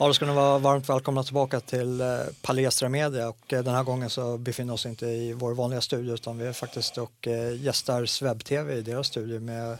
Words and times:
Ja, 0.00 0.06
då 0.06 0.14
ska 0.14 0.26
ni 0.26 0.32
vara 0.32 0.58
varmt 0.58 0.88
välkomna 0.88 1.22
tillbaka 1.22 1.60
till 1.60 2.00
eh, 2.00 2.06
Palestra 2.42 2.88
Media 2.88 3.28
och 3.28 3.52
eh, 3.52 3.62
den 3.64 3.74
här 3.74 3.82
gången 3.82 4.10
så 4.10 4.38
befinner 4.38 4.72
vi 4.72 4.74
oss 4.74 4.86
inte 4.86 5.06
i 5.06 5.32
vår 5.32 5.54
vanliga 5.54 5.80
studio 5.80 6.14
utan 6.14 6.38
vi 6.38 6.46
är 6.46 6.52
faktiskt 6.52 6.98
och 6.98 7.28
eh, 7.28 7.62
gästar 7.62 8.06
Swebb-TV 8.06 8.74
i 8.74 8.82
deras 8.82 9.06
studio 9.06 9.40
med 9.40 9.78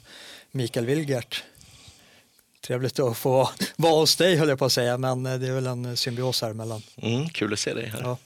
Mikael 0.50 0.86
Wilgert. 0.86 1.44
Trevligt 2.60 2.98
att 2.98 3.16
få 3.16 3.50
vara 3.76 3.92
hos 3.92 4.16
dig 4.16 4.36
höll 4.36 4.48
jag 4.48 4.58
på 4.58 4.64
att 4.64 4.72
säga 4.72 4.98
men 4.98 5.22
det 5.22 5.30
är 5.30 5.52
väl 5.52 5.66
en 5.66 5.96
symbios 5.96 6.42
här 6.42 6.50
emellan. 6.50 6.82
Mm, 6.96 7.28
kul 7.28 7.52
att 7.52 7.58
se 7.58 7.74
dig 7.74 7.86
här. 7.86 8.00
Ja. 8.02 8.16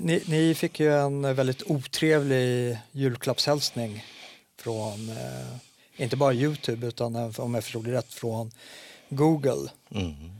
Ni, 0.00 0.22
ni, 0.26 0.54
fick 0.54 0.80
ju 0.80 0.94
en 0.94 1.34
väldigt 1.34 1.62
otrevlig 1.66 2.78
julklappshälsning 2.92 4.04
från 4.58 5.10
inte 5.96 6.16
bara 6.16 6.32
Youtube 6.32 6.86
utan 6.86 7.32
om 7.36 7.54
jag 7.54 7.64
förstod 7.64 7.84
det 7.84 7.92
rätt 7.92 8.14
från 8.14 8.50
Google. 9.08 9.70
Mm. 9.90 10.37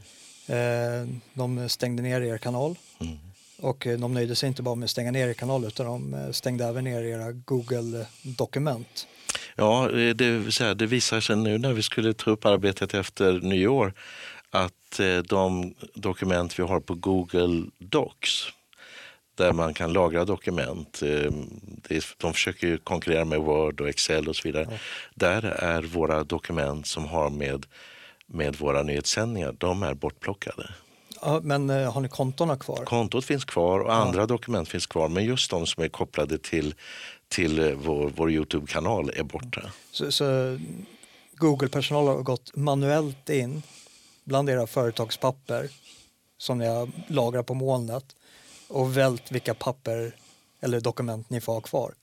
Eh, 0.48 1.08
de 1.34 1.68
stängde 1.68 2.02
ner 2.02 2.20
er 2.20 2.38
kanal. 2.38 2.78
Mm. 3.00 3.18
Och 3.60 3.86
eh, 3.86 3.98
de 3.98 4.14
nöjde 4.14 4.36
sig 4.36 4.46
inte 4.46 4.62
bara 4.62 4.74
med 4.74 4.84
att 4.84 4.90
stänga 4.90 5.10
ner 5.10 5.28
er 5.28 5.34
kanal 5.34 5.64
utan 5.64 5.86
de 5.86 6.14
eh, 6.14 6.30
stängde 6.30 6.64
även 6.64 6.84
ner 6.84 7.02
era 7.02 7.32
Google-dokument. 7.32 9.06
Ja, 9.56 9.88
det, 9.92 10.74
det 10.74 10.86
visar 10.86 11.20
sig 11.20 11.36
nu 11.36 11.58
när 11.58 11.72
vi 11.72 11.82
skulle 11.82 12.14
ta 12.14 12.30
upp 12.30 12.44
arbetet 12.44 12.94
efter 12.94 13.32
nyår 13.32 13.92
att 14.50 15.00
de 15.24 15.74
dokument 15.94 16.58
vi 16.58 16.62
har 16.62 16.80
på 16.80 16.94
Google 16.94 17.64
Docs 17.78 18.48
där 19.34 19.52
man 19.52 19.74
kan 19.74 19.92
lagra 19.92 20.24
dokument. 20.24 21.02
De 22.18 22.32
försöker 22.32 22.76
konkurrera 22.76 23.24
med 23.24 23.38
Word 23.40 23.80
och 23.80 23.88
Excel 23.88 24.28
och 24.28 24.36
så 24.36 24.48
vidare. 24.48 24.66
Ja. 24.70 24.76
Där 25.14 25.44
är 25.44 25.82
våra 25.82 26.24
dokument 26.24 26.86
som 26.86 27.04
har 27.04 27.30
med 27.30 27.66
med 28.28 28.56
våra 28.56 28.82
nyhetssändningar, 28.82 29.56
de 29.58 29.82
är 29.82 29.94
bortplockade. 29.94 30.70
Ja, 31.20 31.40
men 31.42 31.70
eh, 31.70 31.92
har 31.92 32.00
ni 32.00 32.08
kontona 32.08 32.56
kvar? 32.56 32.84
Kontot 32.84 33.24
finns 33.24 33.44
kvar 33.44 33.80
och 33.80 33.94
andra 33.94 34.20
ja. 34.20 34.26
dokument 34.26 34.68
finns 34.68 34.86
kvar 34.86 35.08
men 35.08 35.24
just 35.24 35.50
de 35.50 35.66
som 35.66 35.84
är 35.84 35.88
kopplade 35.88 36.38
till, 36.38 36.74
till 37.28 37.58
eh, 37.58 37.72
vår, 37.72 38.12
vår 38.16 38.30
Youtube-kanal 38.30 39.10
är 39.16 39.22
borta. 39.22 39.62
Så, 39.90 40.12
så 40.12 40.58
Google-personal 41.34 42.06
har 42.06 42.22
gått 42.22 42.56
manuellt 42.56 43.30
in 43.30 43.62
bland 44.24 44.50
era 44.50 44.66
företagspapper 44.66 45.68
som 46.38 46.58
ni 46.58 46.66
har 46.66 46.88
lagrat 47.06 47.46
på 47.46 47.54
molnet 47.54 48.16
och 48.68 48.96
vält 48.96 49.32
vilka 49.32 49.54
papper 49.54 50.12
eller 50.60 50.80
dokument 50.80 51.30
ni 51.30 51.40
får 51.40 51.52
ha 51.52 51.60
kvar? 51.60 51.94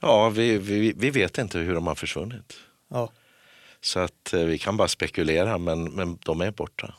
Ja, 0.00 0.28
vi, 0.28 0.58
vi, 0.58 0.92
vi 0.96 1.10
vet 1.10 1.38
inte 1.38 1.58
hur 1.58 1.74
de 1.74 1.86
har 1.86 1.94
försvunnit. 1.94 2.52
Ja. 2.88 3.10
Så 3.82 3.98
att 3.98 4.32
eh, 4.32 4.40
vi 4.40 4.58
kan 4.58 4.76
bara 4.76 4.88
spekulera, 4.88 5.58
men, 5.58 5.84
men 5.84 6.18
de 6.24 6.40
är 6.40 6.50
borta. 6.50 6.94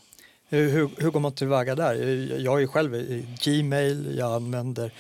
Hur, 0.50 0.70
hur, 0.70 0.90
hur 0.98 1.12
går 1.12 1.20
man 1.20 1.36
tillväga 1.36 1.76
där? 1.76 1.94
Jag 2.40 2.64
är 2.64 2.68
själv 2.68 2.96
i 2.96 3.28
Gmail, 3.44 4.16
jag 4.18 4.34
använder 4.34 4.92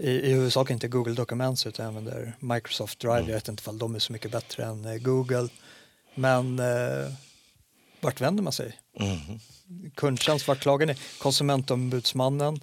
i, 0.00 0.10
i 0.10 0.32
huvudsak 0.32 0.70
inte 0.70 0.88
Google 0.88 1.14
Documents 1.14 1.66
utan 1.66 1.84
jag 1.84 1.96
använder 1.96 2.36
Microsoft 2.40 3.00
Drive. 3.00 3.18
Mm. 3.18 3.28
Jag 3.28 3.34
vet 3.34 3.48
inte 3.48 3.70
om 3.70 3.78
de 3.78 3.94
är 3.94 3.98
så 3.98 4.12
mycket 4.12 4.30
bättre 4.30 4.64
än 4.64 4.84
eh, 4.84 4.96
Google. 4.96 5.48
Men 6.14 6.58
eh, 6.58 7.12
vart 8.00 8.20
vänder 8.20 8.42
man 8.42 8.52
sig? 8.52 8.72
Mm. 9.00 9.18
Kundtjänst, 9.94 10.48
vart 10.48 10.60
klagar 10.60 10.86
ni? 10.86 10.94
Konsumentombudsmannen? 11.18 12.60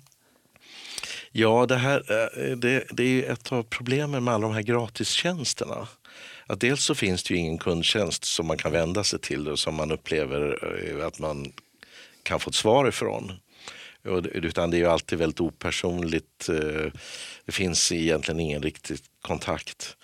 Ja, 1.31 1.65
det, 1.65 1.75
här, 1.75 1.97
eh, 2.11 2.57
det, 2.57 2.87
det 2.91 3.03
är 3.03 3.31
ett 3.31 3.51
av 3.51 3.63
problemen 3.63 4.23
med 4.23 4.33
alla 4.33 4.47
de 4.47 4.53
här 4.53 4.61
gratistjänsterna 4.61 5.87
att 6.47 6.59
dels 6.59 6.83
så 6.83 6.95
finns 6.95 7.23
det 7.23 7.33
ju 7.33 7.39
ingen 7.39 7.57
kundtjänst 7.57 8.23
som 8.23 8.47
man 8.47 8.57
kan 8.57 8.71
vända 8.71 9.03
sig 9.03 9.19
till 9.19 9.47
och 9.47 9.59
som 9.59 9.75
man 9.75 9.91
upplever 9.91 10.59
eh, 10.99 11.05
att 11.05 11.19
man 11.19 11.53
kan 12.23 12.39
få 12.39 12.49
ett 12.49 12.55
svar 12.55 12.87
ifrån. 12.87 13.33
Utan 14.33 14.71
det 14.71 14.77
är 14.77 14.79
ju 14.79 14.85
alltid 14.85 15.19
väldigt 15.19 15.41
opersonligt. 15.41 16.49
Eh, 16.49 16.91
det 17.45 17.51
finns 17.51 17.91
egentligen 17.91 18.39
ingen 18.39 18.61
riktig 18.61 18.99
kontakt. 19.21 19.97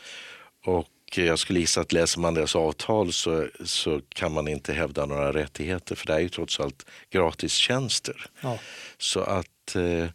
Och 0.65 0.89
jag 1.15 1.39
skulle 1.39 1.59
gissa 1.59 1.81
att 1.81 1.91
läser 1.91 2.19
man 2.19 2.33
deras 2.33 2.55
avtal 2.55 3.13
så, 3.13 3.47
så 3.65 4.01
kan 4.09 4.31
man 4.31 4.47
inte 4.47 4.73
hävda 4.73 5.05
några 5.05 5.33
rättigheter 5.33 5.95
för 5.95 6.07
det 6.07 6.13
är 6.13 6.19
ju 6.19 6.29
trots 6.29 6.59
allt 6.59 6.85
gratistjänster. 7.09 8.25
Ja. 8.41 8.59
Så 8.97 9.19
att 9.19 9.75
eh, 9.75 10.07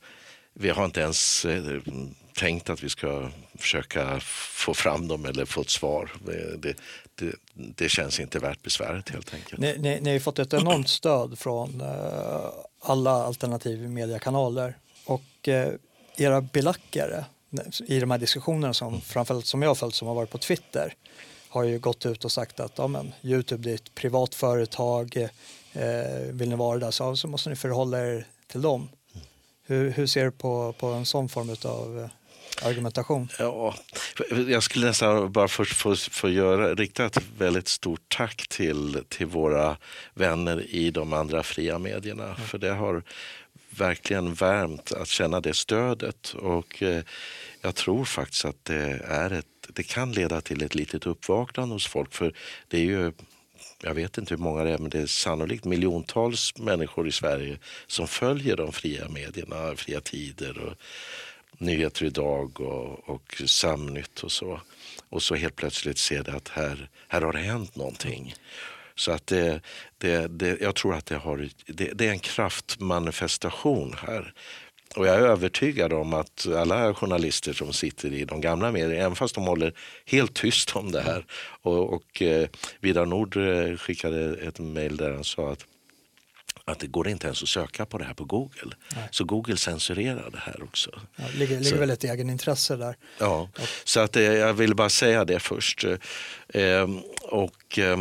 vi 0.55 0.69
har 0.69 0.85
inte 0.85 1.01
ens 1.01 1.45
eh, 1.45 1.81
tänkt 2.39 2.71
att 2.71 2.83
vi 2.83 2.89
ska 2.89 3.31
försöka 3.55 4.21
få 4.21 4.75
fram 4.75 5.09
dem 5.09 5.25
eller 5.25 5.45
få 5.45 5.61
ett 5.61 5.71
svar. 5.71 6.11
Det, 6.59 6.77
det, 7.15 7.35
det 7.55 7.89
känns 7.89 8.21
inte 8.21 8.39
värt 8.39 8.63
besväret 8.63 9.09
helt 9.09 9.35
enkelt. 9.35 9.61
Ni, 9.61 9.79
ni, 9.79 10.01
ni 10.01 10.13
har 10.13 10.19
fått 10.19 10.39
ett 10.39 10.53
enormt 10.53 10.89
stöd 10.89 11.39
från 11.39 11.81
uh, 11.81 12.51
alla 12.81 13.11
alternativ 13.11 13.91
mediekanaler 13.91 14.77
och 15.05 15.49
uh, 15.49 15.69
era 16.17 16.41
belackare 16.41 17.25
i 17.87 18.01
de 18.01 18.11
här 18.11 18.19
diskussionerna 18.19 18.75
som 18.75 18.89
mm. 18.89 19.01
framförallt 19.01 19.47
som 19.47 19.63
jag 19.63 19.71
har 19.71 19.75
följt 19.75 19.95
som 19.95 20.09
har 20.09 20.15
varit 20.15 20.31
på 20.31 20.39
Twitter 20.39 20.95
har 21.49 21.63
ju 21.63 21.79
gått 21.79 22.07
ut 22.07 22.25
och 22.25 22.33
sagt 22.33 22.61
att 22.61 22.79
ja, 22.79 22.87
men, 22.87 23.13
Youtube 23.23 23.71
är 23.71 23.75
ett 23.75 23.95
privat 23.95 24.35
företag, 24.35 25.17
eh, 25.73 26.33
vill 26.33 26.49
ni 26.49 26.57
vara 26.57 26.79
där 26.79 26.91
så, 26.91 27.17
så 27.17 27.29
måste 27.29 27.51
ni 27.51 27.57
förhålla 27.57 28.07
er 28.07 28.27
till 28.47 28.63
dem. 28.63 28.89
Mm. 29.15 29.27
Hur, 29.63 29.91
hur 29.91 30.07
ser 30.07 30.25
du 30.25 30.31
på, 30.31 30.75
på 30.79 30.87
en 30.87 31.07
sån 31.07 31.29
form 31.29 31.57
av 31.65 32.09
argumentation. 32.63 33.29
Ja, 33.39 33.75
jag 34.49 34.63
skulle 34.63 34.87
nästan 34.87 35.33
bara 35.33 35.49
först 35.49 35.73
få, 35.73 35.97
få 35.97 36.29
göra, 36.29 36.75
rikta 36.75 37.05
ett 37.05 37.23
väldigt 37.39 37.69
stort 37.69 38.09
tack 38.09 38.49
till, 38.49 39.05
till 39.09 39.27
våra 39.27 39.77
vänner 40.15 40.67
i 40.69 40.91
de 40.91 41.13
andra 41.13 41.43
fria 41.43 41.79
medierna. 41.79 42.25
Mm. 42.25 42.37
För 42.37 42.59
det 42.59 42.71
har 42.71 43.03
verkligen 43.71 44.35
värmt 44.35 44.93
att 44.93 45.09
känna 45.09 45.41
det 45.41 45.55
stödet. 45.55 46.35
Och 46.35 46.83
eh, 46.83 47.03
jag 47.61 47.75
tror 47.75 48.05
faktiskt 48.05 48.45
att 48.45 48.65
det, 48.65 49.01
är 49.05 49.31
ett, 49.31 49.47
det 49.69 49.83
kan 49.83 50.13
leda 50.13 50.41
till 50.41 50.63
ett 50.63 50.75
litet 50.75 51.07
uppvaknande 51.07 51.75
hos 51.75 51.87
folk. 51.87 52.15
För 52.15 52.33
det 52.69 52.79
är 52.79 52.85
ju 52.85 53.13
jag 53.83 53.95
vet 53.95 54.19
inte 54.19 54.35
hur 54.35 54.43
många 54.43 54.65
det 54.65 54.71
är, 54.71 54.79
men 54.79 54.91
det 54.91 55.01
är 55.01 55.07
sannolikt 55.07 55.65
miljontals 55.65 56.59
människor 56.59 57.09
i 57.09 57.13
Sverige 57.13 57.59
som 57.87 58.09
följer 58.09 58.57
de 58.57 58.73
fria 58.73 59.09
medierna, 59.09 59.77
Fria 59.77 60.01
Tider 60.01 60.59
och 60.59 60.75
Nyheter 61.59 62.05
idag 62.05 62.61
och, 62.61 63.09
och 63.09 63.43
Samnytt 63.47 64.21
och 64.21 64.33
så. 64.33 64.61
Och 65.09 65.23
så 65.23 65.35
helt 65.35 65.57
plötsligt 65.57 65.99
ser 65.99 66.23
det 66.23 66.33
att 66.33 66.49
här, 66.49 66.89
här 67.09 67.21
har 67.21 67.33
det 67.33 67.39
hänt 67.39 67.77
någonting. 67.77 68.35
Så 68.95 69.13
att 69.13 69.27
det, 69.27 69.61
det, 69.99 70.29
det, 70.29 70.61
jag 70.61 70.75
tror 70.75 70.95
att 70.95 71.07
det, 71.07 71.17
har, 71.17 71.49
det, 71.67 71.93
det 71.95 72.07
är 72.07 72.11
en 72.11 72.19
kraftmanifestation 72.19 73.95
här. 74.07 74.35
Och 74.97 75.07
jag 75.07 75.15
är 75.15 75.21
övertygad 75.21 75.93
om 75.93 76.15
att 76.15 76.47
alla 76.47 76.95
journalister 76.95 77.53
som 77.53 77.73
sitter 77.73 78.13
i 78.13 78.25
de 78.25 78.41
gamla 78.41 78.73
medierna, 78.73 79.05
även 79.05 79.17
fast 79.17 79.35
de 79.35 79.45
håller 79.45 79.73
helt 80.07 80.35
tyst 80.35 80.77
om 80.77 80.93
det 80.93 81.01
här. 81.01 81.25
Och, 81.63 81.93
och 81.93 82.23
eh, 82.23 82.49
Vidar 82.81 83.07
Nord 83.07 83.37
eh, 83.37 83.77
skickade 83.77 84.37
ett 84.37 84.59
mejl 84.59 84.97
där 84.97 85.11
han 85.11 85.25
sa 85.25 85.53
att 85.53 85.67
att 86.69 86.79
det 86.79 86.87
går 86.87 87.09
inte 87.09 87.27
ens 87.27 87.43
att 87.43 87.49
söka 87.49 87.87
på 87.87 87.99
det 87.99 88.05
här 88.05 88.15
på 88.15 88.25
Google. 88.25 88.77
Nej. 88.95 89.09
Så 89.11 89.25
Google 89.25 89.57
censurerar 89.57 90.31
det 90.31 90.39
här 90.39 90.63
också. 90.63 90.91
Ja, 91.17 91.25
det 91.33 91.39
ligger, 91.39 91.61
ligger 91.61 91.79
väl 91.79 91.91
ett 91.91 92.05
egenintresse 92.05 92.77
där. 92.77 92.97
Ja, 93.19 93.49
och. 93.55 93.69
så 93.85 94.01
att, 94.01 94.17
eh, 94.17 94.23
jag 94.23 94.55
vill 94.55 94.75
bara 94.75 94.89
säga 94.89 95.25
det 95.25 95.41
först. 95.41 95.85
Eh, 96.49 96.89
och 97.23 97.79
eh, 97.79 97.99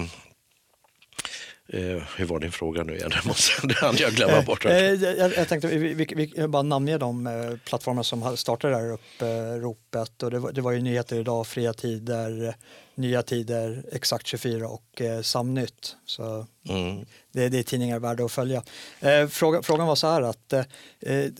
Eh, 1.69 2.03
hur 2.17 2.25
var 2.25 2.39
din 2.39 2.51
fråga 2.51 2.83
nu 2.83 2.95
igen? 2.95 3.11
Det 3.63 3.73
hann 3.73 3.95
jag 3.97 4.13
glömma 4.13 4.41
bort. 4.41 4.65
Eh, 4.65 4.77
jag, 4.77 5.33
jag, 5.37 5.47
tänkte 5.47 5.67
vi, 5.67 5.93
vi, 5.93 6.33
vi 6.35 6.47
bara 6.47 6.63
namnge 6.63 6.97
de 6.97 7.27
eh, 7.27 7.33
plattformar 7.65 8.03
som 8.03 8.37
startade 8.37 8.73
det 8.73 8.79
här 8.79 8.91
uppropet. 8.91 10.23
Och 10.23 10.31
det, 10.31 10.39
var, 10.39 10.51
det 10.51 10.61
var 10.61 10.71
ju 10.71 10.81
Nyheter 10.81 11.19
idag, 11.19 11.47
Fria 11.47 11.73
Tider, 11.73 12.55
Nya 12.97 13.23
Tider, 13.23 13.83
Exakt 13.91 14.27
24 14.27 14.67
och 14.67 15.01
eh, 15.01 15.21
Samnytt. 15.21 15.95
Så 16.05 16.45
mm. 16.69 17.05
det, 17.31 17.49
det 17.49 17.59
är 17.59 17.63
tidningar 17.63 17.99
värda 17.99 18.25
att 18.25 18.31
följa. 18.31 18.63
Eh, 18.99 19.27
fråga, 19.27 19.61
frågan 19.61 19.87
var 19.87 19.95
så 19.95 20.07
här 20.07 20.21
att 20.21 20.53
eh, 20.53 20.63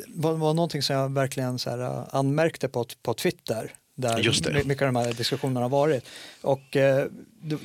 var, 0.08 0.34
var 0.34 0.54
någonting 0.54 0.82
som 0.82 0.96
jag 0.96 1.14
verkligen 1.14 1.60
så 1.60 1.70
här, 1.70 1.80
eh, 1.80 2.04
anmärkte 2.10 2.68
på, 2.68 2.86
på 3.02 3.14
Twitter 3.14 3.74
där 3.98 4.66
mycket 4.66 4.82
av 4.82 4.94
de 4.94 4.96
här 4.96 5.14
diskussionerna 5.14 5.62
har 5.62 5.70
varit. 5.70 6.06
Och 6.42 6.76
eh, 6.76 7.08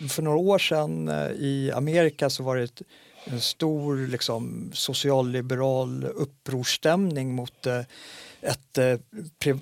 för 0.08 0.22
några 0.22 0.38
år 0.38 0.58
sedan 0.58 1.08
eh, 1.08 1.30
i 1.30 1.72
Amerika 1.74 2.30
så 2.30 2.42
var 2.42 2.56
det 2.56 2.62
ett, 2.62 2.82
en 3.24 3.40
stor 3.40 4.06
liksom, 4.06 4.70
socialliberal 4.74 6.04
upprorsstämning 6.04 7.34
mot 7.34 7.66
eh, 7.66 7.80
ett, 8.42 8.78
eh, 8.78 8.98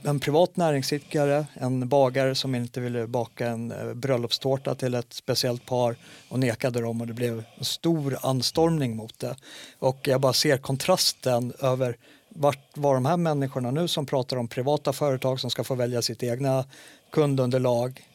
en 0.03 0.21
privat 0.21 0.57
näringsidkare, 0.57 1.47
en 1.55 1.89
bagare 1.89 2.35
som 2.35 2.55
inte 2.55 2.81
ville 2.81 3.07
baka 3.07 3.47
en 3.47 3.73
eh, 3.73 3.95
bröllopstårta 3.95 4.75
till 4.75 4.95
ett 4.95 5.13
speciellt 5.13 5.67
par 5.67 5.97
och 6.29 6.39
nekade 6.39 6.81
dem 6.81 7.01
och 7.01 7.07
det 7.07 7.13
blev 7.13 7.45
en 7.59 7.65
stor 7.65 8.19
anstormning 8.23 8.97
mot 8.97 9.19
det. 9.19 9.37
Och 9.79 10.09
jag 10.09 10.21
bara 10.21 10.33
ser 10.33 10.59
kontrasten 10.59 11.53
över 11.61 11.97
vart 12.29 12.77
var 12.77 12.95
de 12.95 13.07
här 13.07 13.17
människorna 13.17 13.71
nu 13.71 13.89
som 13.89 14.07
pratar 14.07 14.37
om 14.37 14.49
privata 14.49 14.93
företag 14.93 15.41
som 15.41 15.51
ska 15.51 15.65
få 15.65 15.75
välja 15.75 16.03
sitt 16.03 16.23
egna 16.23 16.65
kundunderlag 17.13 18.07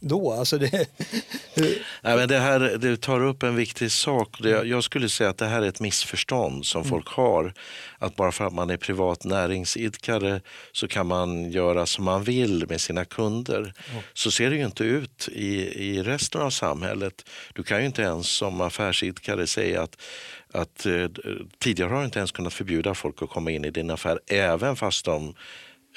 då? 0.00 0.32
Alltså 0.32 0.58
det, 0.58 0.70
Nej, 2.02 2.16
men 2.16 2.28
det 2.28 2.38
här 2.38 2.76
du 2.78 2.96
tar 2.96 3.20
upp 3.20 3.42
en 3.42 3.56
viktig 3.56 3.90
sak. 3.90 4.36
Jag 4.40 4.84
skulle 4.84 5.08
säga 5.08 5.30
att 5.30 5.38
det 5.38 5.46
här 5.46 5.62
är 5.62 5.68
ett 5.68 5.80
missförstånd 5.80 6.66
som 6.66 6.80
mm. 6.80 6.90
folk 6.90 7.08
har. 7.08 7.54
Att 7.98 8.16
bara 8.16 8.32
för 8.32 8.46
att 8.46 8.52
man 8.52 8.70
är 8.70 8.76
privat 8.76 9.24
näringsidkare 9.24 10.40
så 10.72 10.88
kan 10.88 11.06
man 11.06 11.50
göra 11.50 11.86
som 11.86 12.04
man 12.04 12.24
vill 12.24 12.66
med 12.68 12.80
sina 12.80 13.04
kunder. 13.04 13.58
Mm. 13.60 14.02
Så 14.14 14.30
ser 14.30 14.50
det 14.50 14.56
ju 14.56 14.64
inte 14.64 14.84
ut 14.84 15.28
i, 15.32 15.54
i 15.90 16.02
resten 16.02 16.42
av 16.42 16.50
samhället. 16.50 17.28
Du 17.54 17.62
kan 17.62 17.80
ju 17.80 17.86
inte 17.86 18.02
ens 18.02 18.28
som 18.28 18.60
affärsidkare 18.60 19.46
säga 19.46 19.82
att 19.82 19.96
att 20.54 20.86
eh, 20.86 21.06
tidigare 21.58 21.90
har 21.90 21.98
du 21.98 22.04
inte 22.04 22.18
ens 22.18 22.32
kunnat 22.32 22.52
förbjuda 22.52 22.94
folk 22.94 23.22
att 23.22 23.30
komma 23.30 23.50
in 23.50 23.64
i 23.64 23.70
din 23.70 23.90
affär 23.90 24.20
även 24.26 24.76
fast 24.76 25.04
de 25.04 25.34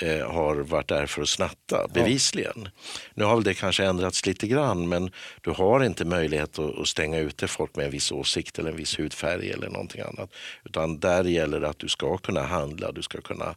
eh, 0.01 0.31
har 0.31 0.55
varit 0.55 0.88
där 0.88 1.05
för 1.05 1.21
att 1.21 1.29
snatta, 1.29 1.88
bevisligen. 1.94 2.61
Ja. 2.63 2.71
Nu 3.13 3.23
har 3.23 3.35
väl 3.35 3.44
det 3.44 3.53
kanske 3.53 3.85
ändrats 3.85 4.25
lite 4.25 4.47
grann 4.47 4.89
men 4.89 5.11
du 5.41 5.51
har 5.51 5.83
inte 5.83 6.05
möjlighet 6.05 6.59
att, 6.59 6.79
att, 6.79 6.88
stänga 6.88 7.19
ute 7.19 7.47
folk 7.47 7.75
med 7.75 7.85
en 7.85 7.91
viss 7.91 8.11
åsikt 8.11 8.59
eller 8.59 8.71
en 8.71 8.77
viss 8.77 8.99
hudfärg 8.99 9.51
eller 9.51 9.69
någonting 9.69 10.01
annat. 10.01 10.29
Utan 10.65 10.99
där 10.99 11.23
gäller 11.23 11.59
det 11.59 11.69
att 11.69 11.79
du 11.79 11.88
ska 11.88 12.17
kunna 12.17 12.44
handla, 12.44 12.91
du 12.91 13.01
ska 13.01 13.21
kunna 13.21 13.55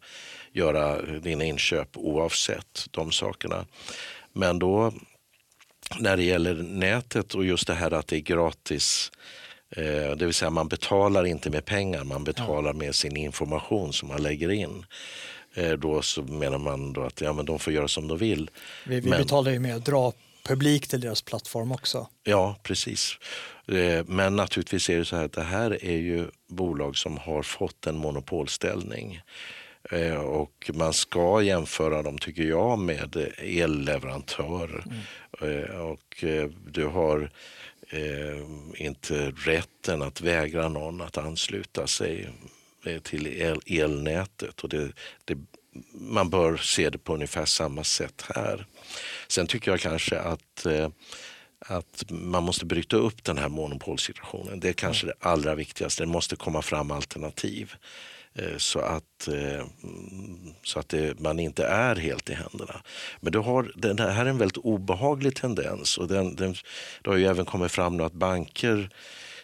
göra 0.52 1.02
dina 1.02 1.44
inköp 1.44 1.88
oavsett 1.96 2.86
de 2.90 3.12
sakerna. 3.12 3.66
Men 4.32 4.58
då 4.58 4.92
när 5.98 6.16
det 6.16 6.22
gäller 6.22 6.54
nätet 6.54 7.34
och 7.34 7.44
just 7.44 7.66
det 7.66 7.74
här 7.74 7.90
att 7.90 8.06
det 8.06 8.16
är 8.16 8.20
gratis 8.20 9.12
eh, 9.76 10.16
det 10.16 10.24
vill 10.24 10.34
säga 10.34 10.50
man 10.50 10.68
betalar 10.68 11.24
inte 11.24 11.50
med 11.50 11.64
pengar, 11.64 12.04
man 12.04 12.24
betalar 12.24 12.72
med 12.72 12.94
sin 12.94 13.16
information 13.16 13.92
som 13.92 14.08
man 14.08 14.22
lägger 14.22 14.50
in. 14.50 14.86
Eh, 15.54 15.72
då 15.72 16.02
så 16.02 16.22
menar 16.22 16.58
man 16.58 16.92
då 16.92 17.02
att 17.02 17.20
ja, 17.20 17.32
men 17.32 17.46
de 17.46 17.58
får 17.58 17.72
göra 17.72 17.88
som 17.88 18.08
de 18.08 18.18
vill. 18.18 18.50
Vi, 18.86 19.00
vi 19.00 19.10
men, 19.10 19.18
betalar 19.22 19.52
ju 19.52 19.58
med 19.58 19.76
att 19.76 19.84
dra 19.84 20.12
publik 20.42 20.88
till 20.88 21.00
deras 21.00 21.22
plattform 21.22 21.72
också. 21.72 22.08
Ja, 22.24 22.56
precis. 22.62 23.18
Eh, 23.68 24.04
men 24.06 24.36
naturligtvis 24.36 24.90
är 24.90 24.98
det 24.98 25.04
så 25.04 25.16
här 25.16 25.24
att 25.24 25.32
det 25.32 25.42
här 25.42 25.84
är 25.84 25.96
ju 25.96 26.26
bolag 26.48 26.96
som 26.96 27.18
har 27.18 27.42
fått 27.42 27.86
en 27.86 27.96
monopolställning. 27.96 29.20
Eh, 29.90 30.20
och 30.20 30.70
man 30.74 30.92
ska 30.92 31.42
jämföra 31.42 32.02
dem, 32.02 32.18
tycker 32.18 32.42
jag, 32.42 32.78
med 32.78 33.32
elleverantörer. 33.38 34.84
Mm. 34.86 35.80
Och 35.80 36.24
du 36.66 36.86
har 36.86 37.30
inte 38.74 39.30
rätten 39.30 40.02
att 40.02 40.20
vägra 40.20 40.68
någon 40.68 41.00
att 41.00 41.18
ansluta 41.18 41.86
sig 41.86 42.28
till 43.02 43.26
el, 43.26 43.60
elnätet. 43.66 44.60
Och 44.60 44.68
det, 44.68 44.92
det, 45.24 45.38
man 45.92 46.30
bör 46.30 46.56
se 46.56 46.90
det 46.90 46.98
på 46.98 47.14
ungefär 47.14 47.44
samma 47.44 47.84
sätt 47.84 48.24
här. 48.34 48.66
Sen 49.28 49.46
tycker 49.46 49.70
jag 49.70 49.80
kanske 49.80 50.20
att 50.20 50.66
eh, 50.66 50.88
att 51.66 52.04
man 52.08 52.42
måste 52.42 52.66
bryta 52.66 52.96
upp 52.96 53.24
den 53.24 53.38
här 53.38 53.48
monopolsituationen. 53.48 54.60
Det 54.60 54.68
är 54.68 54.72
kanske 54.72 55.06
det 55.06 55.14
allra 55.20 55.54
viktigaste. 55.54 56.02
Det 56.02 56.06
måste 56.06 56.36
komma 56.36 56.62
fram 56.62 56.90
alternativ 56.90 57.74
eh, 58.34 58.56
så 58.56 58.80
att, 58.80 59.28
så 60.62 60.78
att 60.78 60.88
det, 60.88 61.20
man 61.20 61.38
inte 61.38 61.66
är 61.66 61.96
helt 61.96 62.30
i 62.30 62.34
händerna. 62.34 62.82
Men 63.20 63.32
du 63.32 63.38
har, 63.38 63.72
den 63.76 63.98
här 63.98 64.26
är 64.26 64.30
en 64.30 64.38
väldigt 64.38 64.56
obehaglig 64.56 65.36
tendens 65.36 65.98
och 65.98 66.08
den, 66.08 66.36
den, 66.36 66.54
det 67.02 67.10
har 67.10 67.16
ju 67.16 67.26
även 67.26 67.44
kommit 67.44 67.72
fram 67.72 67.96
nu 67.96 68.04
att 68.04 68.12
banker 68.12 68.90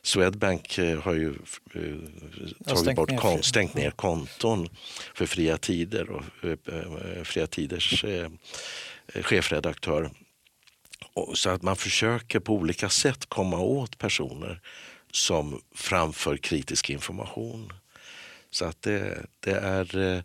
Swedbank 0.06 0.78
eh, 0.78 1.00
har 1.00 1.14
ju 1.14 1.34
eh, 1.74 2.74
tagit 2.74 2.96
bort 2.96 3.10
ner, 3.10 3.42
stängt 3.42 3.74
ner 3.74 3.90
konton 3.90 4.68
för 5.14 5.26
Fria 5.26 5.58
Tider 5.58 6.10
och 6.10 6.22
eh, 6.44 7.22
Fria 7.24 7.46
Tiders 7.46 8.04
chefredaktör. 9.14 10.10
Så 11.34 11.50
att 11.50 11.62
man 11.62 11.76
försöker 11.76 12.40
på 12.40 12.54
olika 12.54 12.88
sätt 12.88 13.26
komma 13.28 13.58
åt 13.58 13.98
personer 13.98 14.60
som 15.12 15.60
framför 15.74 16.36
kritisk 16.36 16.90
information. 16.90 17.72
Så 18.50 18.64
att 18.64 18.82
det, 18.82 19.26
det 19.40 19.54
är 19.58 20.24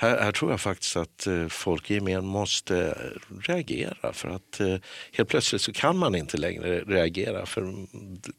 här, 0.00 0.20
här, 0.20 0.32
tror 0.32 0.50
jag 0.50 0.60
faktiskt 0.60 0.96
att 0.96 1.26
eh, 1.26 1.48
folk 1.48 1.90
i 1.90 1.94
gemen 1.94 2.26
måste 2.26 2.86
eh, 2.86 3.38
reagera 3.40 4.12
för 4.12 4.28
att 4.28 4.60
eh, 4.60 4.76
helt 5.12 5.28
plötsligt 5.28 5.62
så 5.62 5.72
kan 5.72 5.98
man 5.98 6.14
inte 6.14 6.36
längre 6.36 6.80
reagera 6.80 7.46
för 7.46 7.86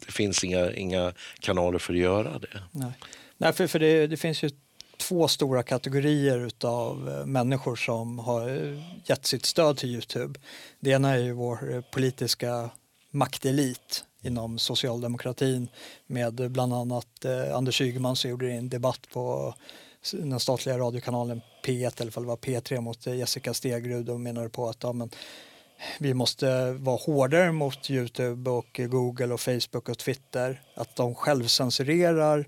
det 0.05 0.11
finns 0.11 0.43
inga, 0.43 0.71
inga 0.71 1.13
kanaler 1.39 1.79
för 1.79 1.93
att 1.93 1.99
göra 1.99 2.39
det. 2.39 2.63
Nej, 2.71 2.91
Nej 3.37 3.53
för, 3.53 3.67
för 3.67 3.79
det, 3.79 4.07
det 4.07 4.17
finns 4.17 4.43
ju 4.43 4.49
två 4.97 5.27
stora 5.27 5.63
kategorier 5.63 6.51
av 6.63 7.23
människor 7.25 7.75
som 7.75 8.19
har 8.19 8.49
gett 9.05 9.25
sitt 9.25 9.45
stöd 9.45 9.77
till 9.77 9.89
Youtube. 9.89 10.39
Det 10.79 10.89
ena 10.89 11.09
är 11.09 11.17
ju 11.17 11.33
vår 11.33 11.81
politiska 11.91 12.69
maktelit 13.11 14.03
inom 14.21 14.59
socialdemokratin 14.59 15.67
med 16.07 16.51
bland 16.51 16.73
annat 16.73 17.25
Anders 17.55 17.81
Ygeman 17.81 18.15
som 18.15 18.29
gjorde 18.29 18.51
en 18.51 18.69
debatt 18.69 18.99
på 19.13 19.53
den 20.11 20.39
statliga 20.39 20.77
radiokanalen 20.77 21.41
P1 21.65 22.01
eller 22.01 22.21
det 22.21 22.27
var 22.27 22.35
P3 22.35 22.81
mot 22.81 23.05
Jessica 23.05 23.53
Stegrud 23.53 24.09
och 24.09 24.19
menade 24.19 24.49
på 24.49 24.69
att 24.69 24.83
ja, 24.83 24.93
men, 24.93 25.09
vi 25.99 26.13
måste 26.13 26.71
vara 26.71 26.97
hårdare 26.97 27.51
mot 27.51 27.89
Youtube 27.89 28.49
och 28.49 28.81
Google 28.89 29.33
och 29.33 29.41
Facebook 29.41 29.89
och 29.89 29.97
Twitter. 29.97 30.61
Att 30.75 30.95
de 30.95 31.15
självcensurerar 31.15 32.47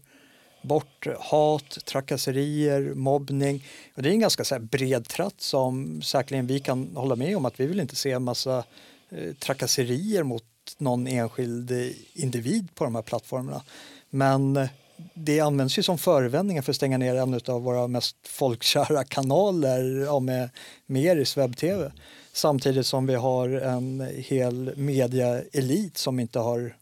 bort 0.62 1.08
hat, 1.20 1.86
trakasserier, 1.86 2.94
mobbning. 2.94 3.66
Och 3.96 4.02
det 4.02 4.10
är 4.10 4.14
en 4.14 4.20
ganska 4.20 4.44
så 4.44 4.60
bred 4.60 5.08
tratt 5.08 5.42
som 5.42 6.02
säkerligen 6.02 6.48
vi 6.48 6.60
kan 6.60 6.96
hålla 6.96 7.16
med 7.16 7.38
om 7.38 7.46
att 7.46 7.60
vi 7.60 7.66
vill 7.66 7.80
inte 7.80 7.96
se 7.96 8.12
en 8.12 8.24
massa 8.24 8.64
eh, 9.10 9.34
trakasserier 9.34 10.24
mot 10.24 10.44
någon 10.78 11.08
enskild 11.08 11.72
eh, 11.72 11.88
individ 12.14 12.76
på 12.76 12.84
de 12.84 12.96
här 12.96 13.02
plattformarna. 13.02 13.62
Men 14.10 14.58
eh, 14.58 14.70
det 15.14 15.40
används 15.40 15.80
ju 15.80 15.84
som 15.84 15.98
förevändningar 15.98 16.62
för 16.62 16.72
att 16.72 16.76
stänga 16.76 16.98
ner 16.98 17.16
en 17.16 17.40
av 17.46 17.64
våra 17.64 17.88
mest 17.88 18.16
folkkära 18.24 19.04
kanaler 19.04 19.84
ja, 20.06 20.20
med, 20.20 20.50
med 20.86 21.04
Eris 21.06 21.38
webb-tv. 21.38 21.92
Samtidigt 22.34 22.86
som 22.86 23.08
vi 23.08 23.16
har 23.16 23.50
en 23.50 24.08
hel 24.16 24.74
mediaelit 24.76 25.98
som 25.98 26.20
inte 26.20 26.40
har 26.40 26.76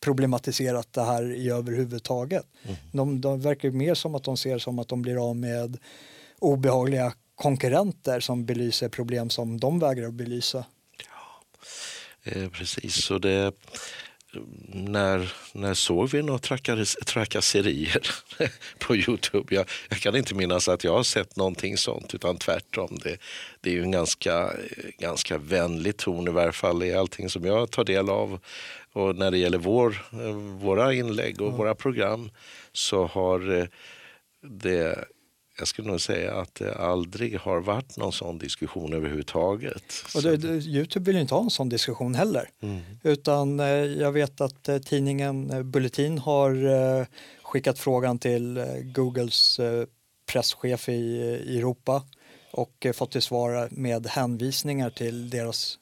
problematiserat 0.00 0.92
det 0.92 1.02
här 1.02 1.32
i 1.32 1.50
överhuvudtaget. 1.50 2.46
Mm. 2.62 2.76
De, 2.92 3.20
de 3.20 3.40
verkar 3.40 3.70
mer 3.70 3.94
som 3.94 4.14
att 4.14 4.24
de 4.24 4.36
ser 4.36 4.58
som 4.58 4.78
att 4.78 4.88
de 4.88 5.02
blir 5.02 5.28
av 5.30 5.36
med 5.36 5.78
obehagliga 6.38 7.12
konkurrenter 7.34 8.20
som 8.20 8.46
belyser 8.46 8.88
problem 8.88 9.30
som 9.30 9.60
de 9.60 9.78
vägrar 9.78 10.10
belysa. 10.10 10.64
Ja, 11.08 11.42
eh, 12.32 12.48
precis. 12.48 13.10
Och 13.10 13.20
det, 13.20 13.52
när, 14.72 15.32
när 15.52 15.74
såg 15.74 16.08
vi 16.08 16.22
några 16.22 16.38
trakasserier 17.06 18.10
på 18.78 18.96
Youtube? 18.96 19.54
Jag, 19.54 19.66
jag, 19.88 19.98
kan 19.98 20.16
inte 20.16 20.34
minnas 20.34 20.68
att 20.68 20.84
jag 20.84 20.92
har 20.92 21.02
sett 21.02 21.36
någonting 21.36 21.76
sånt 21.76 22.14
utan 22.14 22.36
tvärtom. 22.36 22.98
Det, 23.04 23.16
det 23.60 23.70
är 23.70 23.74
ju 23.74 23.82
en 23.82 23.90
ganska, 23.90 24.52
ganska 24.98 25.38
vänlig 25.38 25.96
ton 25.96 26.28
i 26.28 26.30
varje 26.30 26.52
fall 26.52 26.82
i 26.82 26.94
allting 26.94 27.30
som 27.30 27.44
jag 27.44 27.70
tar 27.70 27.84
del 27.84 28.10
av. 28.10 28.40
Och 28.92 29.16
när 29.16 29.30
det 29.30 29.38
gäller 29.38 29.58
vår, 29.58 29.96
våra 30.58 30.94
inlägg 30.94 31.40
och 31.40 31.46
mm. 31.46 31.58
våra 31.58 31.74
program 31.74 32.30
så 32.72 33.06
har 33.06 33.58
eh, 33.58 33.66
det 34.42 35.04
jag 35.58 35.68
skulle 35.68 35.88
nog 35.88 36.00
säga 36.00 36.34
att 36.34 36.54
det 36.54 36.74
aldrig 36.74 37.38
har 37.38 37.60
varit 37.60 37.96
någon 37.96 38.12
sån 38.12 38.38
diskussion 38.38 38.92
överhuvudtaget. 38.92 39.94
Och 40.14 40.22
det, 40.22 40.36
det, 40.36 40.48
Youtube 40.48 41.12
vill 41.12 41.20
inte 41.20 41.34
ha 41.34 41.42
en 41.42 41.50
sån 41.50 41.68
diskussion 41.68 42.14
heller. 42.14 42.50
Mm. 42.60 42.80
Utan 43.02 43.60
eh, 43.60 43.66
jag 43.66 44.12
vet 44.12 44.40
att 44.40 44.68
eh, 44.68 44.78
tidningen 44.78 45.50
eh, 45.50 45.62
Bulletin 45.62 46.18
har 46.18 46.66
eh, 47.00 47.06
skickat 47.42 47.78
frågan 47.78 48.18
till 48.18 48.56
eh, 48.56 48.64
Googles 48.82 49.58
eh, 49.58 49.84
presschef 50.32 50.88
i, 50.88 51.20
Europa 51.58 52.04
och 52.50 52.86
fått 52.94 53.10
till 53.10 53.22
svar 53.22 53.68
med 53.70 54.06
hänvisningar 54.06 54.90
till 54.90 55.30
deras 55.30 55.78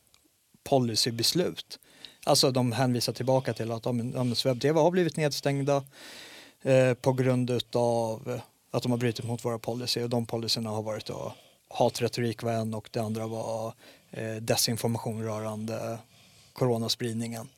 policybeslut. 0.65 1.79
Alltså 2.25 2.51
de 2.51 2.73
hänvisar 2.73 3.13
tillbaka 3.13 3.53
till 3.53 3.73
att 3.73 3.87
om, 3.87 4.35
webb-tv 4.45 4.81
har 4.81 4.91
blivit 4.91 5.17
nedstängda 5.17 5.85
på 7.01 7.13
grund 7.13 7.51
av 7.75 8.41
att 8.77 8.83
de 8.83 8.93
har 8.93 8.99
brutit 8.99 9.25
mot 9.25 9.45
våra 9.45 9.59
policy 9.59 10.03
och 10.03 10.11
de 10.11 10.27
policyerna 10.27 10.71
har 10.71 10.83
varit 10.83 11.07
då 11.07 11.35
hatretorik 11.71 12.43
var 12.43 12.53
en 12.53 12.75
och 12.75 12.89
det 12.93 13.01
andra 13.01 13.27
var 13.27 13.73
eh, 14.11 14.35
desinformation 14.35 15.25
rörande 15.25 15.99
coronaspridningen 16.53 17.49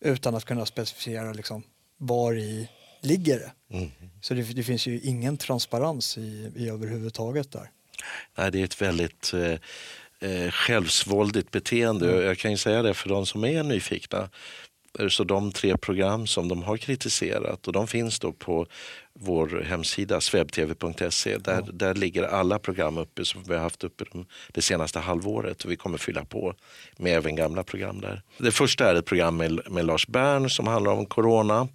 utan 0.00 0.34
att 0.34 0.44
kunna 0.44 0.66
specificera 0.66 1.32
liksom, 1.32 1.62
var 1.96 2.34
i 2.34 2.68
ligger 3.00 3.38
det. 3.38 3.76
Mm. 3.76 3.90
Så 4.20 4.34
det, 4.34 4.42
det, 4.42 4.62
finns 4.62 4.86
ju 4.86 5.00
ingen 5.00 5.36
transparens 5.36 6.18
i, 6.18 6.52
i 6.56 6.68
överhuvudtaget 6.68 7.52
där. 7.52 7.70
Nej, 8.38 8.50
det 8.50 8.60
är 8.60 8.64
ett 8.64 8.82
väldigt 8.82 9.32
eh, 9.34 9.52
eh 10.30 10.50
självsvåldigt 10.50 11.50
beteende. 11.50 12.12
Mm. 12.12 12.24
Jag 12.24 12.38
kan 12.38 12.50
ju 12.50 12.56
säga 12.56 12.82
det 12.82 12.94
för 12.94 13.08
de 13.08 13.26
som 13.26 13.44
är 13.44 13.62
nyfikna 13.62 14.28
Så 15.08 15.24
de 15.24 15.52
tre 15.52 15.76
program 15.76 16.26
som 16.26 16.48
de 16.48 16.62
har 16.62 16.76
kritiserat 16.76 17.66
och 17.66 17.72
de 17.72 17.86
finns 17.86 18.18
då 18.18 18.32
på 18.32 18.66
vår 19.20 19.62
hemsida 19.66 20.20
swebtv.se. 20.20 21.38
Där, 21.38 21.62
ja. 21.66 21.72
där 21.72 21.94
ligger 21.94 22.22
alla 22.22 22.58
program 22.58 22.98
uppe 22.98 23.24
som 23.24 23.42
vi 23.42 23.54
har 23.54 23.60
haft 23.60 23.84
uppe 23.84 24.04
det 24.52 24.62
senaste 24.62 24.98
halvåret 24.98 25.64
och 25.64 25.70
vi 25.70 25.76
kommer 25.76 25.98
fylla 25.98 26.24
på 26.24 26.54
med 26.96 27.16
även 27.16 27.36
gamla 27.36 27.64
program 27.64 28.00
där. 28.00 28.22
Det 28.38 28.52
första 28.52 28.90
är 28.90 28.94
ett 28.94 29.06
program 29.06 29.36
med, 29.36 29.60
med 29.70 29.84
Lars 29.84 30.06
Bern 30.06 30.50
som 30.50 30.66
handlar 30.66 30.92
om 30.92 31.06
corona 31.06 31.68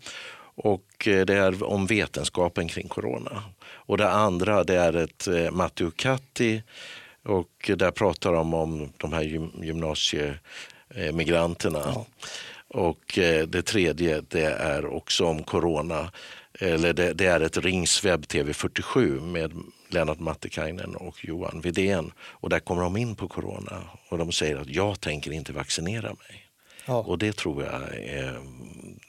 och 0.55 1.07
eh, 1.07 1.25
det 1.25 1.33
är 1.33 1.63
om 1.63 1.85
vetenskapen 1.85 2.67
kring 2.67 2.87
corona. 2.87 3.43
Och 3.65 3.97
det 3.97 4.09
andra 4.09 4.63
det 4.63 4.75
är 4.75 4.93
ett 4.93 5.27
eh, 5.27 5.51
Matteo 5.51 5.91
Catti 5.91 6.63
och 7.25 7.71
där 7.77 7.91
pratar 7.91 8.33
de 8.33 8.53
om 8.53 8.93
de 8.97 9.13
här 9.13 9.49
gymnasiemigranterna. 9.63 11.81
Ja. 11.85 12.05
Och 12.67 13.17
eh, 13.17 13.47
det 13.47 13.61
tredje 13.61 14.21
det 14.27 14.45
är 14.45 14.85
också 14.85 15.25
om 15.25 15.43
corona. 15.43 16.11
Eller 16.59 16.93
det, 16.93 17.13
det 17.13 17.25
är 17.25 17.39
ett 17.39 17.57
Rings 17.57 18.05
webb 18.05 18.27
TV 18.27 18.53
47 18.53 19.19
med 19.19 19.51
Lennart 19.89 20.19
Mattikainen 20.19 20.95
och 20.95 21.25
Johan 21.25 21.61
Vidén. 21.61 22.11
Och 22.19 22.49
där 22.49 22.59
kommer 22.59 22.81
de 22.81 22.97
in 22.97 23.15
på 23.15 23.27
corona 23.27 23.83
och 24.09 24.17
de 24.17 24.31
säger 24.31 24.57
att 24.57 24.69
jag 24.69 25.01
tänker 25.01 25.31
inte 25.31 25.53
vaccinera 25.53 26.09
mig. 26.09 26.43
Ja. 26.85 26.97
Och 26.97 27.17
det 27.17 27.35
tror 27.37 27.63
jag 27.63 27.95
är, 27.97 28.39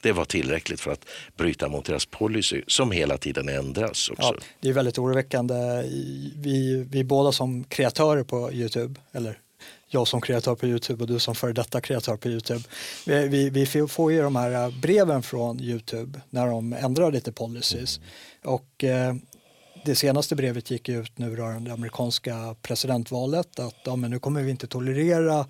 det 0.03 0.13
var 0.13 0.25
tillräckligt 0.25 0.81
för 0.81 0.93
att 0.93 1.09
bryta 1.37 1.69
mot 1.69 1.85
deras 1.85 2.07
policy 2.07 2.63
som 2.67 2.91
hela 2.91 3.19
tiden 3.19 3.49
ändras. 3.49 4.11
Också. 4.11 4.15
Ja, 4.23 4.35
det 4.61 4.69
är 4.69 4.73
väldigt 4.73 4.99
oroväckande. 4.99 5.55
Vi, 6.37 6.87
vi 6.91 7.05
båda 7.05 7.33
som 7.33 7.65
kreatörer 7.65 8.25
på 8.25 8.53
Youtube, 8.53 9.01
eller 9.13 9.39
jag 9.89 10.09
som 10.09 10.21
kreatör 10.21 10.55
på 10.55 10.67
Youtube 10.67 11.03
och 11.05 11.09
du 11.09 11.19
som 11.19 11.35
före 11.35 11.53
detta 11.53 11.81
kreatör 11.81 12.17
på 12.17 12.29
Youtube. 12.29 12.61
Vi, 13.07 13.29
vi, 13.29 13.51
vi, 13.51 13.87
får 13.87 14.13
ju 14.13 14.23
de 14.23 14.37
här 14.37 14.65
eh, 14.65 14.81
breven 14.81 15.23
från 15.23 15.61
Youtube 15.61 16.21
när 16.31 16.47
de 16.47 16.73
ändrar 16.73 17.13
lite 17.13 17.33
policies. 17.33 18.01
Och 18.45 18.85
eh, 18.85 19.15
det 19.85 19.95
senaste 19.95 20.37
brevet 20.37 20.71
gick 20.71 20.89
ut 20.89 21.19
nu 21.19 21.37
rörande 21.37 21.73
amerikanska 21.73 22.57
presidentvalet 22.63 23.61
att 23.61 23.77
ja, 23.85 23.97
men 23.97 24.11
nu 24.11 24.19
kommer 24.19 24.43
vi 24.43 24.51
inte 24.51 24.67
tolerera 24.67 25.47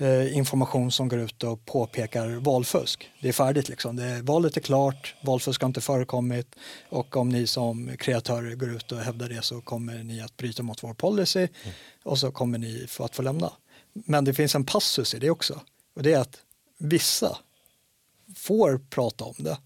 Eh, 0.00 0.36
information 0.36 0.92
som 0.92 1.08
går 1.08 1.18
ut 1.18 1.44
och 1.44 1.64
påpekar 1.64 2.28
valfusk. 2.28 3.10
Det 3.20 3.28
är 3.28 3.32
färdigt 3.32 3.68
liksom. 3.68 3.96
Det, 3.96 4.22
valet 4.22 4.56
är 4.56 4.60
klart, 4.60 5.14
valfusk 5.20 5.60
har 5.60 5.66
inte 5.66 5.80
förekommit 5.80 6.56
och 6.88 7.16
om 7.16 7.28
ni 7.28 7.46
som 7.46 7.96
kreatörer 7.98 8.54
går 8.54 8.76
ut 8.76 8.92
och 8.92 8.98
hävdar 8.98 9.28
det 9.28 9.42
så 9.42 9.60
kommer 9.60 10.02
ni 10.02 10.20
att 10.20 10.36
bryta 10.36 10.62
mot 10.62 10.82
vår 10.82 10.94
policy 10.94 11.38
mm. 11.38 11.74
och 12.02 12.18
så 12.18 12.32
kommer 12.32 12.58
ni 12.58 12.86
få 12.88 13.04
att 13.04 13.16
få 13.16 13.22
lämna. 13.22 13.52
Men 13.92 14.24
det 14.24 14.34
finns 14.34 14.54
en 14.54 14.64
passus 14.64 15.14
i 15.14 15.18
det 15.18 15.30
också 15.30 15.60
och 15.96 16.02
det 16.02 16.12
är 16.12 16.20
att 16.20 16.40
vissa 16.78 17.38
får 18.36 18.80
prata 18.90 19.24
om 19.24 19.34
det 19.38 19.58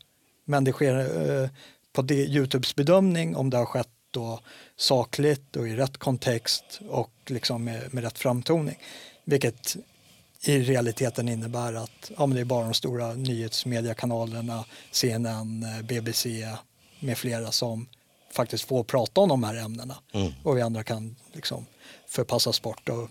men 0.45 0.65
det 0.65 0.73
sker 0.73 0.95
eh, 1.31 1.49
på 1.93 2.03
det, 2.03 2.15
Youtubes 2.15 2.75
bedömning 2.75 3.37
om 3.37 3.51
det 3.51 3.57
har 3.57 3.67
skett 3.67 3.89
då 4.11 4.41
sakligt 4.77 5.57
och 5.57 5.69
i 5.69 5.77
rätt 5.77 5.99
kontext 5.99 6.81
och 6.89 7.13
liksom 7.27 7.65
med, 7.65 7.95
med 7.95 8.05
rätt 8.05 8.19
framtoning. 8.19 8.79
Vilket 9.25 9.77
i 10.49 10.63
realiteten 10.63 11.29
innebär 11.29 11.75
att 11.75 12.11
ja, 12.17 12.27
men 12.27 12.35
det 12.35 12.41
är 12.41 12.45
bara 12.45 12.65
de 12.65 12.75
stora 12.75 13.15
nyhetsmediekanalerna, 13.15 14.65
CNN, 14.91 15.67
BBC 15.85 16.49
med 17.01 17.19
flera 17.19 17.53
som 17.53 17.89
faktiskt 18.33 18.65
får 18.65 18.85
prata 18.85 19.21
om 19.21 19.29
de 19.29 19.45
här 19.45 19.55
ämnena 19.55 19.97
mm. 20.13 20.33
och 20.43 20.57
vi 20.57 20.61
andra 20.63 20.85
kan 20.85 21.17
liksom 21.33 21.67
förpassas 22.07 22.63
bort. 22.63 22.89
Och 22.89 23.09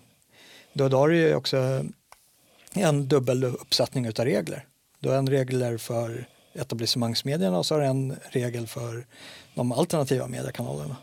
då, 0.74 0.90
då 0.90 0.98
har 0.98 1.10
du 1.10 1.18
ju 1.18 1.36
också 1.36 1.86
en 2.74 3.08
dubbel 3.08 3.44
uppsättning 3.44 4.08
av 4.08 4.14
regler. 4.14 4.66
Du 5.00 5.10
har 5.10 5.16
en 5.16 5.30
regel 5.30 5.80
för 5.80 6.28
etablissemangsmedierna 6.54 7.58
och 7.58 7.66
så 7.66 7.76
har 7.76 7.82
du 7.82 7.88
en 7.88 8.16
regel 8.32 8.68
för 8.68 9.06
de 9.56 9.72
alternativa 9.72 10.28
mediekanalerna. 10.28 10.96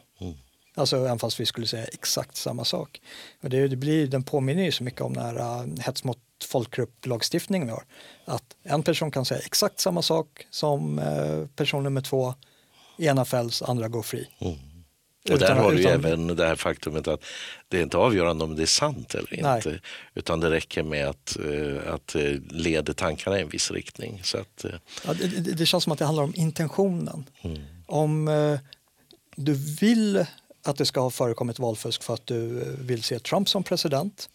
Alltså 0.74 0.96
även 0.96 1.18
fast 1.18 1.40
vi 1.40 1.46
skulle 1.46 1.66
säga 1.66 1.84
exakt 1.84 2.36
samma 2.36 2.64
sak. 2.64 3.00
Och 3.40 3.50
det, 3.50 3.68
det 3.68 3.76
blir, 3.76 4.06
den 4.06 4.22
påminner 4.22 4.62
ju 4.62 4.72
så 4.72 4.84
mycket 4.84 5.00
om 5.00 5.14
den 5.14 5.24
här 5.24 5.62
uh, 5.62 5.80
hets 5.80 6.04
mot 6.04 6.18
folkgrupplagstiftningen 6.44 7.66
vi 7.66 7.72
har. 7.72 7.84
Att 8.24 8.44
en 8.62 8.82
person 8.82 9.10
kan 9.10 9.24
säga 9.24 9.40
exakt 9.40 9.80
samma 9.80 10.02
sak 10.02 10.46
som 10.50 10.98
uh, 10.98 11.46
person 11.46 11.82
nummer 11.82 12.00
två. 12.00 12.34
Ena 12.98 13.24
fälls, 13.24 13.62
andra 13.62 13.88
går 13.88 14.02
fri. 14.02 14.28
Mm. 14.38 14.54
Och 15.30 15.38
där 15.38 15.54
har 15.54 15.72
du 15.72 15.82
ju 15.82 15.88
även 15.88 16.26
det 16.26 16.46
här 16.46 16.56
faktumet 16.56 17.08
att 17.08 17.24
det 17.68 17.78
är 17.78 17.82
inte 17.82 17.96
avgörande 17.96 18.44
om 18.44 18.56
det 18.56 18.62
är 18.62 18.66
sant 18.66 19.14
eller 19.14 19.34
inte. 19.34 19.70
Nej. 19.70 19.80
Utan 20.14 20.40
det 20.40 20.50
räcker 20.50 20.82
med 20.82 21.08
att, 21.08 21.36
uh, 21.44 21.94
att 21.94 22.16
leda 22.50 22.94
tankarna 22.94 23.38
i 23.38 23.42
en 23.42 23.48
viss 23.48 23.70
riktning. 23.70 24.20
Så 24.24 24.38
att, 24.38 24.64
ja, 25.06 25.12
det, 25.12 25.26
det, 25.26 25.52
det, 25.52 25.66
känns 25.66 25.84
som 25.84 25.92
att 25.92 25.98
det 25.98 26.04
handlar 26.04 26.24
om 26.24 26.34
intentionen. 26.36 27.24
Mm. 27.42 27.58
Om 27.86 28.30
du 29.36 29.54
vill 29.80 30.26
att 30.62 30.76
det 30.76 30.86
ska 30.86 31.00
ha 31.00 31.10
förekommit 31.10 31.58
valfusk 31.58 32.02
för 32.02 32.14
att 32.14 32.26
du 32.26 32.64
vill 32.78 33.02
se 33.02 33.18
Trump 33.18 33.48
som 33.48 33.62
president. 33.62 34.28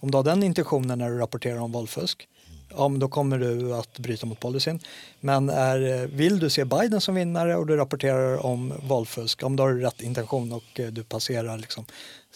Om 0.00 0.10
du 0.10 0.18
har 0.18 0.24
den 0.24 0.42
intentionen 0.42 0.98
när 0.98 1.10
du 1.10 1.18
rapporterar 1.18 1.58
om 1.58 1.72
valfusk, 1.72 2.28
ja, 2.76 2.88
då 2.88 3.08
kommer 3.08 3.38
du 3.38 3.74
att 3.74 3.98
bryta 3.98 4.26
mot 4.26 4.40
policyn. 4.40 4.80
Men 5.20 5.48
är, 5.48 6.06
vill 6.06 6.38
du 6.38 6.50
se 6.50 6.64
Biden 6.64 7.00
som 7.00 7.14
vinnare 7.14 7.56
och 7.56 7.66
du 7.66 7.76
rapporterar 7.76 8.46
om 8.46 8.72
valfusk, 8.82 9.42
om 9.42 9.56
du 9.56 9.62
har 9.62 9.74
rätt 9.74 10.00
intention 10.00 10.52
och 10.52 10.80
eh, 10.80 10.86
du 10.86 11.04
passerar 11.04 11.58
liksom, 11.58 11.84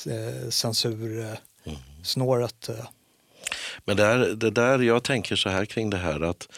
eh, 0.06 0.48
censursnåret. 0.50 2.68
Eh. 2.68 2.74
Men 3.84 3.96
det, 3.96 4.04
här, 4.04 4.18
det 4.18 4.50
där 4.50 4.78
jag 4.78 5.04
tänker 5.04 5.36
så 5.36 5.48
här 5.48 5.64
kring 5.64 5.90
det 5.90 5.96
här 5.96 6.20
att 6.20 6.48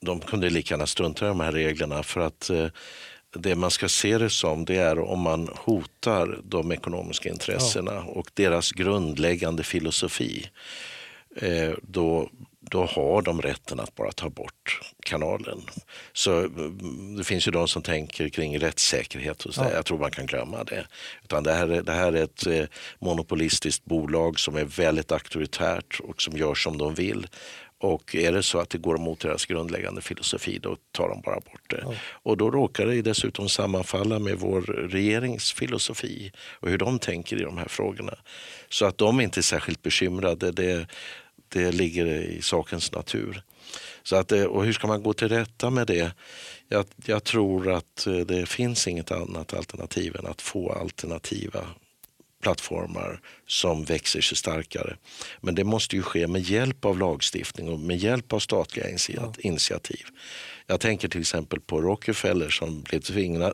de 0.00 0.20
kunde 0.20 0.50
lika 0.50 0.74
gärna 0.74 0.86
strunta 0.86 1.24
i 1.24 1.28
de 1.28 1.40
här 1.40 1.52
reglerna 1.52 2.02
för 2.02 2.20
att 2.20 2.50
det 3.34 3.54
man 3.54 3.70
ska 3.70 3.88
se 3.88 4.18
det 4.18 4.30
som 4.30 4.64
det 4.64 4.76
är 4.76 4.98
om 4.98 5.20
man 5.20 5.48
hotar 5.56 6.40
de 6.44 6.72
ekonomiska 6.72 7.28
intressena 7.28 7.92
ja. 7.94 8.02
och 8.02 8.30
deras 8.34 8.72
grundläggande 8.72 9.62
filosofi. 9.62 10.50
Eh, 11.36 11.72
då, 11.82 12.30
då 12.60 12.84
har 12.84 13.22
de 13.22 13.42
rätten 13.42 13.80
att 13.80 13.94
bara 13.94 14.12
ta 14.12 14.30
bort 14.30 14.80
kanalen. 15.04 15.62
Så 16.12 16.38
mm, 16.38 17.16
det 17.16 17.24
finns 17.24 17.48
ju 17.48 17.52
de 17.52 17.68
som 17.68 17.82
tänker 17.82 18.28
kring 18.28 18.58
rättssäkerhet 18.58 19.44
och 19.44 19.54
så 19.54 19.60
ja. 19.60 19.70
Jag 19.72 19.86
tror 19.86 19.98
man 19.98 20.10
kan 20.10 20.26
glömma 20.26 20.64
det. 20.64 20.86
Utan 21.24 21.42
det, 21.42 21.52
här, 21.52 21.66
det 21.66 21.92
här 21.92 22.12
är 22.12 22.24
ett 22.24 22.46
eh, 22.46 22.64
monopolistiskt 22.98 23.84
bolag 23.84 24.40
som 24.40 24.56
är 24.56 24.64
väldigt 24.64 25.12
auktoritärt 25.12 26.00
och 26.00 26.22
som 26.22 26.36
gör 26.36 26.54
som 26.54 26.78
de 26.78 26.94
vill. 26.94 27.26
Och 27.82 28.14
är 28.14 28.32
det 28.32 28.42
så 28.42 28.58
att 28.58 28.70
det 28.70 28.78
går 28.78 28.96
emot 28.96 29.20
deras 29.20 29.46
grundläggande 29.46 30.02
filosofi 30.02 30.58
då 30.58 30.76
tar 30.92 31.08
de 31.08 31.20
bara 31.20 31.40
bort 31.40 31.70
det. 31.70 31.80
Ja. 31.82 31.94
Och 32.12 32.36
då 32.36 32.50
råkar 32.50 32.86
det 32.86 33.02
dessutom 33.02 33.48
sammanfalla 33.48 34.18
med 34.18 34.38
vår 34.38 34.60
regerings 34.90 35.52
filosofi 35.52 36.32
och 36.38 36.68
hur 36.68 36.78
de 36.78 36.98
tänker 36.98 37.40
i 37.40 37.44
de 37.44 37.58
här 37.58 37.68
frågorna. 37.68 38.14
Så 38.68 38.86
att 38.86 38.98
de 38.98 39.20
inte 39.20 39.40
är 39.40 39.42
särskilt 39.42 39.82
bekymrade, 39.82 40.52
det, 40.52 40.86
det 41.48 41.72
ligger 41.72 42.06
i 42.06 42.42
sakens 42.42 42.92
natur. 42.92 43.42
Så 44.02 44.16
att, 44.16 44.32
och 44.32 44.64
hur 44.64 44.72
ska 44.72 44.86
man 44.86 45.02
gå 45.02 45.12
till 45.12 45.28
rätta 45.28 45.70
med 45.70 45.86
det? 45.86 46.12
Jag, 46.68 46.86
jag 47.04 47.24
tror 47.24 47.72
att 47.72 48.06
det 48.26 48.48
finns 48.48 48.88
inget 48.88 49.10
annat 49.10 49.54
alternativ 49.54 50.16
än 50.16 50.26
att 50.26 50.42
få 50.42 50.72
alternativa 50.72 51.66
plattformar 52.42 53.20
som 53.46 53.84
växer 53.84 54.20
sig 54.20 54.36
starkare. 54.36 54.96
Men 55.40 55.54
det 55.54 55.64
måste 55.64 55.96
ju 55.96 56.02
ske 56.02 56.26
med 56.26 56.42
hjälp 56.42 56.84
av 56.84 56.98
lagstiftning 56.98 57.68
och 57.68 57.80
med 57.80 57.96
hjälp 57.96 58.32
av 58.32 58.38
statliga 58.38 58.86
initiativ. 59.38 60.06
Jag 60.66 60.80
tänker 60.80 61.08
till 61.08 61.20
exempel 61.20 61.60
på 61.60 61.80
Rockefeller 61.80 62.48
som 62.48 62.82
blev 62.82 63.00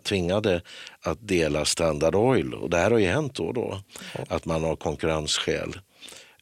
tvingade 0.02 0.62
att 1.00 1.28
dela 1.28 1.64
Standard 1.64 2.14
Oil. 2.14 2.54
Och 2.54 2.71
det 2.71 2.76
här 2.76 2.90
har 2.90 2.99
ju 2.99 3.07
hänt 3.07 3.35
då 3.35 3.45
och 3.45 3.54
då. 3.54 3.83
Att 4.28 4.45
man 4.45 4.64
av 4.64 4.76
konkurrensskäl 4.76 5.78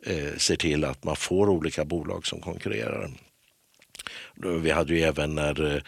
eh, 0.06 0.36
ser 0.36 0.56
till 0.56 0.84
att 0.84 1.04
man 1.04 1.16
får 1.16 1.48
olika 1.48 1.84
bolag 1.84 2.26
som 2.26 2.40
konkurrerar. 2.40 3.10
Vi 4.62 4.70
hade 4.70 4.94
ju 4.94 5.00
även 5.00 5.34
när 5.34 5.74
eh, 5.74 5.82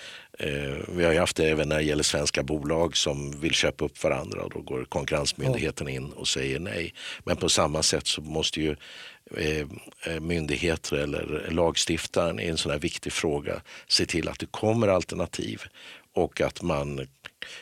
vi 0.88 1.04
har 1.04 1.14
haft 1.14 1.36
det 1.36 1.48
även 1.48 1.68
när 1.68 1.76
det 1.76 1.82
gäller 1.82 2.02
svenska 2.02 2.42
bolag 2.42 2.96
som 2.96 3.40
vill 3.40 3.54
köpa 3.54 3.84
upp 3.84 4.02
varandra 4.02 4.42
och 4.42 4.50
då 4.50 4.60
går 4.60 4.84
Konkurrensmyndigheten 4.84 5.88
in 5.88 6.12
och 6.12 6.28
säger 6.28 6.58
nej. 6.58 6.94
Men 7.24 7.36
på 7.36 7.48
samma 7.48 7.82
sätt 7.82 8.06
så 8.06 8.20
måste 8.20 8.60
ju 8.60 8.76
eh, 9.36 9.66
eh, 10.06 10.20
myndigheter 10.20 10.96
eller 10.96 11.48
lagstiftaren 11.50 12.40
i 12.40 12.46
en 12.46 12.56
sån 12.56 12.72
här 12.72 12.78
viktig 12.78 13.12
fråga 13.12 13.60
se 13.88 14.06
till 14.06 14.28
att 14.28 14.38
det 14.38 14.46
kommer 14.46 14.88
alternativ 14.88 15.62
och 16.14 16.40
att 16.40 16.62
man 16.62 17.06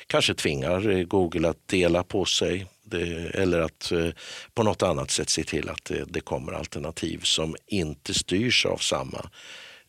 kanske 0.07 0.35
tvingar 0.35 1.03
Google 1.03 1.49
att 1.49 1.69
dela 1.69 2.03
på 2.03 2.25
sig 2.25 2.67
det, 2.85 3.31
eller 3.35 3.61
att 3.61 3.93
eh, 3.93 4.09
på 4.55 4.63
något 4.63 4.83
annat 4.83 5.11
sätt 5.11 5.29
se 5.29 5.45
till 5.45 5.69
att 5.69 5.85
det, 5.85 6.05
det 6.09 6.21
kommer 6.21 6.53
alternativ 6.53 7.21
som 7.23 7.57
inte 7.67 8.15
styrs 8.15 8.67
av 8.67 8.77
samma 8.77 9.31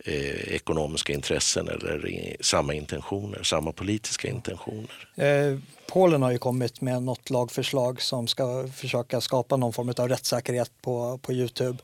eh, 0.07 0.55
ekonomiska 0.55 1.13
intressen 1.13 1.67
eller 1.67 2.07
i, 2.07 2.37
samma 2.41 2.73
intentioner, 2.73 3.43
samma 3.43 3.71
politiska 3.71 4.27
intentioner. 4.27 5.07
Eh, 5.15 5.59
Polen 5.87 6.21
har 6.21 6.31
ju 6.31 6.37
kommit 6.37 6.81
med 6.81 7.03
något 7.03 7.29
lagförslag 7.29 8.01
som 8.01 8.27
ska 8.27 8.67
försöka 8.67 9.21
skapa 9.21 9.57
någon 9.57 9.73
form 9.73 9.93
av 9.97 10.09
rättssäkerhet 10.09 10.71
på, 10.81 11.17
på 11.17 11.33
Youtube. 11.33 11.77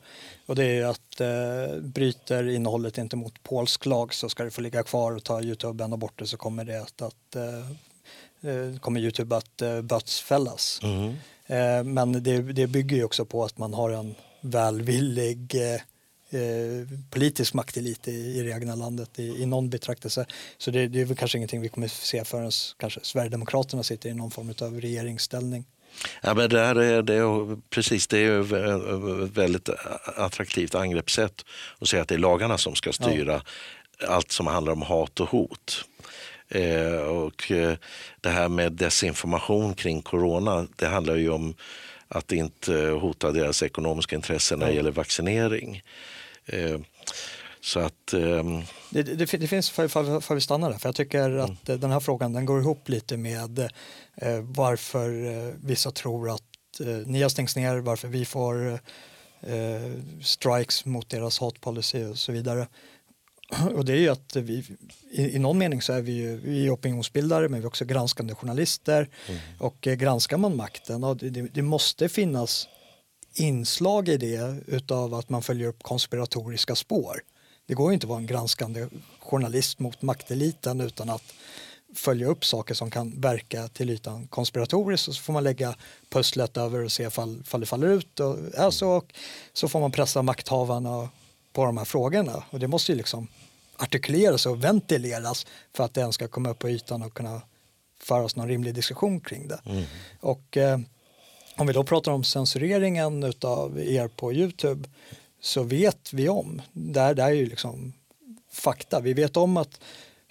Och 0.46 0.54
det 0.54 0.64
är 0.64 0.84
att 0.84 1.20
eh, 1.20 1.80
bryter 1.80 2.48
innehållet 2.48 2.98
inte 2.98 3.16
mot 3.16 3.42
polsk 3.42 3.86
lag 3.86 4.14
så 4.14 4.28
ska 4.28 4.44
det 4.44 4.50
få 4.50 4.60
ligga 4.60 4.82
kvar 4.82 5.12
och 5.12 5.24
tar 5.24 5.42
Youtube 5.42 5.84
ända 5.84 5.96
bort 5.96 6.18
det 6.18 6.26
så 6.26 6.36
kommer 6.36 6.64
det 6.64 6.82
att, 6.82 7.02
att 7.02 7.36
eh, 7.36 8.50
eh 8.50 8.78
kommer 8.80 9.00
Youtube 9.00 9.36
att 9.36 9.62
eh, 9.62 9.82
bötsfällas. 9.82 10.80
Mm. 10.82 11.14
Eh, 11.46 11.84
men 11.84 12.22
det, 12.22 12.42
det 12.42 12.66
bygger 12.66 12.96
ju 12.96 13.04
också 13.04 13.24
på 13.24 13.44
att 13.44 13.58
man 13.58 13.74
har 13.74 13.90
en 13.90 14.14
välvillig 14.40 15.54
eh, 16.34 16.98
politisk 17.10 17.54
maktelit 17.54 18.08
i, 18.08 18.38
i 18.38 18.42
det 18.42 18.50
egna 18.50 18.74
landet 18.74 19.18
i, 19.18 19.42
i 19.42 19.46
någon 19.46 19.70
betraktelse. 19.70 20.26
Så 20.58 20.70
det, 20.70 20.88
det 20.88 21.00
är 21.00 21.04
väl 21.04 21.16
kanske 21.16 21.38
ingenting 21.38 21.60
vi 21.60 21.68
kommer 21.68 21.88
se 21.88 22.24
förrän 22.24 22.50
kanske 22.76 23.00
Sverigedemokraterna 23.02 23.82
sitter 23.82 24.08
i 24.08 24.14
någon 24.14 24.30
form 24.30 24.54
av 24.60 24.80
regeringsställning. 24.80 25.64
Ja, 26.22 26.34
men 26.34 26.50
det, 26.50 26.60
här 26.60 26.76
är, 26.76 27.02
det 27.02 27.14
är, 27.14 27.60
precis, 27.70 28.06
det 28.06 28.18
är 28.18 28.40
ett 29.24 29.30
väldigt 29.30 29.68
attraktivt 30.16 30.74
angreppssätt 30.74 31.44
att 31.78 31.88
säga 31.88 32.02
att 32.02 32.08
det 32.08 32.14
är 32.14 32.18
lagarna 32.18 32.58
som 32.58 32.74
ska 32.74 32.92
styra 32.92 33.42
ja. 34.00 34.06
allt 34.08 34.32
som 34.32 34.46
handlar 34.46 34.72
om 34.72 34.82
hat 34.82 35.20
och 35.20 35.28
hot. 35.28 35.84
Eh, 36.48 36.96
och 36.96 37.50
eh, 37.50 37.76
det 38.20 38.28
här 38.28 38.48
med 38.48 38.72
desinformation 38.72 39.74
kring 39.74 40.02
corona, 40.02 40.66
det 40.76 40.86
handlar 40.86 41.16
ju 41.16 41.30
om 41.30 41.54
att 42.08 42.32
inte 42.32 42.74
hota 42.74 43.32
deras 43.32 43.62
ekonomiska 43.62 44.16
intressen 44.16 44.58
när 44.58 44.66
det 44.66 44.74
gäller 44.74 44.90
vaccinering. 44.90 45.82
Eh, 46.46 46.78
så 47.60 47.80
att, 47.80 48.12
ehm, 48.12 48.62
det, 48.90 49.02
det, 49.02 49.26
det, 49.36 49.48
finns, 49.48 49.70
får 49.70 50.34
vi 50.34 50.40
stanna 50.40 50.68
där, 50.68 50.78
för 50.78 50.88
jag 50.88 50.96
tycker 50.96 51.30
mm. 51.30 51.40
att 51.40 51.66
den 51.80 51.90
här 51.90 52.00
frågan 52.00 52.32
den 52.32 52.44
går 52.44 52.60
ihop 52.60 52.88
lite 52.88 53.16
med 53.16 53.58
eh, 54.14 54.40
varför 54.40 55.24
eh, 55.26 55.54
vissa 55.62 55.90
tror 55.90 56.30
att 56.30 56.80
eh, 56.80 56.86
NIA 56.86 57.30
stängs 57.30 57.56
ner, 57.56 57.76
varför 57.76 58.08
vi 58.08 58.24
får 58.24 58.72
eh, 59.40 59.92
strikes 60.22 60.84
mot 60.84 61.08
deras 61.08 61.38
hatpolicy 61.38 62.04
och 62.04 62.18
så 62.18 62.32
vidare. 62.32 62.66
Och 63.74 63.84
det 63.84 63.92
är 63.92 64.00
ju 64.00 64.08
att 64.08 64.36
vi, 64.36 64.64
i, 65.10 65.36
i 65.36 65.38
någon 65.38 65.58
mening 65.58 65.82
så 65.82 65.92
är 65.92 66.00
vi 66.00 66.12
ju 66.12 66.36
vi 66.36 66.66
är 66.66 66.74
opinionsbildare 66.74 67.48
men 67.48 67.60
vi 67.60 67.64
är 67.64 67.68
också 67.68 67.84
granskande 67.84 68.34
journalister 68.34 69.08
mm. 69.28 69.40
och 69.58 69.86
eh, 69.86 69.94
granskar 69.94 70.36
man 70.36 70.56
makten, 70.56 71.04
och 71.04 71.16
det, 71.16 71.30
det 71.30 71.62
måste 71.62 72.08
finnas 72.08 72.68
inslag 73.34 74.08
i 74.08 74.16
det 74.16 74.56
utav 74.66 75.14
att 75.14 75.28
man 75.28 75.42
följer 75.42 75.68
upp 75.68 75.82
konspiratoriska 75.82 76.74
spår. 76.74 77.22
Det 77.66 77.74
går 77.74 77.92
inte 77.92 78.04
att 78.04 78.08
vara 78.08 78.18
en 78.18 78.26
granskande 78.26 78.86
journalist 79.20 79.78
mot 79.78 80.02
makteliten 80.02 80.80
utan 80.80 81.10
att 81.10 81.34
följa 81.94 82.26
upp 82.26 82.44
saker 82.44 82.74
som 82.74 82.90
kan 82.90 83.20
verka 83.20 83.68
till 83.68 83.90
ytan 83.90 84.26
konspiratoriskt 84.26 85.08
och 85.08 85.14
så 85.14 85.22
får 85.22 85.32
man 85.32 85.44
lägga 85.44 85.76
pusslet 86.08 86.56
över 86.56 86.84
och 86.84 86.92
se 86.92 87.02
ifall, 87.02 87.40
ifall 87.40 87.60
det 87.60 87.66
faller 87.66 87.88
ut 87.88 88.20
och 88.20 88.38
är 88.54 88.70
så 88.70 88.90
och 88.90 89.12
så 89.52 89.68
får 89.68 89.80
man 89.80 89.92
pressa 89.92 90.22
makthavarna 90.22 91.08
på 91.52 91.64
de 91.64 91.78
här 91.78 91.84
frågorna 91.84 92.44
och 92.50 92.58
det 92.58 92.68
måste 92.68 92.92
ju 92.92 92.98
liksom 92.98 93.28
artikuleras 93.76 94.46
och 94.46 94.64
ventileras 94.64 95.46
för 95.72 95.84
att 95.84 95.94
det 95.94 96.00
ens 96.00 96.14
ska 96.14 96.28
komma 96.28 96.50
upp 96.50 96.58
på 96.58 96.68
ytan 96.68 97.02
och 97.02 97.14
kunna 97.14 97.42
föras 98.00 98.36
någon 98.36 98.48
rimlig 98.48 98.74
diskussion 98.74 99.20
kring 99.20 99.48
det. 99.48 99.60
Mm. 99.66 99.84
Och 100.20 100.56
eh, 100.56 100.78
om 101.56 101.66
vi 101.66 101.72
då 101.72 101.84
pratar 101.84 102.12
om 102.12 102.24
censureringen 102.24 103.32
av 103.40 103.80
er 103.80 104.08
på 104.08 104.32
Youtube 104.32 104.88
så 105.40 105.62
vet 105.62 106.12
vi 106.12 106.28
om, 106.28 106.62
där, 106.72 107.14
där 107.14 107.26
är 107.26 107.30
ju 107.30 107.46
liksom 107.46 107.92
fakta, 108.52 109.00
vi 109.00 109.12
vet 109.12 109.36
om 109.36 109.56
att 109.56 109.80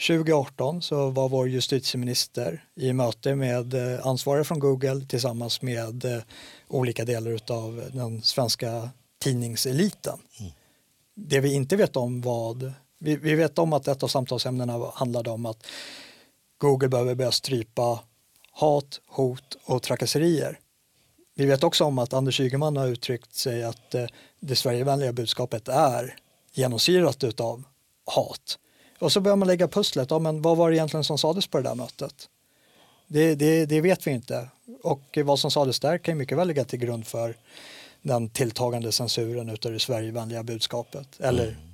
2018 0.07 0.81
så 0.81 1.09
var 1.09 1.29
vår 1.29 1.49
justitieminister 1.49 2.65
i 2.75 2.93
möte 2.93 3.35
med 3.35 3.73
eh, 3.73 4.07
ansvariga 4.07 4.43
från 4.43 4.59
Google 4.59 5.05
tillsammans 5.05 5.61
med 5.61 6.05
eh, 6.05 6.23
olika 6.67 7.05
delar 7.05 7.39
av 7.51 7.83
den 7.93 8.21
svenska 8.21 8.89
tidningseliten. 9.19 10.19
Mm. 10.39 10.51
Det 11.15 11.39
vi 11.39 11.53
inte 11.53 11.75
vet 11.75 11.95
om 11.95 12.21
vad, 12.21 12.73
vi, 12.99 13.15
vi 13.15 13.35
vet 13.35 13.59
om 13.59 13.73
att 13.73 13.87
ett 13.87 14.03
av 14.03 14.07
samtalsämnena 14.07 14.91
handlade 14.93 15.29
om 15.29 15.45
att 15.45 15.65
Google 16.57 16.89
behöver 16.89 17.15
börja 17.15 17.31
strypa 17.31 17.99
hat, 18.51 18.99
hot 19.07 19.57
och 19.65 19.81
trakasserier. 19.81 20.59
Vi 21.35 21.45
vet 21.45 21.63
också 21.63 21.83
om 21.83 21.99
att 21.99 22.13
Anders 22.13 22.39
Ygeman 22.39 22.77
har 22.77 22.87
uttryckt 22.87 23.35
sig 23.35 23.63
att 23.63 23.95
eh, 23.95 24.05
det 24.39 24.55
Sverigevänliga 24.55 25.13
budskapet 25.13 25.67
är 25.67 26.15
genomsyrat 26.53 27.39
av 27.39 27.63
hat. 28.05 28.59
Och 28.99 29.11
så 29.11 29.21
börjar 29.21 29.35
man 29.35 29.47
lägga 29.47 29.67
pusslet, 29.67 30.11
ja, 30.11 30.19
men 30.19 30.41
vad 30.41 30.57
var 30.57 30.69
det 30.69 30.75
egentligen 30.75 31.03
som 31.03 31.17
sades 31.17 31.47
på 31.47 31.57
det 31.57 31.63
där 31.63 31.75
mötet? 31.75 32.29
Det, 33.07 33.35
det, 33.35 33.65
det 33.65 33.81
vet 33.81 34.07
vi 34.07 34.11
inte. 34.11 34.49
Och 34.83 35.17
vad 35.23 35.39
som 35.39 35.51
sades 35.51 35.79
där 35.79 35.97
kan 35.97 36.17
mycket 36.17 36.37
väl 36.37 36.47
ligga 36.47 36.65
till 36.65 36.79
grund 36.79 37.07
för 37.07 37.35
den 38.01 38.29
tilltagande 38.29 38.91
censuren 38.91 39.49
av 39.49 39.58
det 39.62 39.79
Sverigevänliga 39.79 40.43
budskapet. 40.43 41.08
Eller 41.19 41.47
mm 41.47 41.72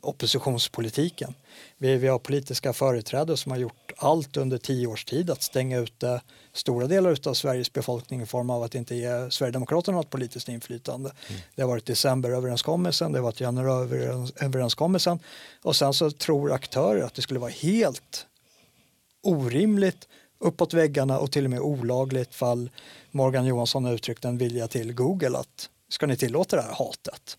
oppositionspolitiken. 0.00 1.34
Vi, 1.78 1.96
vi 1.96 2.08
har 2.08 2.18
politiska 2.18 2.72
företrädare 2.72 3.36
som 3.36 3.52
har 3.52 3.58
gjort 3.58 3.92
allt 3.96 4.36
under 4.36 4.58
tio 4.58 4.86
års 4.86 5.04
tid 5.04 5.30
att 5.30 5.42
stänga 5.42 5.78
ute 5.78 6.20
stora 6.52 6.86
delar 6.86 7.28
av 7.28 7.34
Sveriges 7.34 7.72
befolkning 7.72 8.22
i 8.22 8.26
form 8.26 8.50
av 8.50 8.62
att 8.62 8.74
inte 8.74 8.94
ge 8.94 9.30
Sverigedemokraterna 9.30 9.96
något 9.96 10.10
politiskt 10.10 10.48
inflytande. 10.48 11.10
Mm. 11.28 11.40
Det 11.54 11.62
har 11.62 11.68
varit 11.68 11.86
decemberöverenskommelsen, 11.86 13.12
det 13.12 13.18
har 13.18 13.24
varit 13.24 13.40
januariöverenskommelsen 13.40 15.18
och 15.62 15.76
sen 15.76 15.94
så 15.94 16.10
tror 16.10 16.52
aktörer 16.52 17.02
att 17.02 17.14
det 17.14 17.22
skulle 17.22 17.40
vara 17.40 17.50
helt 17.50 18.26
orimligt 19.22 20.08
uppåt 20.38 20.74
väggarna 20.74 21.18
och 21.18 21.32
till 21.32 21.44
och 21.44 21.50
med 21.50 21.60
olagligt 21.60 22.34
fall 22.34 22.70
Morgan 23.10 23.46
Johansson 23.46 23.84
har 23.84 23.92
uttryckt 23.92 24.24
en 24.24 24.38
vilja 24.38 24.68
till 24.68 24.92
Google 24.92 25.38
att 25.38 25.70
ska 25.88 26.06
ni 26.06 26.16
tillåta 26.16 26.56
det 26.56 26.62
här 26.62 26.74
hatet 26.74 27.38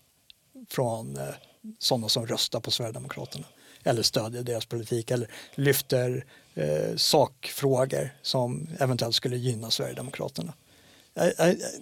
från 0.68 1.16
eh, 1.16 1.34
sådana 1.78 2.08
som 2.08 2.26
röstar 2.26 2.60
på 2.60 2.70
Sverigedemokraterna 2.70 3.46
eller 3.86 4.02
stödjer 4.02 4.42
deras 4.42 4.66
politik 4.66 5.10
eller 5.10 5.28
lyfter 5.54 6.24
eh, 6.54 6.96
sakfrågor 6.96 8.10
som 8.22 8.68
eventuellt 8.78 9.14
skulle 9.14 9.36
gynna 9.36 9.70
Sverigedemokraterna. 9.70 10.52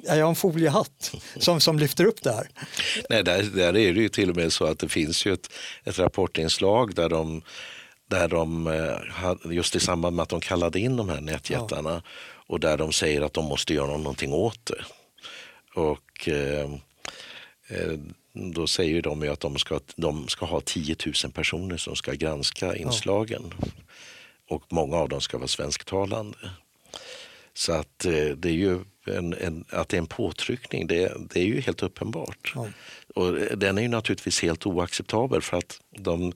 Är 0.06 0.16
jag 0.16 0.28
en 0.28 0.34
foliehatt 0.34 1.14
som, 1.36 1.60
som 1.60 1.78
lyfter 1.78 2.04
upp 2.04 2.22
det 2.22 2.32
här? 2.32 2.48
Nej, 3.10 3.24
där, 3.24 3.42
där 3.42 3.76
är 3.76 3.94
det 3.94 4.00
ju 4.00 4.08
till 4.08 4.30
och 4.30 4.36
med 4.36 4.52
så 4.52 4.64
att 4.64 4.78
det 4.78 4.88
finns 4.88 5.26
ju 5.26 5.32
ett, 5.32 5.48
ett 5.84 5.98
rapportinslag 5.98 6.94
där 6.94 7.08
de, 7.08 7.42
där 8.10 8.28
de, 8.28 8.66
eh, 8.66 9.52
just 9.52 9.76
i 9.76 9.80
samband 9.80 10.16
med 10.16 10.22
att 10.22 10.28
de 10.28 10.40
kallade 10.40 10.80
in 10.80 10.96
de 10.96 11.08
här 11.08 11.20
nätjättarna 11.20 11.90
ja. 11.90 12.02
och 12.46 12.60
där 12.60 12.78
de 12.78 12.92
säger 12.92 13.22
att 13.22 13.32
de 13.32 13.44
måste 13.44 13.74
göra 13.74 13.96
någonting 13.96 14.32
åt 14.32 14.66
det. 14.66 14.84
Och 15.80 16.28
eh, 16.28 16.70
eh 17.68 17.98
då 18.34 18.66
säger 18.66 19.02
de 19.02 19.22
ju 19.22 19.28
att 19.28 19.40
de 19.40 19.56
ska, 19.56 19.80
de 19.96 20.28
ska 20.28 20.46
ha 20.46 20.60
10 20.60 20.96
000 21.24 21.32
personer 21.32 21.76
som 21.76 21.96
ska 21.96 22.12
granska 22.12 22.76
inslagen. 22.76 23.54
Ja. 23.60 23.66
Och 24.48 24.62
många 24.68 24.96
av 24.96 25.08
dem 25.08 25.20
ska 25.20 25.38
vara 25.38 25.48
svensktalande. 25.48 26.38
Så 27.54 27.72
att 27.72 28.04
eh, 28.04 28.28
det 28.36 28.48
är 28.48 28.52
ju 28.52 28.78
en, 29.06 29.34
en, 29.34 29.64
att 29.70 29.88
det 29.88 29.96
är 29.96 29.98
en 29.98 30.06
påtryckning, 30.06 30.86
det, 30.86 31.12
det 31.30 31.40
är 31.40 31.44
ju 31.44 31.60
helt 31.60 31.82
uppenbart. 31.82 32.52
Ja. 32.54 32.68
Och 33.14 33.32
den 33.34 33.78
är 33.78 33.82
ju 33.82 33.88
naturligtvis 33.88 34.42
helt 34.42 34.66
oacceptabel 34.66 35.42
för 35.42 35.56
att 35.56 35.80
de, 35.90 36.32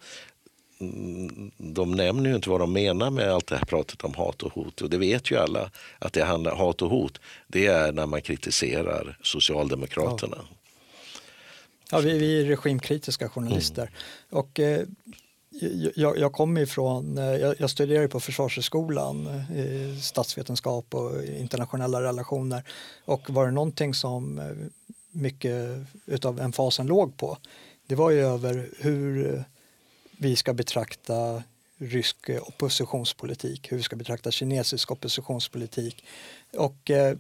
de 1.56 1.92
nämner 1.92 2.30
ju 2.30 2.36
inte 2.36 2.50
vad 2.50 2.60
de 2.60 2.72
menar 2.72 3.10
med 3.10 3.32
allt 3.32 3.46
det 3.46 3.56
här 3.56 3.64
pratet 3.64 4.04
om 4.04 4.14
hat 4.14 4.42
och 4.42 4.52
hot. 4.52 4.80
Och 4.80 4.90
det 4.90 4.98
vet 4.98 5.30
ju 5.30 5.36
alla 5.36 5.70
att 5.98 6.12
det 6.12 6.24
handlar 6.24 6.54
hat 6.54 6.82
och 6.82 6.90
hot. 6.90 7.20
Det 7.46 7.66
är 7.66 7.92
när 7.92 8.06
man 8.06 8.22
kritiserar 8.22 9.18
Socialdemokraterna. 9.22 10.38
Ja. 10.50 10.57
Ja, 11.90 11.98
vi, 11.98 12.18
vi 12.18 12.40
är 12.40 12.44
regimkritiska 12.44 13.28
journalister. 13.28 13.82
Mm. 13.82 14.44
Och, 14.44 14.60
eh, 14.60 14.86
jag, 15.94 16.18
jag 16.18 16.32
kommer 16.32 16.60
ifrån, 16.60 17.18
eh, 17.18 17.24
jag, 17.24 17.54
jag 17.58 17.70
studerade 17.70 18.08
på 18.08 18.20
Försvarshögskolan, 18.20 19.26
eh, 19.26 20.00
statsvetenskap 20.00 20.94
och 20.94 21.24
internationella 21.24 22.02
relationer. 22.02 22.62
Och 23.04 23.30
var 23.30 23.46
det 23.46 23.52
någonting 23.52 23.94
som 23.94 24.38
eh, 24.38 24.44
mycket 25.10 25.86
utav 26.06 26.40
emfasen 26.40 26.86
låg 26.86 27.16
på, 27.16 27.38
det 27.86 27.94
var 27.94 28.10
ju 28.10 28.20
över 28.20 28.70
hur 28.78 29.44
vi 30.18 30.36
ska 30.36 30.54
betrakta 30.54 31.42
rysk 31.78 32.30
oppositionspolitik, 32.42 33.72
hur 33.72 33.76
vi 33.76 33.82
ska 33.82 33.96
betrakta 33.96 34.30
kinesisk 34.30 34.90
oppositionspolitik. 34.90 36.04
Och 36.52 36.90
eh, 36.90 37.16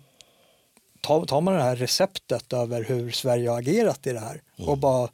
tar, 1.00 1.26
tar 1.26 1.40
man 1.40 1.54
det 1.54 1.62
här 1.62 1.76
receptet 1.76 2.52
över 2.52 2.84
hur 2.84 3.10
Sverige 3.10 3.50
har 3.50 3.58
agerat 3.58 4.06
i 4.06 4.12
det 4.12 4.20
här 4.20 4.42
mm. 4.56 4.70
och 4.70 4.78
bara 4.78 5.08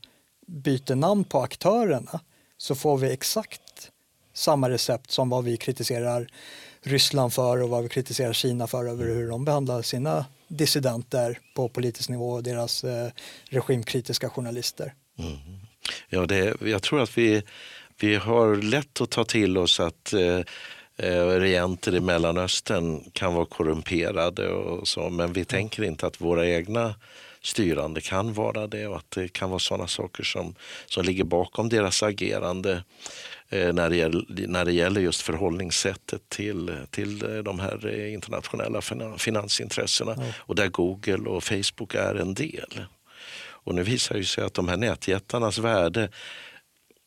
byter 0.47 0.95
namn 0.95 1.25
på 1.25 1.41
aktörerna 1.41 2.21
så 2.57 2.75
får 2.75 2.99
vi 2.99 3.13
exakt 3.13 3.91
samma 4.33 4.71
recept 4.71 5.11
som 5.11 5.29
vad 5.29 5.45
vi 5.45 5.57
kritiserar 5.57 6.29
Ryssland 6.83 7.33
för 7.33 7.63
och 7.63 7.69
vad 7.69 7.83
vi 7.83 7.89
kritiserar 7.89 8.33
Kina 8.33 8.67
för 8.67 8.85
över 8.89 9.05
hur 9.05 9.29
de 9.29 9.45
behandlar 9.45 9.83
sina 9.83 10.27
dissidenter 10.49 11.39
på 11.55 11.69
politisk 11.69 12.09
nivå 12.09 12.31
och 12.31 12.43
deras 12.43 12.85
eh, 12.85 13.11
regimkritiska 13.45 14.31
journalister. 14.31 14.95
Mm. 15.19 15.37
Ja, 16.09 16.27
det, 16.27 16.57
jag 16.61 16.83
tror 16.83 17.03
att 17.03 17.19
vi, 17.19 17.43
vi 18.01 18.17
har 18.17 18.57
lätt 18.57 19.01
att 19.01 19.11
ta 19.11 19.25
till 19.25 19.59
oss 19.59 19.81
att 19.81 20.13
eh, 20.13 20.21
eh, 20.21 20.45
regenter 20.97 21.95
i 21.95 22.01
Mellanöstern 22.01 23.11
kan 23.13 23.35
vara 23.35 23.47
korrumperade 23.47 24.49
och 24.49 24.89
så, 24.89 25.11
men 25.11 25.33
vi 25.33 25.45
tänker 25.45 25.83
inte 25.83 26.07
att 26.07 26.21
våra 26.21 26.49
egna 26.49 26.95
styrande 27.43 28.01
kan 28.01 28.33
vara 28.33 28.67
det 28.67 28.87
och 28.87 28.97
att 28.97 29.11
det 29.11 29.29
kan 29.29 29.51
vara 29.51 29.59
sådana 29.59 29.89
saker 29.89 30.25
som, 30.25 30.55
som 30.87 31.05
ligger 31.05 31.25
bakom 31.25 31.69
deras 31.69 32.03
agerande 32.03 32.85
eh, 33.49 33.73
när, 33.73 33.91
det 33.91 33.97
gäller, 33.97 34.25
när 34.29 34.65
det 34.65 34.73
gäller 34.73 35.01
just 35.01 35.23
förhållningssättet 35.23 36.29
till, 36.29 36.77
till 36.91 37.19
de 37.45 37.59
här 37.59 38.07
internationella 38.07 38.81
finansintressena 39.19 40.15
ja. 40.19 40.25
och 40.39 40.55
där 40.55 40.69
Google 40.69 41.29
och 41.29 41.45
Facebook 41.45 41.95
är 41.95 42.15
en 42.15 42.35
del. 42.35 42.81
Och 43.65 43.75
nu 43.75 43.83
visar 43.83 44.15
det 44.15 44.25
sig 44.25 44.45
att 44.45 44.55
de 44.55 44.69
här 44.69 44.77
nätjättarnas 44.77 45.59
värde, 45.59 46.09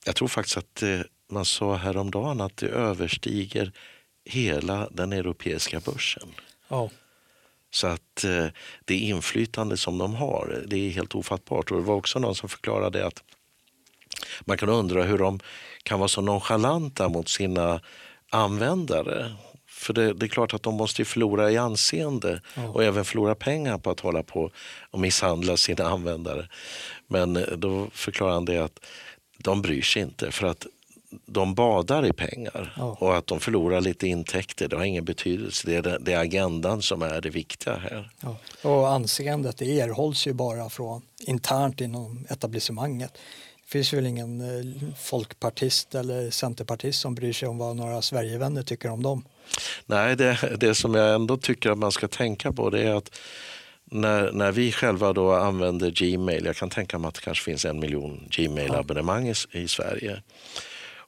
jag 0.06 0.16
tror 0.16 0.28
faktiskt 0.28 0.58
att 0.58 0.84
eh, 0.84 1.00
man 1.30 1.46
sa 1.46 1.76
häromdagen 1.76 2.42
att 2.42 2.58
det 2.58 2.68
överstiger 2.68 3.72
hela 4.26 4.90
den 4.92 5.14
europeiska 5.14 5.80
börsen. 5.80 6.30
Ja. 6.68 6.90
Så 7.72 7.88
att 7.88 8.24
eh, 8.24 8.46
det 8.86 8.96
inflytande 8.96 9.78
som 9.78 9.98
de 9.98 10.16
har, 10.16 10.64
det 10.68 10.78
är 10.78 10.90
helt 10.90 11.16
ofattbart. 11.16 11.72
Och 11.72 11.78
det 11.78 11.84
var 11.84 11.96
också 11.96 12.20
någon 12.20 12.36
som 12.36 12.50
förklarade 12.50 13.08
att 13.08 13.24
man 14.42 14.58
kan 14.58 14.70
undra 14.70 15.04
hur 15.04 15.18
de 15.18 15.40
kan 15.84 16.00
vara 16.00 16.08
så 16.08 16.22
nonchalanta 16.22 17.10
mot 17.10 17.30
sina 17.30 17.82
användare. 18.30 19.36
För 19.68 19.94
det, 19.94 20.14
det, 20.14 20.26
är 20.26 20.28
klart 20.28 20.54
att 20.54 20.64
de 20.64 20.76
måste 20.76 21.06
förlora 21.06 21.52
i 21.52 21.58
anseende 21.58 22.42
ja. 22.56 22.68
och 22.68 22.84
även 22.84 23.06
förlora 23.06 23.36
pengar 23.36 23.78
på 23.78 23.90
att 23.90 24.00
hålla 24.00 24.24
på 24.24 24.52
och 24.92 25.00
misshandla 25.00 25.58
sina 25.58 25.86
användare. 25.86 26.50
Men 27.08 27.36
eh, 27.36 27.44
då 27.44 27.90
förklarar 27.94 28.34
han 28.34 28.46
det 28.46 28.58
att 28.58 28.80
de 29.38 29.62
bryr 29.62 29.82
sig 29.82 30.02
inte 30.02 30.32
för 30.32 30.48
att 30.48 30.68
de 31.26 31.56
badar 31.56 32.06
i 32.06 32.14
pengar 32.14 32.74
ja. 32.78 32.98
och 33.00 33.18
att 33.18 33.28
de 33.28 33.40
förlorar 33.40 33.82
lite 33.82 34.08
intäkter 34.08 34.68
det 34.68 34.76
har 34.76 34.84
ingen 34.84 35.06
betydelse. 35.06 35.68
Det 35.68 35.76
är, 35.76 35.82
det, 35.82 35.98
det 36.02 36.14
är 36.14 36.20
agendan 36.20 36.82
som 36.82 37.02
är 37.02 37.22
det 37.22 37.30
viktiga 37.30 37.76
här. 37.76 38.12
Ja. 38.20 38.38
Och 38.70 38.90
anseendet 38.90 39.58
det 39.58 39.80
erhålls 39.80 40.28
ju 40.28 40.34
bara 40.34 40.70
från 40.70 41.02
internt 41.20 41.82
inom 41.82 42.26
etablissemanget. 42.30 43.14
Det 43.14 43.72
finns 43.72 43.94
väl 43.94 44.06
ingen 44.06 44.42
eh, 44.42 44.94
folkpartist 44.98 45.96
eller 45.96 46.32
centerpartist 46.32 47.02
som 47.02 47.16
bryr 47.16 47.34
sig 47.34 47.48
om 47.48 47.58
vad 47.58 47.76
några 47.76 48.02
Sverigevänner 48.02 48.64
tycker 48.64 48.90
om 48.90 49.04
dem. 49.04 49.26
Nej, 49.86 50.16
det, 50.16 50.58
det 50.60 50.76
som 50.76 50.96
jag 50.96 51.16
ändå 51.16 51.38
tycker 51.38 51.70
att 51.70 51.78
man 51.78 51.92
ska 51.92 52.08
tänka 52.08 52.52
på 52.52 52.70
det 52.70 52.84
är 52.84 52.96
att 52.96 53.20
när, 53.92 54.32
när 54.32 54.52
vi 54.52 54.72
själva 54.72 55.14
då 55.14 55.32
använder 55.32 55.92
Gmail, 55.92 56.46
jag 56.46 56.56
kan 56.56 56.70
tänka 56.70 57.00
mig 57.00 57.10
att 57.10 57.16
det 57.16 57.22
kanske 57.22 57.44
finns 57.44 57.66
en 57.66 57.80
miljon 57.80 58.28
Gmail-abonnemang 58.30 59.28
i, 59.28 59.34
i 59.52 59.68
Sverige. 59.68 60.22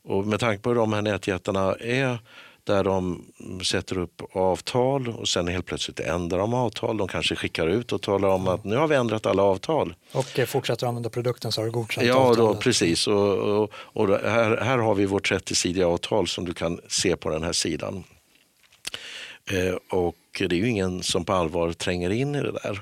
Och 0.10 0.28
med 0.28 0.39
tanke 0.39 0.62
på 0.62 0.69
hur 0.69 0.76
de 0.76 0.93
här 0.93 1.02
nätjättarna 1.02 1.76
är 1.76 2.19
där 2.63 2.84
de 2.84 3.26
sätter 3.63 3.98
upp 3.98 4.22
avtal 4.34 5.08
och 5.08 5.28
sen 5.28 5.48
helt 5.48 5.65
plötsligt 5.65 6.00
ändrar 6.00 6.38
de 6.38 6.54
avtal. 6.54 6.98
De 6.98 7.08
kanske 7.08 7.36
skickar 7.36 7.67
ut 7.67 7.91
och 7.91 8.02
talar 8.02 8.30
om 8.30 8.48
att 8.48 8.63
nu 8.63 8.76
har 8.76 8.88
vi 8.88 8.95
ändrat 8.95 9.26
alla 9.26 9.43
avtal. 9.43 9.93
Och 10.12 10.39
fortsätter 10.48 10.88
använda 10.88 11.10
produkten 11.10 11.52
så 11.52 11.62
har 11.62 11.65
du 11.65 11.72
godkänt 11.72 12.08
ja, 12.08 12.15
avtalet. 12.15 12.56
Ja, 12.56 12.62
precis. 12.62 13.08
Och, 13.08 13.38
och, 13.38 13.72
och 13.74 14.08
här, 14.08 14.58
här 14.58 14.78
har 14.78 14.95
vi 14.95 15.06
vårt 15.06 15.32
30-sidiga 15.32 15.86
avtal 15.86 16.28
som 16.28 16.45
du 16.45 16.54
kan 16.54 16.80
se 16.88 17.15
på 17.15 17.30
den 17.30 17.43
här 17.43 17.54
sidan. 17.54 18.04
Eh, 19.52 20.00
och 20.00 20.15
det 20.39 20.56
är 20.56 20.60
ju 20.60 20.69
ingen 20.69 21.04
som 21.04 21.26
på 21.26 21.34
allvar 21.34 21.72
tränger 21.72 22.10
in 22.10 22.36
i 22.36 22.41
det 22.41 22.52
där. 22.52 22.82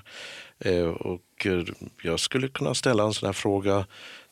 Eh, 0.60 0.88
och 0.88 1.48
jag 2.04 2.20
skulle 2.20 2.48
kunna 2.48 2.74
ställa 2.74 3.04
en 3.04 3.14
sån 3.14 3.26
här 3.26 3.34
fråga 3.34 3.86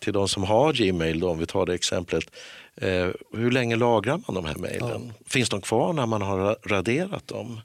till 0.06 0.14
de 0.14 0.28
som 0.28 0.44
har 0.44 0.74
Gmail, 0.74 1.20
då, 1.20 1.30
om 1.30 1.40
vi 1.40 1.46
tar 1.46 1.66
det 1.66 1.74
exemplet. 1.74 2.32
Eh, 2.76 3.08
hur 3.34 3.52
länge 3.52 3.76
lagrar 3.76 4.22
man 4.28 4.36
de 4.36 4.46
här 4.46 4.56
mejlen? 4.56 5.12
Ja. 5.18 5.24
Finns 5.28 5.50
de 5.50 5.62
kvar 5.62 5.94
när 5.94 6.06
man 6.06 6.22
har 6.22 6.58
raderat 6.64 7.28
dem? 7.28 7.62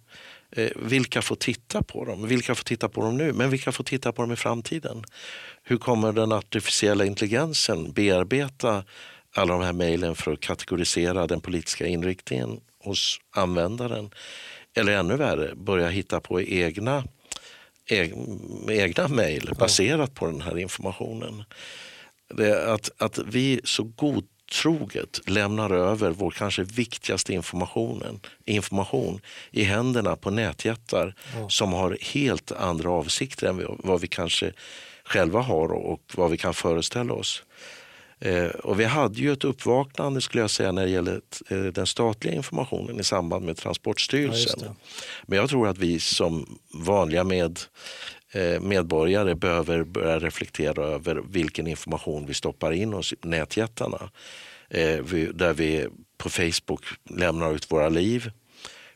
Eh, 0.53 0.71
vilka 0.77 1.23
får 1.23 1.37
titta 1.37 1.83
på 1.83 2.05
dem? 2.05 2.27
Vilka 2.27 2.55
får 2.55 2.65
titta 2.65 2.89
på 2.89 3.03
dem 3.03 3.17
nu? 3.17 3.33
Men 3.33 3.51
vilka 3.51 3.73
får 3.73 3.85
titta 3.85 4.13
på 4.13 4.23
dem 4.23 4.33
i 4.33 4.37
framtiden? 4.37 5.05
Hur 5.63 5.77
kommer 5.77 6.13
den 6.13 6.33
artificiella 6.33 7.05
intelligensen 7.05 7.93
bearbeta 7.93 8.85
alla 9.35 9.53
de 9.53 9.63
här 9.63 9.73
mejlen 9.73 10.15
för 10.15 10.33
att 10.33 10.41
kategorisera 10.41 11.27
den 11.27 11.41
politiska 11.41 11.87
inriktningen 11.87 12.61
hos 12.85 13.21
användaren? 13.31 14.11
Eller 14.75 14.93
ännu 14.93 15.17
värre, 15.17 15.55
börja 15.55 15.89
hitta 15.89 16.21
på 16.21 16.43
egna, 16.43 17.05
egna 18.69 19.09
mejl 19.09 19.51
baserat 19.59 20.15
på 20.15 20.27
den 20.27 20.41
här 20.41 20.59
informationen. 20.59 21.45
Det 22.31 22.73
att, 22.73 22.91
att 22.99 23.19
vi 23.19 23.61
så 23.65 23.83
god 23.83 24.25
troget 24.63 25.29
lämnar 25.29 25.71
över 25.71 26.11
vår 26.11 26.31
kanske 26.31 26.63
viktigaste 26.63 27.33
informationen, 27.33 28.21
information 28.45 29.21
i 29.51 29.63
händerna 29.63 30.17
på 30.17 30.31
nätjättar 30.31 31.15
ja. 31.37 31.49
som 31.49 31.73
har 31.73 31.99
helt 32.01 32.53
andra 32.53 32.91
avsikter 32.91 33.47
än 33.47 33.67
vad 33.79 34.01
vi 34.01 34.09
kanske 34.09 34.53
själva 35.05 35.41
har 35.41 35.73
och 35.73 36.03
vad 36.15 36.31
vi 36.31 36.37
kan 36.37 36.55
föreställa 36.55 37.15
oss. 37.15 37.43
Eh, 38.21 38.47
och 38.47 38.81
vi 38.81 38.85
hade 38.85 39.21
ju 39.21 39.33
ett 39.33 39.45
uppvaknande 39.45 40.21
skulle 40.21 40.41
jag 40.41 40.51
säga 40.51 40.73
när 40.73 40.83
det 40.83 40.91
gäller 40.91 41.21
eh, 41.49 41.59
den 41.59 41.87
statliga 41.87 42.35
informationen 42.35 43.01
i 43.01 43.05
samband 43.05 43.45
med 43.45 43.57
Transportstyrelsen. 43.57 44.61
Ja, 44.65 44.75
Men 45.27 45.39
jag 45.39 45.49
tror 45.49 45.69
att 45.69 45.79
vi 45.79 46.01
som 46.01 46.59
vanliga 46.75 47.25
med, 47.25 47.61
medborgare 48.61 49.35
behöver 49.35 49.85
börja 49.85 50.19
reflektera 50.19 50.85
över 50.85 51.23
vilken 51.31 51.67
information 51.67 52.27
vi 52.27 52.35
stoppar 52.35 52.73
in 52.73 52.93
hos 52.93 53.15
nätjättarna. 53.23 54.11
Där 55.35 55.53
vi 55.53 55.89
på 56.19 56.31
Facebook 56.31 56.85
lämnar 57.11 57.55
ut 57.55 57.73
våra 57.73 57.89
liv. 57.89 58.31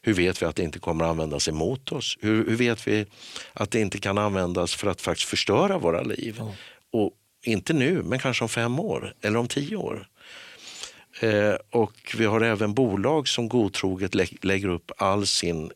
Hur 0.03 0.15
vet 0.15 0.43
vi 0.43 0.47
att 0.47 0.57
det 0.57 0.63
inte 0.63 0.79
kommer 0.79 1.05
användas 1.05 1.49
emot 1.49 1.93
oss? 1.93 2.19
Hur, 2.21 2.57
vet 2.57 2.87
vi 2.89 3.07
att 3.53 3.71
det 3.71 3.81
inte 3.81 3.99
kan 3.99 4.19
användas 4.19 4.75
för 4.75 4.89
att 4.89 5.01
faktiskt 5.01 5.29
förstöra 5.29 5.79
våra 5.79 6.03
liv? 6.03 6.37
Ja. 6.39 6.55
Och 6.93 7.13
inte 7.45 7.73
nu, 7.73 8.03
men 8.03 8.19
kanske 8.19 8.45
om 8.45 8.49
fem 8.49 8.81
år 8.81 9.15
eller 9.21 9.39
om 9.39 9.49
tio 9.49 9.77
år. 9.77 10.09
Eh, 11.21 11.55
och 11.71 12.15
vi 12.19 12.25
har 12.25 12.41
även 12.41 12.75
bolag 12.75 13.29
som 13.29 13.49
godtroget 13.49 14.15
lä 14.15 14.27
lägger 14.43 14.69
upp 14.69 14.93
all 14.97 15.27
sin 15.27 15.73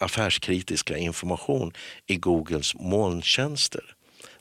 affärskritiska 0.00 0.96
information 0.96 1.72
i 2.06 2.16
Googles 2.16 2.74
molntjänster. 2.74 3.94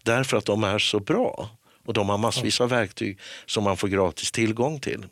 Därför 0.04 0.38
att 0.38 0.46
de 0.46 0.64
är 0.64 0.80
så 0.80 1.00
bra 1.00 1.50
och 1.86 1.94
de 1.94 2.10
har 2.10 2.18
massvis 2.18 2.62
av 2.62 2.70
verktyg 2.70 3.20
som 3.46 3.64
man 3.64 3.78
får 3.78 3.88
gratis 3.88 4.32
tillgång 4.32 4.80
till. 4.80 5.06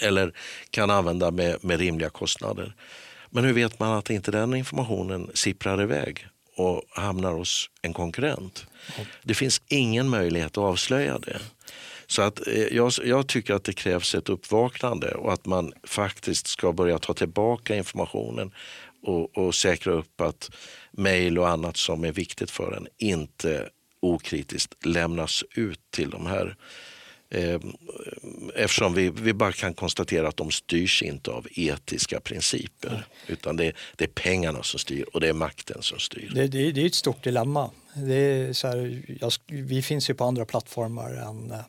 Eller 0.00 0.32
kan 0.70 0.90
använda 0.90 1.30
med, 1.30 1.64
med 1.64 1.78
rimliga 1.78 2.10
kostnader. 2.10 2.74
Men 3.30 3.44
hur 3.44 3.52
vet 3.52 3.78
man 3.78 3.98
att 3.98 4.10
inte 4.10 4.30
den 4.30 4.54
informationen 4.54 5.30
sipprar 5.34 5.82
iväg 5.82 6.26
och 6.56 6.82
hamnar 6.90 7.32
hos 7.32 7.70
en 7.82 7.92
konkurrent? 7.92 8.66
Det 9.22 9.34
finns 9.34 9.62
ingen 9.68 10.08
möjlighet 10.08 10.50
att 10.50 10.64
avslöja 10.64 11.18
det. 11.18 11.40
Så 12.06 12.22
att 12.22 12.46
eh, 12.46 12.62
jag, 12.62 12.92
jag, 13.04 13.26
tycker 13.26 13.54
att 13.54 13.64
det 13.64 13.72
krävs 13.72 14.14
ett 14.14 14.28
uppvaknande 14.28 15.14
och 15.14 15.32
att 15.32 15.46
man 15.46 15.72
faktiskt 15.84 16.46
ska 16.46 16.72
börja 16.72 16.98
ta 16.98 17.14
tillbaka 17.14 17.76
informationen 17.76 18.52
och, 19.02 19.38
och 19.38 19.54
säkra 19.54 19.92
upp 19.92 20.20
att 20.20 20.50
mejl 20.90 21.38
och 21.38 21.48
annat 21.48 21.76
som 21.76 22.04
är 22.04 22.12
viktigt 22.12 22.50
för 22.50 22.76
en 22.76 22.86
inte 22.98 23.68
okritiskt 24.00 24.86
lämnas 24.86 25.44
ut 25.54 25.80
till 25.90 26.10
de 26.10 26.26
här 26.26 26.56
eh, 27.30 27.60
eftersom 28.54 28.94
vi, 28.94 29.10
vi 29.10 29.32
bara 29.32 29.52
kan 29.52 29.74
konstatera 29.74 30.28
att 30.28 30.36
de 30.36 30.50
styrs 30.50 31.02
inte 31.02 31.30
av 31.30 31.46
etiska 31.50 32.20
principer. 32.20 33.06
Utan 33.26 33.56
det, 33.56 33.72
det, 33.96 34.04
är 34.04 34.08
pengarna 34.08 34.62
som 34.62 34.78
styr 34.78 35.04
och 35.12 35.20
det 35.20 35.28
är 35.28 35.32
makten 35.32 35.82
som 35.82 35.98
styr. 35.98 36.32
Det, 36.34 36.46
det, 36.46 36.72
det 36.72 36.82
är 36.82 36.86
ett 36.86 36.94
stort 36.94 37.24
dilemma. 37.24 37.70
Är 37.94 38.66
här, 38.66 39.02
jag, 39.20 39.32
vi 39.46 39.82
finns 39.82 40.10
ju 40.10 40.14
på 40.14 40.24
andra 40.24 40.44
plattformar 40.44 41.10
än 41.10 41.50
uh, 41.50 41.60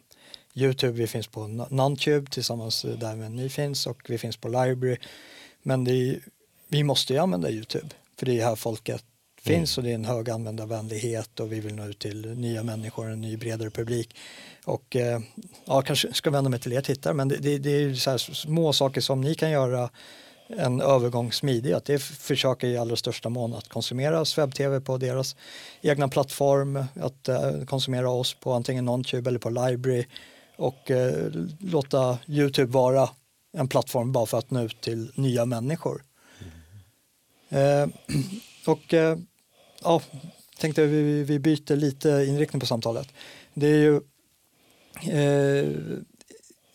Youtube. 0.54 0.94
Vi 0.94 1.08
finns 1.08 1.28
på 1.28 1.48
Nontube 1.70 2.32
tillsammans 2.32 2.82
där 2.82 3.16
med 3.16 3.32
ni 3.32 3.50
finns 3.50 3.88
och 3.88 4.02
vi 4.08 4.18
finns 4.18 4.38
på 4.38 4.48
Library. 4.48 4.98
Men 5.64 5.84
det, 5.84 6.20
vi 6.68 6.84
måste 6.84 7.14
ju 7.14 7.20
använda 7.20 7.52
Youtube 7.52 7.90
för 8.20 8.26
det 8.26 8.40
är 8.40 8.46
här 8.46 8.56
folket 8.56 9.04
finns 9.42 9.78
mm. 9.78 9.82
och 9.82 9.88
det 9.88 9.92
är 9.92 9.96
en 9.96 10.16
hög 10.16 10.30
användarvänlighet 10.30 11.40
och 11.40 11.52
vi 11.52 11.60
vill 11.60 11.76
nå 11.76 11.86
ut 11.86 12.00
till 12.00 12.26
nya 12.38 12.64
människor, 12.64 13.12
en 13.12 13.22
ny 13.22 13.38
bredare 13.38 13.70
publik. 13.70 14.16
Och 14.66 14.96
eh, 14.96 15.20
ja, 15.66 15.82
kanske 15.82 16.14
ska 16.14 16.30
vända 16.30 16.50
mig 16.50 16.60
till 16.60 16.74
er 16.74 16.82
tittare 16.82 17.14
men 17.14 17.28
det, 17.28 17.38
det, 17.38 17.58
det 17.58 17.70
är 17.70 17.94
så 18.18 18.18
små 18.18 18.74
saker 18.74 19.02
som 19.02 19.22
ni 19.22 19.36
kan 19.36 19.52
göra 19.52 19.90
en 20.50 20.82
övergång 20.82 21.32
smidig. 21.32 21.74
Att 21.74 21.86
det 21.86 22.00
försöker 22.02 22.68
i 22.68 22.78
allra 22.78 22.96
största 22.96 23.30
mån 23.30 23.54
att 23.54 23.68
konsumera 23.68 24.26
webb-tv 24.38 24.82
på 24.82 24.98
deras 24.98 25.36
egna 25.82 26.08
plattform, 26.08 26.84
att 27.02 27.28
eh, 27.28 27.66
konsumera 27.66 28.10
oss 28.10 28.34
på 28.34 28.54
antingen 28.54 28.86
Nontube 28.86 29.30
eller 29.30 29.40
på 29.40 29.50
Library 29.50 30.06
och 30.58 30.92
eh, 30.92 31.32
låta 31.60 32.18
Youtube 32.28 32.72
vara 32.72 33.10
en 33.58 33.68
plattform 33.68 34.12
bara 34.12 34.26
för 34.26 34.38
att 34.38 34.52
nå 34.52 34.62
ut 34.62 34.82
till 34.82 35.12
nya 35.16 35.46
människor. 35.46 36.02
Eh, 37.50 37.88
och 38.66 38.94
eh, 38.94 39.18
ja, 39.84 40.02
tänkte 40.60 40.86
vi, 40.86 41.24
vi 41.24 41.40
byter 41.40 41.76
lite 41.76 42.26
inriktning 42.28 42.60
på 42.60 42.66
samtalet. 42.66 43.08
Det 43.54 43.68
är 43.68 43.78
ju 43.78 44.02
eh, 45.12 46.00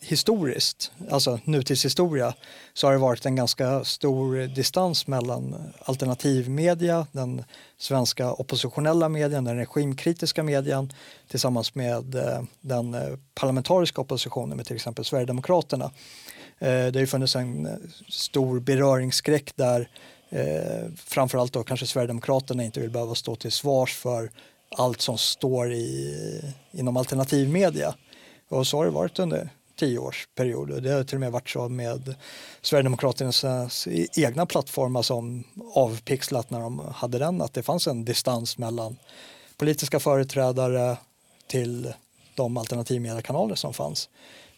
historiskt, 0.03 0.91
alltså 1.09 1.39
nutidshistoria, 1.43 2.33
så 2.73 2.87
har 2.87 2.91
det 2.91 2.99
varit 2.99 3.25
en 3.25 3.35
ganska 3.35 3.83
stor 3.83 4.55
distans 4.55 5.07
mellan 5.07 5.73
alternativmedia, 5.79 7.07
den 7.11 7.43
svenska 7.77 8.31
oppositionella 8.33 9.09
medien, 9.09 9.43
den 9.43 9.57
regimkritiska 9.57 10.43
medien 10.43 10.93
tillsammans 11.27 11.75
med 11.75 12.15
eh, 12.15 12.43
den 12.61 12.93
eh, 12.93 13.17
parlamentariska 13.35 14.01
oppositionen 14.01 14.57
med 14.57 14.65
till 14.65 14.75
exempel 14.75 15.05
Sverigedemokraterna. 15.05 15.85
Eh, 16.59 16.67
det 16.67 16.95
har 16.95 17.01
ju 17.01 17.07
funnits 17.07 17.35
en 17.35 17.65
eh, 17.65 17.73
stor 18.09 18.59
beröringsskräck 18.59 19.55
där 19.55 19.89
Eh, 20.33 20.89
framförallt 20.95 21.53
då 21.53 21.63
kanske 21.63 21.87
Sverigedemokraterna 21.87 22.63
inte 22.63 22.79
vill 22.79 22.89
behöva 22.89 23.15
stå 23.15 23.35
till 23.35 23.51
svars 23.51 23.95
för 23.95 24.31
allt 24.77 25.01
som 25.01 25.17
står 25.17 25.73
i, 25.73 26.53
inom 26.71 26.97
alternativmedia. 26.97 27.95
Och 28.49 28.67
så 28.67 28.77
har 28.77 28.85
det 28.85 28.91
varit 28.91 29.19
under 29.19 29.49
tioårsperiod. 29.75 30.83
Det 30.83 30.91
har 30.91 31.03
till 31.03 31.15
och 31.15 31.19
med 31.19 31.31
varit 31.31 31.49
så 31.49 31.69
med 31.69 32.15
Sverigedemokraternas 32.61 33.87
e, 33.87 34.07
egna 34.15 34.45
plattformar 34.45 35.01
som 35.01 35.43
avpixlat 35.73 36.49
när 36.49 36.59
de 36.59 36.79
hade 36.95 37.19
den, 37.19 37.41
att 37.41 37.53
det 37.53 37.63
fanns 37.63 37.87
en 37.87 38.05
distans 38.05 38.57
mellan 38.57 38.97
politiska 39.57 39.99
företrädare 39.99 40.97
till 41.47 41.93
de 42.35 42.57
alternativmediekanaler 42.57 43.55
som 43.55 43.73
fanns. 43.73 44.09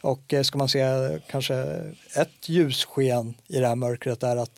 Och 0.01 0.33
eh, 0.33 0.43
ska 0.43 0.57
man 0.57 0.69
se 0.69 1.19
kanske 1.27 1.55
ett 2.15 2.49
ljussken 2.49 3.33
i 3.47 3.59
det 3.59 3.67
här 3.67 3.75
mörkret 3.75 4.23
är 4.23 4.35
att 4.35 4.51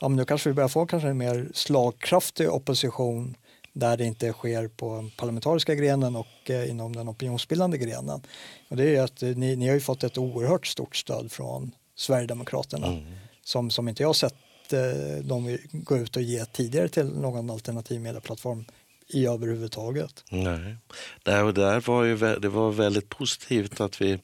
ja, 0.00 0.08
men 0.08 0.16
nu 0.16 0.24
kanske 0.24 0.48
vi 0.48 0.54
börjar 0.54 0.68
få 0.68 0.86
kanske 0.86 1.08
en 1.08 1.18
mer 1.18 1.48
slagkraftig 1.54 2.50
opposition 2.50 3.36
där 3.72 3.96
det 3.96 4.04
inte 4.04 4.32
sker 4.32 4.68
på 4.68 4.96
den 4.96 5.10
parlamentariska 5.10 5.74
grenen 5.74 6.16
och 6.16 6.50
eh, 6.50 6.70
inom 6.70 6.96
den 6.96 7.08
opinionsbildande 7.08 7.78
grenen. 7.78 8.20
Och 8.68 8.76
det 8.76 8.96
är 8.96 9.02
att 9.02 9.22
eh, 9.22 9.28
ni, 9.28 9.56
ni 9.56 9.66
har 9.66 9.74
ju 9.74 9.80
fått 9.80 10.04
ett 10.04 10.18
oerhört 10.18 10.66
stort 10.66 10.96
stöd 10.96 11.32
från 11.32 11.72
Sverigedemokraterna 11.96 12.86
mm. 12.86 13.04
som, 13.44 13.70
som 13.70 13.88
inte 13.88 14.02
jag 14.02 14.16
sett 14.16 14.34
eh, 14.72 15.24
de 15.24 15.58
gå 15.72 15.96
ut 15.96 16.16
och 16.16 16.22
ge 16.22 16.44
tidigare 16.44 16.88
till 16.88 17.06
någon 17.06 17.50
alternativ 17.50 18.00
medieplattform 18.00 18.64
i 19.08 19.26
överhuvudtaget. 19.26 20.24
Nej, 20.30 20.76
det 21.24 21.52
där 21.52 21.80
var 21.80 22.04
ju 22.04 22.16
det 22.16 22.48
var 22.48 22.70
väldigt 22.70 23.08
positivt 23.08 23.80
att 23.80 24.00
vi 24.00 24.18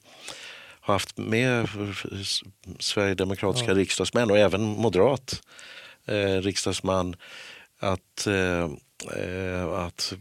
har 0.85 0.93
haft 0.93 1.17
med 1.17 1.67
sverigedemokratiska 2.79 3.67
ja. 3.67 3.73
riksdagsmän 3.73 4.31
och 4.31 4.37
även 4.37 4.61
moderat 4.61 5.41
eh, 6.05 6.41
riksdagsman 6.41 7.15
att 7.79 8.27
eh, 8.27 8.67
Eh, 9.13 9.73
att 9.73 10.13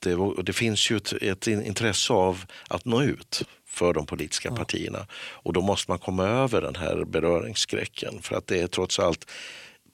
det, 0.00 0.16
det, 0.42 0.52
finns 0.52 0.90
ju 0.90 0.96
ett, 0.96 1.12
ett, 1.12 1.46
intresse 1.46 2.12
av 2.12 2.44
att 2.68 2.84
nå 2.84 3.02
ut 3.02 3.42
för 3.66 3.92
de 3.92 4.06
politiska 4.06 4.48
ja. 4.48 4.56
partierna. 4.56 5.06
Och 5.14 5.52
då 5.52 5.60
måste 5.60 5.90
man 5.90 5.98
komma 5.98 6.24
över 6.24 6.60
den 6.60 6.76
här 6.76 7.04
beröringsskräcken 7.04 8.22
för 8.22 8.36
att 8.36 8.46
det 8.46 8.60
är 8.60 8.66
trots 8.66 8.98
allt 8.98 9.30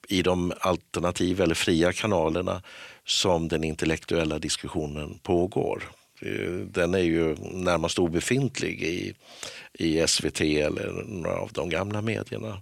i 0.07 0.21
de 0.21 0.53
alternativa 0.59 1.43
eller 1.43 1.55
fria 1.55 1.93
kanalerna 1.93 2.61
som 3.05 3.47
den 3.47 3.63
intellektuella 3.63 4.39
diskussionen 4.39 5.19
pågår. 5.23 5.83
Den 6.65 6.93
är 6.93 6.99
ju 6.99 7.35
närmast 7.51 7.99
obefintlig 7.99 8.83
i, 8.83 9.13
i 9.73 10.07
SVT 10.07 10.41
eller 10.41 11.03
några 11.07 11.37
av 11.37 11.51
de 11.53 11.69
gamla 11.69 12.01
medierna. 12.01 12.61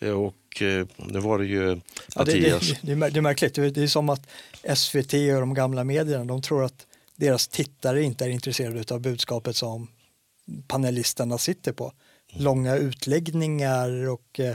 Och 0.00 0.62
eh, 0.62 0.86
nu 0.96 1.18
var 1.18 1.38
det 1.38 1.46
ju 1.46 1.80
ja, 2.14 2.24
det, 2.24 2.32
det, 2.32 2.78
det, 2.82 2.92
är 2.92 3.20
märkligt, 3.20 3.54
det 3.54 3.76
är 3.76 3.86
som 3.86 4.08
att 4.08 4.28
SVT 4.74 5.14
och 5.14 5.40
de 5.40 5.54
gamla 5.54 5.84
medierna, 5.84 6.24
de 6.24 6.42
tror 6.42 6.64
att 6.64 6.86
deras 7.16 7.48
tittare 7.48 8.02
inte 8.02 8.24
är 8.24 8.28
intresserade 8.28 8.94
av 8.94 9.00
budskapet 9.00 9.56
som 9.56 9.88
panelisterna 10.66 11.38
sitter 11.38 11.72
på. 11.72 11.92
Mm. 12.32 12.44
Långa 12.44 12.76
utläggningar 12.76 14.08
och 14.08 14.40
eh, 14.40 14.54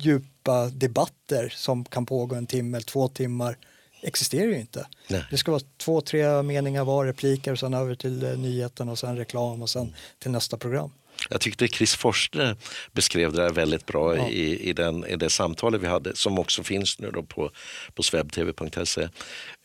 djupa 0.00 0.68
debatter 0.68 1.48
som 1.48 1.84
kan 1.84 2.06
pågå 2.06 2.34
en 2.34 2.46
timme 2.46 2.76
eller 2.76 2.86
två 2.86 3.08
timmar 3.08 3.56
existerar 4.02 4.46
ju 4.46 4.60
inte. 4.60 4.86
Nej. 5.08 5.24
Det 5.30 5.36
ska 5.36 5.50
vara 5.50 5.62
två, 5.76 6.00
tre 6.00 6.42
meningar 6.42 6.84
var, 6.84 7.06
repliker 7.06 7.52
och 7.52 7.58
sen 7.58 7.74
över 7.74 7.94
till 7.94 8.24
eh, 8.24 8.38
nyheten 8.38 8.88
och 8.88 8.98
sen 8.98 9.16
reklam 9.16 9.62
och 9.62 9.70
sen 9.70 9.94
till 10.18 10.30
nästa 10.30 10.56
program. 10.56 10.90
Jag 11.30 11.40
tyckte 11.40 11.68
Chris 11.68 11.94
Forste 11.94 12.56
beskrev 12.92 13.32
det 13.32 13.42
där 13.42 13.50
väldigt 13.50 13.86
bra 13.86 14.16
ja. 14.16 14.28
i, 14.28 14.68
i, 14.68 14.72
den, 14.72 15.06
i 15.06 15.16
det 15.16 15.30
samtalet 15.30 15.80
vi 15.80 15.86
hade 15.86 16.16
som 16.16 16.38
också 16.38 16.62
finns 16.62 16.98
nu 16.98 17.10
då 17.10 17.22
på, 17.22 17.50
på 17.94 18.02
swebtv.se. 18.02 19.08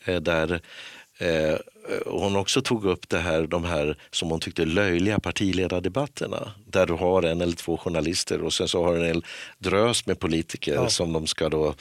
Eh, 0.04 0.20
där 0.20 0.60
eh, 1.18 1.58
hon 2.06 2.36
också 2.36 2.62
tog 2.62 2.84
upp 2.84 3.08
det 3.08 3.18
här, 3.18 3.46
de 3.46 3.64
här 3.64 3.98
som 4.10 4.30
hon 4.30 4.40
tyckte 4.40 4.64
löjliga 4.64 5.18
partiledardebatterna 5.18 6.52
där 6.66 6.86
du 6.86 6.92
har 6.92 7.22
en 7.22 7.40
eller 7.40 7.56
två 7.56 7.76
journalister 7.76 8.42
och 8.42 8.52
sen 8.52 8.68
så 8.68 8.84
har 8.84 8.94
du 8.94 9.06
en 9.06 9.22
drös 9.58 10.06
med 10.06 10.18
politiker 10.18 10.74
ja. 10.74 10.88
som 10.88 11.12
de 11.12 11.26
ska 11.26 11.48
då 11.48 11.74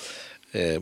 eh, 0.51 0.81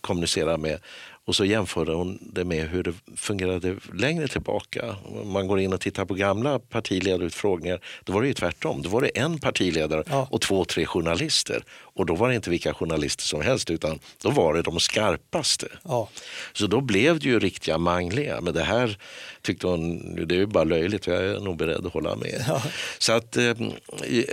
kommunicera 0.00 0.56
med. 0.56 0.78
Och 1.26 1.36
så 1.36 1.44
jämförde 1.44 1.92
hon 1.92 2.18
det 2.32 2.44
med 2.44 2.68
hur 2.68 2.82
det 2.82 2.92
fungerade 3.16 3.76
längre 3.94 4.28
tillbaka. 4.28 4.96
Om 5.04 5.32
man 5.32 5.46
går 5.46 5.60
in 5.60 5.72
och 5.72 5.80
tittar 5.80 6.04
på 6.04 6.14
gamla 6.14 6.58
partiledarutfrågningar, 6.58 7.80
då 8.04 8.12
var 8.12 8.22
det 8.22 8.28
ju 8.28 8.34
tvärtom. 8.34 8.82
Då 8.82 8.88
var 8.88 9.00
det 9.00 9.08
en 9.08 9.38
partiledare 9.38 10.04
ja. 10.10 10.28
och 10.30 10.40
två, 10.40 10.64
tre 10.64 10.86
journalister. 10.86 11.64
Och 11.70 12.06
då 12.06 12.14
var 12.14 12.28
det 12.28 12.34
inte 12.34 12.50
vilka 12.50 12.74
journalister 12.74 13.24
som 13.24 13.40
helst, 13.40 13.70
utan 13.70 13.98
då 14.22 14.30
var 14.30 14.54
det 14.54 14.62
de 14.62 14.80
skarpaste. 14.80 15.68
Ja. 15.82 16.08
Så 16.52 16.66
då 16.66 16.80
blev 16.80 17.18
det 17.18 17.26
ju 17.28 17.38
riktiga 17.38 17.78
mangliga. 17.78 18.40
Men 18.40 18.54
det 18.54 18.64
här 18.64 18.98
tyckte 19.42 19.66
hon, 19.66 20.14
det 20.26 20.34
är 20.34 20.38
ju 20.38 20.46
bara 20.46 20.64
löjligt, 20.64 21.06
jag 21.06 21.24
är 21.24 21.40
nog 21.40 21.56
beredd 21.56 21.86
att 21.86 21.92
hålla 21.92 22.16
med. 22.16 22.44
Ja. 22.48 22.62
Så 22.98 23.12
att 23.12 23.36
eh, 23.36 23.54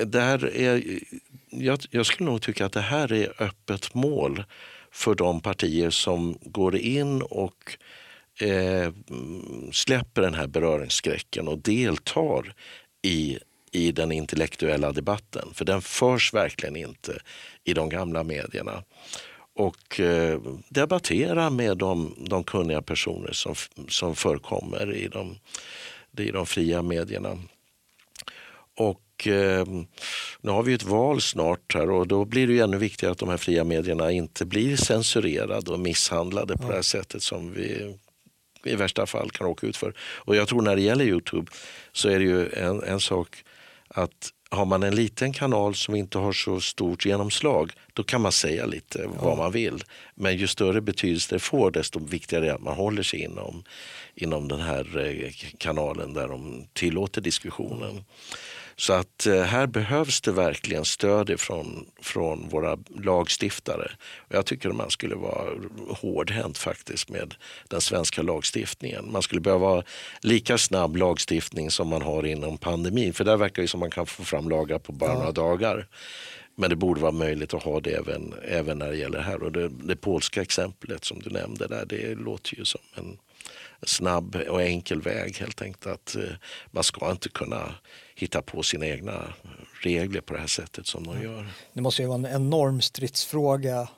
det 0.06 0.22
här 0.22 0.56
är, 0.56 0.84
jag, 1.54 1.80
jag 1.90 2.06
skulle 2.06 2.30
nog 2.30 2.42
tycka 2.42 2.66
att 2.66 2.72
det 2.72 2.82
här 2.82 3.14
är 3.14 3.44
öppet 3.44 3.94
mål 3.94 4.44
för 4.92 5.16
de 5.16 5.42
partier 5.42 5.90
som 5.90 6.38
går 6.42 6.76
in 6.76 7.22
och 7.22 7.78
eh, 8.40 8.92
släpper 9.72 10.22
den 10.22 10.34
här 10.34 10.48
beröringsskräcken 10.48 11.48
och 11.48 11.58
deltar 11.58 12.56
i, 13.02 13.40
i 13.72 13.92
den 13.92 14.12
intellektuella 14.12 14.92
debatten. 14.92 15.50
För 15.54 15.66
den 15.66 15.82
förs 15.82 16.34
verkligen 16.34 16.76
inte 16.76 17.22
i 17.64 17.74
de 17.74 17.90
gamla 17.90 18.24
medierna. 18.24 18.84
Och 19.56 20.00
eh, 20.00 20.42
debattera 20.70 21.50
med 21.50 21.78
de, 21.78 22.16
de 22.18 22.44
kunniga 22.44 22.82
personer 22.82 23.32
som, 23.32 23.56
som 23.88 24.16
förekommer 24.16 24.96
i 24.96 25.08
de, 25.08 25.38
i 26.18 26.32
de 26.32 26.46
fria 26.46 26.82
medierna. 26.82 27.40
Och 28.76 29.03
eh, 29.28 29.66
nu 30.42 30.52
har 30.52 30.64
vi 30.64 30.74
ett 30.74 30.84
val 30.84 31.22
snart 31.22 31.74
här 31.74 31.90
och 31.90 32.08
då 32.08 32.26
blir 32.26 32.48
det 32.48 32.60
ännu 32.60 32.78
viktigare 32.78 33.12
att 33.12 33.18
de 33.18 33.30
här 33.30 33.38
fria 33.38 33.64
medierna 33.64 34.12
inte 34.12 34.46
blir 34.46 34.76
censurerade 34.76 35.72
och 35.72 35.80
misshandlade 35.80 36.58
på 36.58 36.68
det 36.68 36.76
här 36.76 36.82
sättet 36.82 37.24
som 37.24 37.54
vi 37.54 37.96
i 38.64 38.76
värsta 38.76 39.06
fall 39.06 39.32
kan 39.32 39.48
råka 39.48 39.68
ut 39.68 39.78
för. 39.78 39.94
Och 40.00 40.36
jag 40.36 40.48
tror 40.48 40.62
när 40.62 40.76
det 40.76 40.82
gäller 40.82 41.06
Youtube 41.06 41.52
så 41.92 42.10
är 42.10 42.20
det 42.20 42.26
ju 42.26 42.50
en, 42.50 42.84
en 42.84 43.00
sak 43.00 43.44
att 43.88 44.32
har 44.54 44.66
man 44.66 44.84
en 44.84 44.96
liten 44.96 45.34
kanal 45.34 45.76
som 45.76 45.96
inte 45.96 46.18
har 46.18 46.34
så 46.34 46.62
stort 46.62 47.06
genomslag, 47.06 47.72
då 47.94 48.04
kan 48.04 48.22
man 48.22 48.32
säga 48.32 48.66
lite 48.66 49.00
ja. 49.04 49.26
vad 49.26 49.38
man 49.38 49.52
vill. 49.52 49.84
Men 50.16 50.38
ju 50.38 50.48
större 50.48 50.82
betydelse 50.82 51.36
det 51.36 51.40
får, 51.40 51.72
desto 51.72 52.00
viktigare 52.00 52.46
är 52.46 52.48
det 52.48 52.56
att 52.56 52.62
man 52.62 52.76
håller 52.76 53.04
sig 53.04 53.20
inom, 53.24 53.64
inom 54.16 54.48
den 54.48 54.60
här 54.60 54.98
eh, 54.98 55.32
kanalen 55.58 56.14
där 56.14 56.28
de 56.28 56.68
tillåter 56.74 57.22
diskussionen. 57.22 58.04
Så 58.76 58.94
att 58.94 59.26
eh, 59.26 59.42
här 59.42 59.68
behövs 59.68 60.22
det 60.22 60.32
verkligen 60.32 60.86
stöd 60.86 61.40
från, 61.40 61.86
från 62.02 62.50
våra 62.50 62.78
lagstiftare. 62.96 63.92
Och 64.18 64.36
jag 64.36 64.46
tycker 64.46 64.70
man 64.70 64.90
skulle 64.90 65.16
vara 65.16 65.52
hårdhänt 65.90 66.58
faktiskt 66.58 67.10
med 67.10 67.36
den 67.70 67.82
svenska 67.82 68.22
lagstiftningen. 68.22 69.12
Man 69.12 69.22
skulle 69.22 69.42
behöva 69.42 69.68
ha 69.68 69.84
lika 70.22 70.58
snabb 70.58 70.96
lagstiftning 70.96 71.72
som 71.72 71.88
man 71.88 72.02
har 72.02 72.26
inom 72.26 72.58
pandemin. 72.58 73.14
För 73.14 73.24
där 73.24 73.38
verkar 73.38 73.62
det 73.62 73.68
som 73.68 73.80
man 73.80 73.92
kan 73.92 74.06
få 74.06 74.24
fram 74.24 74.50
lagar 74.50 74.80
på 74.80 74.92
bara 74.92 75.14
några 75.14 75.32
dagar. 75.32 75.88
Men 76.56 76.70
det 76.70 76.76
borde 76.76 77.02
vara 77.02 77.12
möjligt 77.12 77.54
att 77.54 77.64
ha 77.64 77.80
det 77.80 77.92
även, 77.92 78.34
även 78.44 78.78
när 78.78 78.90
det 78.90 78.98
gäller 78.98 79.18
det 79.18 79.24
här. 79.24 79.44
Och 79.44 79.52
det, 79.52 79.70
det 79.70 79.96
polska 79.96 80.42
exemplet 80.42 81.06
som 81.06 81.20
du 81.20 81.30
nämnde 81.30 81.68
där, 81.68 81.86
det 81.86 82.16
låter 82.16 82.58
ju 82.58 82.66
som 82.66 82.82
en 82.96 83.18
snabb 83.86 84.36
och 84.36 84.62
enkel 84.62 85.02
väg 85.02 85.38
helt 85.38 85.62
enkelt. 85.62 85.86
Att 85.88 86.16
eh, 86.16 86.36
man 86.72 86.84
ska 86.84 87.12
inte 87.12 87.30
kunna 87.30 87.76
hitta 88.16 88.42
på 88.42 88.64
sina 88.64 88.86
egna 88.86 89.34
regler 89.82 90.22
på 90.22 90.34
det 90.34 90.40
här 90.40 90.48
sättet 90.48 90.88
som 90.88 91.04
de 91.04 91.22
gör. 91.22 91.48
Det 91.74 91.82
måste 91.82 92.02
ju 92.02 92.08
vara 92.08 92.18
en 92.18 92.26
enorm 92.26 92.82
stridsfråga 92.82 93.90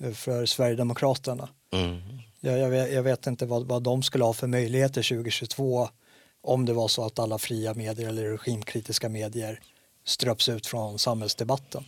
eh, 0.00 0.12
för 0.12 0.46
Sverigedemokraterna. 0.46 1.48
Mm. 1.72 2.00
Jag, 2.40 2.58
jag, 2.58 2.70
vet, 2.70 2.92
jag, 2.92 3.02
vet, 3.02 3.26
inte 3.26 3.46
vad, 3.46 3.66
vad 3.66 3.82
de 3.82 4.02
skulle 4.02 4.24
ha 4.24 4.32
för 4.32 4.46
möjligheter 4.46 5.02
2022 5.02 5.88
om 6.42 6.66
det 6.66 6.72
var 6.72 6.88
så 6.88 7.04
att 7.04 7.18
alla 7.18 7.38
fria 7.38 7.74
medier 7.74 8.08
eller 8.08 8.24
regimkritiska 8.24 9.08
medier 9.08 9.60
ströps 10.04 10.48
ut 10.48 10.66
från 10.66 10.98
samhällsdebatten. 10.98 11.84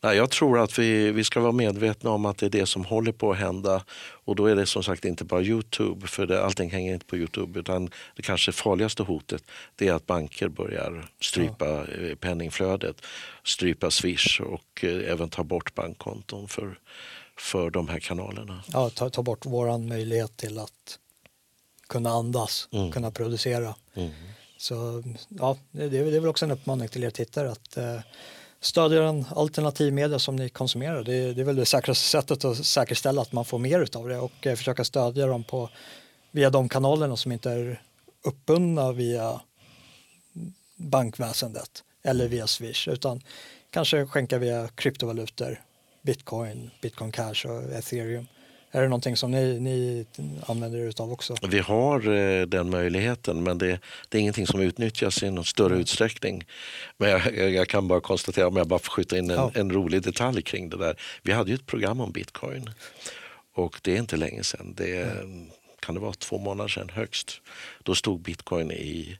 Nej, 0.00 0.16
jag 0.16 0.30
tror 0.30 0.58
att 0.58 0.78
vi, 0.78 1.10
vi 1.10 1.24
ska 1.24 1.40
vara 1.40 1.52
medvetna 1.52 2.10
om 2.10 2.26
att 2.26 2.38
det 2.38 2.46
är 2.46 2.50
det 2.50 2.66
som 2.66 2.84
håller 2.84 3.12
på 3.12 3.32
att 3.32 3.38
hända. 3.38 3.84
Och 4.24 4.36
då 4.36 4.46
är 4.46 4.56
det 4.56 4.66
som 4.66 4.82
sagt 4.82 5.04
inte 5.04 5.24
bara 5.24 5.42
Youtube, 5.42 6.06
för 6.06 6.26
det, 6.26 6.44
allting 6.44 6.70
hänger 6.70 6.94
inte 6.94 7.06
på 7.06 7.16
Youtube. 7.16 7.60
Utan 7.60 7.90
det 8.16 8.22
kanske 8.22 8.52
farligaste 8.52 9.02
hotet 9.02 9.44
det 9.76 9.88
är 9.88 9.92
att 9.92 10.06
banker 10.06 10.48
börjar 10.48 11.08
strypa 11.20 11.66
ja. 11.66 11.84
Eh, 11.86 12.14
penningflödet, 12.14 12.96
strypa 13.44 13.90
Swish 13.90 14.40
och 14.40 14.84
eh, 14.84 15.12
även 15.12 15.30
ta 15.30 15.44
bort 15.44 15.74
bankkonton 15.74 16.48
för, 16.48 16.78
för 17.36 17.70
de 17.70 17.88
här 17.88 18.00
kanalerna. 18.00 18.62
Ja, 18.72 18.90
ta, 18.90 19.10
ta 19.10 19.22
bort 19.22 19.46
vår 19.46 19.78
möjlighet 19.78 20.36
till 20.36 20.58
att 20.58 20.98
kunna 21.88 22.10
andas, 22.10 22.68
mm. 22.72 22.92
kunna 22.92 23.10
producera. 23.10 23.74
Mm. 23.94 24.10
Så 24.56 25.02
ja, 25.28 25.56
det, 25.70 25.88
det 25.88 25.98
är 25.98 26.20
väl 26.20 26.28
också 26.28 26.44
en 26.44 26.50
uppmaning 26.50 26.88
till 26.88 27.04
er 27.04 27.10
tittare 27.10 27.50
att 27.50 27.76
eh, 27.76 28.00
stödja 28.62 29.08
en 29.08 29.24
alternativ 29.30 29.92
media 29.92 30.18
som 30.18 30.36
ni 30.36 30.48
konsumerar. 30.48 31.04
Det, 31.04 31.32
det, 31.32 31.40
är 31.40 31.44
väl 31.44 31.56
det 31.56 31.66
säkraste 31.66 32.04
sättet 32.04 32.44
att 32.44 32.66
säkerställa 32.66 33.22
att 33.22 33.32
man 33.32 33.44
får 33.44 33.58
mer 33.58 33.96
av 33.96 34.08
det 34.08 34.18
och 34.18 34.46
eh, 34.46 34.56
försöka 34.56 34.84
stödja 34.84 35.26
dem 35.26 35.44
på, 35.44 35.70
via 36.30 36.50
de 36.50 36.68
kanalerna 36.68 37.16
som 37.16 37.32
inte 37.32 37.50
är 37.50 37.82
uppbundna 38.24 38.92
via 38.92 39.40
bankväsendet 40.76 41.84
eller 42.02 42.28
via 42.28 42.46
Swish 42.46 42.88
utan 42.88 43.20
kanske 43.70 44.06
skänka 44.06 44.38
via 44.38 44.68
kryptovalutor, 44.68 45.60
bitcoin, 46.02 46.70
bitcoin 46.82 47.12
cash 47.12 47.46
och 47.46 47.62
ethereum. 47.72 48.26
Är 48.74 48.82
det 48.82 48.88
någonting 48.88 49.16
som 49.16 49.30
ni, 49.30 49.60
ni 49.60 50.06
använder 50.46 50.78
er 50.78 51.02
av 51.02 51.12
också? 51.12 51.34
Vi 51.48 51.58
har 51.58 52.08
eh, 52.08 52.46
den 52.46 52.70
möjligheten 52.70 53.42
men 53.42 53.58
det, 53.58 53.78
det, 54.08 54.18
är 54.18 54.20
ingenting 54.20 54.46
som 54.46 54.60
utnyttjas 54.60 55.22
i 55.22 55.30
någon 55.30 55.44
större 55.44 55.76
utsträckning. 55.76 56.44
Men 56.96 57.10
jag, 57.10 57.50
jag 57.50 57.68
kan 57.68 57.88
bara 57.88 58.00
konstatera, 58.00 58.46
om 58.48 58.56
jag 58.56 58.66
bara 58.66 58.78
får 58.78 58.92
skjuta 58.92 59.18
in 59.18 59.30
en, 59.30 59.36
ja. 59.36 59.50
en, 59.54 59.72
rolig 59.72 60.02
detalj 60.02 60.42
kring 60.42 60.68
det 60.68 60.76
där. 60.76 60.96
Vi 61.22 61.32
hade 61.32 61.50
ju 61.50 61.54
ett 61.54 61.66
program 61.66 62.00
om 62.00 62.12
bitcoin 62.12 62.70
och 63.54 63.80
det 63.82 63.94
är 63.94 63.98
inte 63.98 64.16
länge 64.16 64.42
sedan. 64.44 64.74
Det 64.76 64.96
är, 64.96 65.26
kan 65.80 65.94
det 65.94 66.00
vara 66.00 66.12
två 66.12 66.38
månader 66.38 66.68
sedan 66.68 66.90
högst. 66.92 67.40
Då 67.82 67.94
stod 67.94 68.20
bitcoin 68.20 68.70
i 68.70 69.18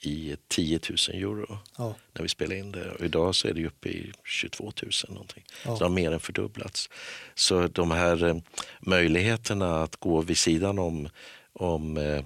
i 0.00 0.36
10 0.48 0.80
000 0.88 1.22
euro 1.22 1.58
ja. 1.76 1.94
när 2.12 2.22
vi 2.22 2.28
spelade 2.28 2.58
in 2.58 2.72
det. 2.72 2.90
Och 2.90 3.04
idag 3.04 3.34
så 3.34 3.48
är 3.48 3.54
det 3.54 3.66
uppe 3.66 3.88
i 3.88 4.12
22 4.24 4.72
000 4.82 4.92
någonting. 5.08 5.44
Ja. 5.64 5.70
Så 5.70 5.78
det 5.78 5.84
har 5.84 5.90
mer 5.90 6.12
än 6.12 6.20
fördubblats. 6.20 6.90
Så 7.34 7.66
de 7.66 7.90
här 7.90 8.24
eh, 8.24 8.36
möjligheterna 8.80 9.82
att 9.82 9.96
gå 9.96 10.20
vid 10.20 10.38
sidan 10.38 10.78
om, 10.78 11.08
om 11.52 11.96
eh, 11.96 12.24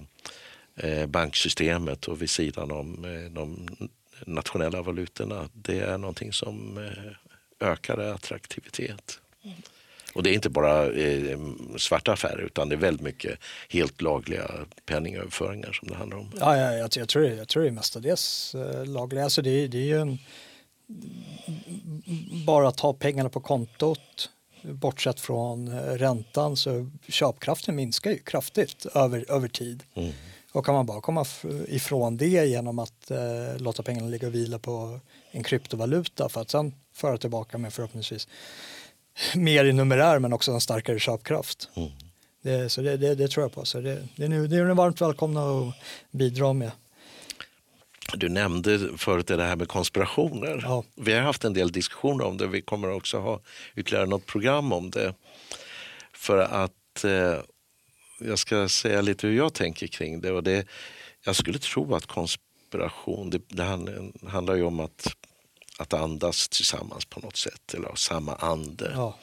eh 0.77 1.07
banksystemet 1.07 2.09
och 2.09 2.23
vid 2.23 2.31
sidan 2.31 2.71
om 2.71 3.05
eh, 3.05 3.33
de 3.33 3.69
nationella 4.27 4.83
valutorna, 4.83 5.49
det 5.53 5.81
är 5.81 5.99
någonting 5.99 6.33
som 6.33 6.79
ökar 7.61 7.99
attraktivitet. 7.99 9.21
Mm. 9.43 9.57
Och 10.15 10.23
det 10.23 10.31
är 10.31 10.35
inte 10.35 10.51
bara 10.51 10.93
eh, 10.93 11.39
svarta 11.77 12.13
affärer 12.13 12.43
utan 12.43 12.69
det 12.69 12.75
är 12.75 12.77
väldigt 12.77 13.03
mycket 13.03 13.39
helt 13.69 14.03
lagliga 14.03 14.51
penningöverföringar 14.87 15.73
som 15.73 15.89
det 15.89 15.95
handlar 15.95 16.19
om. 16.19 16.33
Ja, 16.41 16.59
ja 16.59 16.73
jag, 16.73 16.91
jag, 16.97 17.09
tror, 17.09 17.25
jag 17.25 17.49
tror 17.49 17.63
det 17.63 17.69
är 17.69 17.73
mestadels 17.73 18.55
eh, 18.55 18.87
lagliga. 18.87 19.25
Alltså 19.25 19.43
det, 19.43 19.69
det 19.69 19.79
är 19.79 19.87
ju 19.87 20.01
en, 20.01 20.19
bara 22.47 22.69
att 22.69 22.81
ha 22.81 22.93
pengarna 22.93 23.29
på 23.29 23.41
kontot 23.41 24.31
bortsett 24.63 25.21
från 25.21 25.69
eh, 25.69 25.81
räntan 25.81 26.57
så 26.57 26.91
köpkraften 27.09 27.77
minskar 27.77 28.11
ju 28.11 28.19
kraftigt 28.19 28.87
över, 28.87 29.25
över 29.29 29.49
tid. 29.49 29.83
Mm. 29.95 30.13
Och 30.53 30.67
kan 30.67 30.75
man 30.75 30.87
bara 30.87 31.01
komma 31.01 31.25
ifrån 31.69 32.17
det 32.17 32.47
genom 32.47 32.79
att 32.79 33.11
eh, 33.11 33.57
låta 33.59 33.83
pengarna 33.83 34.09
ligga 34.09 34.27
och 34.27 34.35
vila 34.35 34.59
på 34.59 35.01
en 35.31 35.43
kryptovaluta 35.43 36.29
för 36.29 36.41
att 36.41 36.51
sen 36.51 36.75
föra 36.95 37.19
tillbaka 37.19 37.59
med 37.59 37.73
förhoppningsvis 37.73 38.29
mer 39.35 39.65
i 39.65 39.73
numerär 39.73 40.19
men 40.19 40.33
också 40.33 40.53
en 40.53 40.61
starkare 40.61 40.99
köpkraft. 40.99 41.69
Mm. 41.75 41.89
Det, 42.43 42.69
så 42.69 42.81
det, 42.81 42.97
det, 42.97 43.15
det, 43.15 43.29
tror 43.29 43.45
jag 43.45 43.53
på. 43.53 43.65
Så 43.65 43.81
det, 43.81 44.09
det, 44.17 44.25
är 44.25 44.29
nu, 44.29 44.47
det 44.47 44.57
är 44.57 44.65
ni 44.65 44.75
varmt 44.75 45.01
välkomna 45.01 45.41
att 45.41 45.75
bidra 46.11 46.53
med. 46.53 46.71
Du 48.15 48.29
nämnde 48.29 48.99
förut 48.99 49.27
det 49.27 49.43
här 49.43 49.57
med 49.57 49.69
konspirationer. 49.69 50.61
Ja. 50.63 50.85
Vi 50.95 51.13
har 51.13 51.21
haft 51.21 51.45
en 51.45 51.53
del 51.53 51.73
diskussioner 51.73 52.25
om 52.25 52.37
det. 52.37 52.47
Vi 52.47 52.63
kommer 52.63 52.91
också 52.91 53.19
ha 53.19 53.41
ytterligare 53.77 54.07
något 54.07 54.27
program 54.27 54.73
om 54.73 54.91
det. 54.91 55.15
För 56.13 56.39
att 56.39 57.05
eh, 57.05 57.41
jag 58.21 58.39
ska 58.39 58.69
säga 58.69 59.01
lite 59.01 59.27
hur 59.27 59.37
jag 59.37 59.55
tänker 59.55 59.87
kring 59.87 60.21
det. 60.21 60.31
Och 60.31 60.43
det 60.43 60.67
jag 61.25 61.37
skulle 61.37 61.59
tro 61.59 61.95
att 61.95 62.07
konspiration, 62.07 63.31
det, 63.31 63.43
det 63.49 63.63
handlar 64.29 64.55
ju 64.55 64.63
om 64.63 64.81
att 64.81 65.17
att 65.79 65.93
andas 65.95 66.49
tillsammans 66.49 67.05
på 67.05 67.21
något 67.21 67.37
sätt, 67.37 67.75
eller 67.75 67.89
ha 67.89 67.97
samma 67.97 68.35
ande. 68.35 68.93
Ja. 68.95 69.19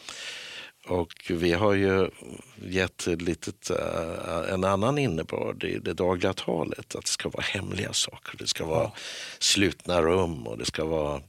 Och 0.88 1.14
vi 1.30 1.54
har 1.54 1.74
ju 1.74 2.10
gett 2.56 3.08
litet, 3.08 3.72
uh, 3.72 4.54
en 4.54 4.64
annan 4.64 4.98
innebörd 4.98 5.64
i 5.64 5.80
det 5.80 5.94
dagliga 5.94 6.34
talet. 6.34 6.96
Att 6.96 7.06
det 7.06 7.12
ska 7.12 7.30
vara 7.30 7.44
hemliga 7.44 7.94
saker, 7.94 8.38
det 8.38 8.48
ska 8.48 8.66
vara 8.66 8.84
ja. 8.84 8.94
slutna 9.40 10.02
rum 10.02 10.48
och 10.48 10.58
det 10.58 10.66
ska 10.66 10.86
vara 10.86 11.22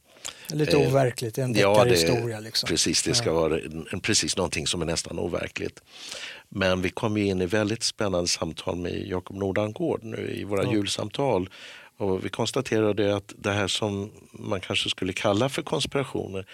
Lite 0.48 0.76
eh, 0.76 0.88
overkligt, 0.88 1.38
en 1.38 1.54
ja, 1.54 1.84
historia. 1.84 2.40
Liksom. 2.40 2.66
Precis, 2.66 3.02
det 3.02 3.14
ska 3.14 3.28
ja. 3.28 3.34
vara 3.34 3.58
en, 3.92 4.00
precis 4.00 4.36
någonting 4.36 4.66
som 4.66 4.82
är 4.82 4.86
nästan 4.86 5.18
overkligt. 5.18 5.82
Men 6.48 6.82
vi 6.82 6.90
kom 6.90 7.16
in 7.16 7.40
i 7.40 7.46
väldigt 7.46 7.82
spännande 7.82 8.28
samtal 8.28 8.76
med 8.76 9.08
Jakob 9.08 9.36
Nordangård 9.36 10.04
nu 10.04 10.34
i 10.34 10.44
våra 10.44 10.64
ja. 10.64 10.72
julsamtal 10.72 11.48
och 12.00 12.24
vi 12.24 12.28
konstaterade 12.28 13.16
att 13.16 13.34
det 13.38 13.52
här 13.52 13.68
som 13.68 14.12
man 14.32 14.60
kanske 14.60 14.90
skulle 14.90 15.12
kalla 15.12 15.48
för 15.48 15.62
konspirationer, 15.62 16.46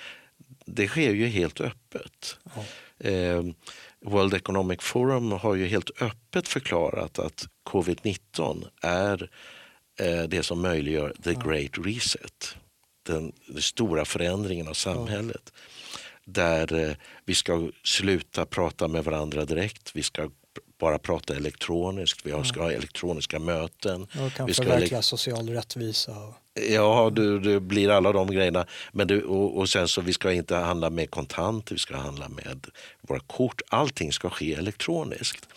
det 0.66 0.88
sker 0.88 1.12
ju 1.12 1.26
helt 1.26 1.60
öppet. 1.60 2.38
Ja. 2.54 3.08
Eh, 3.08 3.42
World 4.00 4.34
Economic 4.34 4.82
Forum 4.82 5.32
har 5.32 5.54
ju 5.54 5.66
helt 5.66 6.02
öppet 6.02 6.48
förklarat 6.48 7.18
att 7.18 7.48
covid-19 7.70 8.66
är 8.82 9.30
eh, 10.00 10.22
det 10.22 10.42
som 10.42 10.62
möjliggör 10.62 11.14
the 11.22 11.32
ja. 11.32 11.40
great 11.40 11.86
reset. 11.86 12.56
Den, 13.02 13.32
den, 13.46 13.62
stora 13.62 14.04
förändringen 14.04 14.68
av 14.68 14.74
samhället. 14.74 15.52
Ja. 15.52 15.60
Där 16.24 16.88
eh, 16.88 16.96
vi 17.24 17.34
ska 17.34 17.70
sluta 17.82 18.46
prata 18.46 18.88
med 18.88 19.04
varandra 19.04 19.44
direkt. 19.44 19.90
Vi 19.94 20.02
ska 20.02 20.30
bara 20.78 20.98
prata 20.98 21.36
elektroniskt, 21.36 22.26
vi 22.26 22.44
ska 22.44 22.62
ha 22.62 22.72
elektroniska 22.72 23.38
möten. 23.38 24.02
Och 24.02 24.32
kan 24.32 24.46
vi 24.46 24.54
ska 24.54 24.62
förverkliga 24.62 25.02
social 25.02 25.48
rättvisa. 25.48 26.12
Ja, 26.70 27.10
det, 27.10 27.40
det, 27.40 27.60
blir 27.60 27.90
alla 27.90 28.12
de 28.12 28.30
grejerna. 28.30 28.66
Men 28.92 29.06
det, 29.06 29.22
och, 29.22 29.58
och, 29.58 29.68
sen 29.68 29.88
så 29.88 30.00
vi 30.00 30.12
ska 30.12 30.32
inte 30.32 30.56
handla 30.56 30.90
med 30.90 31.10
kontanter, 31.10 31.74
vi 31.74 31.78
ska 31.78 31.96
handla 31.96 32.28
med 32.28 32.66
våra 33.00 33.20
kort. 33.20 33.62
Allting 33.68 34.12
ska 34.12 34.30
ske 34.30 34.54
elektroniskt. 34.54 35.48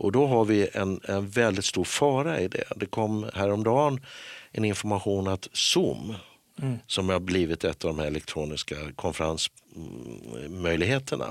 Och 0.00 0.12
då 0.12 0.26
har 0.26 0.44
vi 0.44 0.68
en, 0.72 1.00
en 1.04 1.28
väldigt 1.28 1.64
stor 1.64 1.84
fara 1.84 2.40
i 2.40 2.48
det. 2.48 2.64
Det 2.76 2.86
kom 2.86 3.30
häromdagen 3.34 4.00
en 4.52 4.64
information 4.64 5.28
att 5.28 5.48
Zoom, 5.52 6.14
mm. 6.62 6.78
som 6.86 7.08
har 7.08 7.20
blivit 7.20 7.64
ett 7.64 7.84
av 7.84 7.90
de 7.90 7.98
här 8.00 8.06
elektroniska 8.06 8.76
konferensmöjligheterna, 8.96 11.28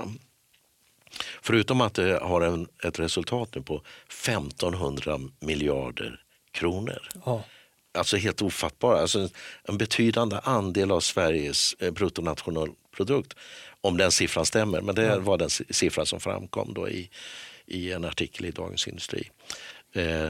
Förutom 1.42 1.80
att 1.80 1.94
det 1.94 2.18
har 2.22 2.40
en, 2.40 2.68
ett 2.84 2.98
resultat 2.98 3.54
nu 3.54 3.62
på 3.62 3.82
1500 4.08 5.20
miljarder 5.40 6.22
kronor. 6.52 7.08
Ja. 7.24 7.44
Alltså 7.94 8.16
helt 8.16 8.42
ofattbara. 8.42 9.00
Alltså 9.00 9.28
en 9.62 9.78
betydande 9.78 10.38
andel 10.42 10.90
av 10.90 11.00
Sveriges 11.00 11.74
eh, 11.78 11.90
bruttonationalprodukt. 11.90 13.34
Om 13.80 13.96
den 13.96 14.12
siffran 14.12 14.46
stämmer, 14.46 14.80
men 14.80 14.94
det 14.94 15.18
var 15.18 15.38
den 15.38 15.50
siffran 15.50 16.06
som 16.06 16.20
framkom 16.20 16.74
då 16.74 16.88
i, 16.88 17.10
i 17.66 17.92
en 17.92 18.04
artikel 18.04 18.46
i 18.46 18.50
Dagens 18.50 18.88
Industri. 18.88 19.30
Eh, 19.92 20.28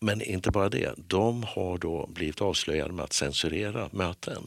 men 0.00 0.22
inte 0.22 0.50
bara 0.50 0.68
det, 0.68 0.94
de 0.96 1.42
har 1.42 1.78
då 1.78 2.06
blivit 2.06 2.40
avslöjade 2.40 2.92
med 2.92 3.04
att 3.04 3.12
censurera 3.12 3.88
möten. 3.92 4.46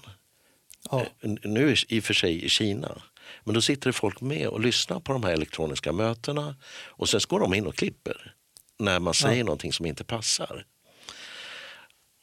Ja. 0.91 1.05
Eh, 1.21 1.31
nu 1.43 1.75
i 1.87 1.99
och 1.99 2.03
för 2.03 2.13
sig 2.13 2.45
i 2.45 2.49
Kina. 2.49 3.01
Men 3.43 3.53
då 3.53 3.61
sitter 3.61 3.89
det 3.89 3.93
folk 3.93 4.21
med 4.21 4.47
och 4.47 4.59
lyssnar 4.59 4.99
på 4.99 5.13
de 5.13 5.23
här 5.23 5.31
elektroniska 5.31 5.91
mötena 5.91 6.55
och 6.85 7.09
sen 7.09 7.21
går 7.27 7.39
de 7.39 7.53
in 7.53 7.67
och 7.67 7.75
klipper 7.75 8.33
när 8.79 8.99
man 8.99 9.13
säger 9.13 9.37
ja. 9.37 9.43
någonting 9.43 9.73
som 9.73 9.85
inte 9.85 10.03
passar. 10.03 10.65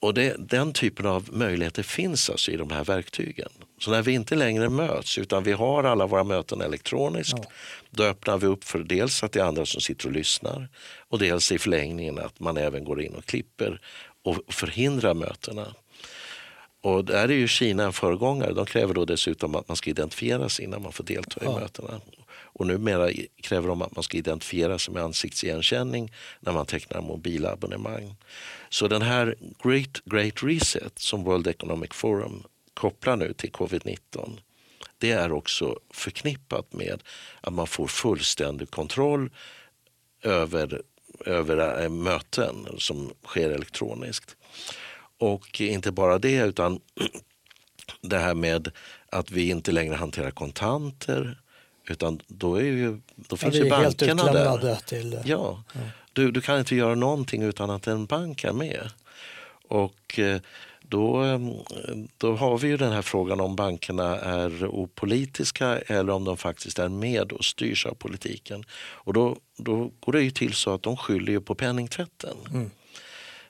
Och 0.00 0.14
det, 0.14 0.36
Den 0.38 0.72
typen 0.72 1.06
av 1.06 1.28
möjligheter 1.32 1.82
finns 1.82 2.30
alltså 2.30 2.50
i 2.50 2.56
de 2.56 2.70
här 2.70 2.84
verktygen. 2.84 3.48
Så 3.78 3.90
när 3.90 4.02
vi 4.02 4.12
inte 4.12 4.34
längre 4.34 4.68
möts 4.68 5.18
utan 5.18 5.42
vi 5.42 5.52
har 5.52 5.84
alla 5.84 6.06
våra 6.06 6.24
möten 6.24 6.60
elektroniskt 6.60 7.38
ja. 7.38 7.50
då 7.90 8.04
öppnar 8.04 8.38
vi 8.38 8.46
upp 8.46 8.64
för 8.64 8.78
dels 8.78 9.22
att 9.22 9.32
det 9.32 9.40
är 9.40 9.44
andra 9.44 9.66
som 9.66 9.80
sitter 9.80 10.06
och 10.06 10.12
lyssnar 10.12 10.68
och 11.08 11.18
dels 11.18 11.52
i 11.52 11.58
förlängningen 11.58 12.18
att 12.18 12.40
man 12.40 12.56
även 12.56 12.84
går 12.84 13.02
in 13.02 13.14
och 13.14 13.24
klipper 13.24 13.80
och 14.22 14.54
förhindrar 14.54 15.14
mötena. 15.14 15.74
Och 16.80 17.04
där 17.04 17.28
är 17.28 17.34
ju 17.34 17.48
Kina 17.48 17.84
en 17.84 17.92
föregångare. 17.92 18.52
De 18.52 18.66
kräver 18.66 18.94
då 18.94 19.04
dessutom 19.04 19.54
att 19.54 19.68
man 19.68 19.76
ska 19.76 19.90
identifiera 19.90 20.48
sig 20.48 20.64
innan 20.64 20.82
man 20.82 20.92
får 20.92 21.04
delta 21.04 21.40
ja. 21.44 21.58
i 21.58 21.60
mötena. 21.60 22.00
Och 22.52 22.66
numera 22.66 23.10
kräver 23.42 23.68
de 23.68 23.82
att 23.82 23.94
man 23.94 24.02
ska 24.02 24.16
identifiera 24.16 24.78
sig 24.78 24.94
med 24.94 25.02
ansiktsigenkänning 25.02 26.12
när 26.40 26.52
man 26.52 26.66
tecknar 26.66 27.00
mobilabonnemang. 27.00 28.14
Så 28.68 28.88
den 28.88 29.02
här 29.02 29.34
Great, 29.62 30.04
Great 30.04 30.42
Reset 30.42 30.98
som 30.98 31.24
World 31.24 31.46
Economic 31.46 31.90
Forum 31.92 32.42
kopplar 32.74 33.16
nu 33.16 33.32
till 33.32 33.50
covid-19 33.50 34.38
det 35.00 35.10
är 35.10 35.32
också 35.32 35.78
förknippat 35.90 36.72
med 36.72 37.02
att 37.40 37.52
man 37.52 37.66
får 37.66 37.86
fullständig 37.86 38.70
kontroll 38.70 39.30
över, 40.22 40.82
över 41.26 41.88
möten 41.88 42.66
som 42.78 43.12
sker 43.24 43.50
elektroniskt. 43.50 44.36
Och 45.20 45.60
inte 45.60 45.92
bara 45.92 46.18
det, 46.18 46.36
utan 46.36 46.80
det 48.00 48.18
här 48.18 48.34
med 48.34 48.70
att 49.12 49.30
vi 49.30 49.50
inte 49.50 49.72
längre 49.72 49.94
hanterar 49.94 50.30
kontanter. 50.30 51.40
Utan 51.88 52.20
då, 52.26 52.54
är 52.54 52.62
ju, 52.62 53.00
då 53.16 53.36
finns 53.36 53.54
ja, 53.54 53.64
ju 53.64 53.70
bankerna 53.70 54.32
där. 54.32 54.76
Till, 54.86 55.18
ja. 55.24 55.64
ja. 55.74 55.80
Du, 56.12 56.30
du 56.30 56.40
kan 56.40 56.58
inte 56.58 56.76
göra 56.76 56.94
någonting 56.94 57.42
utan 57.42 57.70
att 57.70 57.86
en 57.86 58.06
bank 58.06 58.44
är 58.44 58.52
med. 58.52 58.90
Och 59.68 60.18
eh, 60.18 60.40
då, 60.82 61.24
eh, 61.24 61.38
då 62.18 62.36
har 62.36 62.58
vi 62.58 62.68
ju 62.68 62.76
den 62.76 62.92
här 62.92 63.02
frågan 63.02 63.40
om 63.40 63.56
bankerna 63.56 64.16
är 64.16 64.66
opolitiska 64.66 65.78
eller 65.78 66.12
om 66.12 66.24
de 66.24 66.36
faktiskt 66.36 66.78
är 66.78 66.88
med 66.88 67.32
och 67.32 67.44
styrs 67.44 67.86
av 67.86 67.94
politiken. 67.94 68.64
Och 68.80 69.12
då, 69.12 69.36
då 69.56 69.90
går 70.00 70.12
det 70.12 70.22
ju 70.22 70.30
till 70.30 70.54
så 70.54 70.74
att 70.74 70.82
de 70.82 70.96
skyller 70.96 71.40
på 71.40 71.54
penningtvätten. 71.54 72.36
Mm. 72.50 72.70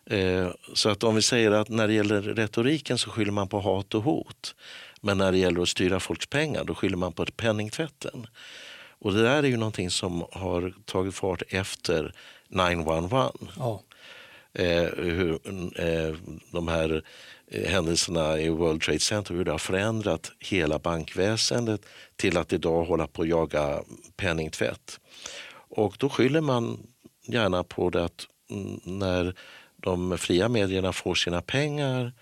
Eh, 0.07 0.51
så 0.75 0.89
att 0.89 1.05
om 1.05 1.15
vi 1.15 1.23
säger 1.23 1.51
att 1.51 1.69
när 1.69 1.89
det 1.89 1.95
gäller 1.95 2.23
retoriken 2.23 2.99
så 2.99 3.11
skyller 3.11 3.33
man 3.33 3.49
på 3.49 3.61
hat 3.61 3.95
och 3.95 4.03
hot. 4.03 4.55
Men 5.01 5.19
när 5.19 5.33
det 5.33 5.39
gäller 5.39 5.63
att 5.63 5.69
styra 5.69 6.01
folks 6.01 6.27
pengar 6.27 6.65
då 6.65 6.75
skyller 6.75 6.97
man 6.97 7.13
på 7.13 7.27
penningtvätten. 7.27 8.27
Och 8.99 9.13
det 9.13 9.23
där 9.23 9.43
är 9.43 9.49
ju 9.49 9.57
någonting 9.57 9.91
som 9.91 10.25
har 10.33 10.75
tagit 10.85 11.15
fart 11.15 11.43
efter 11.49 12.15
911. 12.49 13.33
Ja. 13.57 13.83
Eh, 14.53 14.89
hur, 14.97 15.39
eh, 15.81 16.17
de 16.53 16.69
här 16.69 17.03
eh, 17.47 17.71
händelserna 17.71 18.41
i 18.41 18.49
World 18.49 18.83
Trade 18.83 19.01
Center, 19.01 19.35
hur 19.35 19.45
det 19.45 19.51
har 19.51 19.59
förändrat 19.59 20.33
hela 20.39 20.79
bankväsendet 20.79 21.87
till 22.17 22.37
att 22.37 22.53
idag 22.53 22.85
hålla 22.85 23.07
på 23.07 23.23
att 23.23 23.29
jaga 23.29 23.83
penningtvätt. 24.17 25.01
Och 25.53 25.97
då 25.99 26.09
skyller 26.09 26.41
man 26.41 26.87
gärna 27.27 27.65
på 27.65 27.91
det 27.91 28.05
att 28.05 28.27
när 28.85 29.35
de 29.81 30.19
fria 30.19 30.49
medierna 30.49 30.93
får 30.93 31.15
sina 31.15 31.43
pengar 31.43 32.13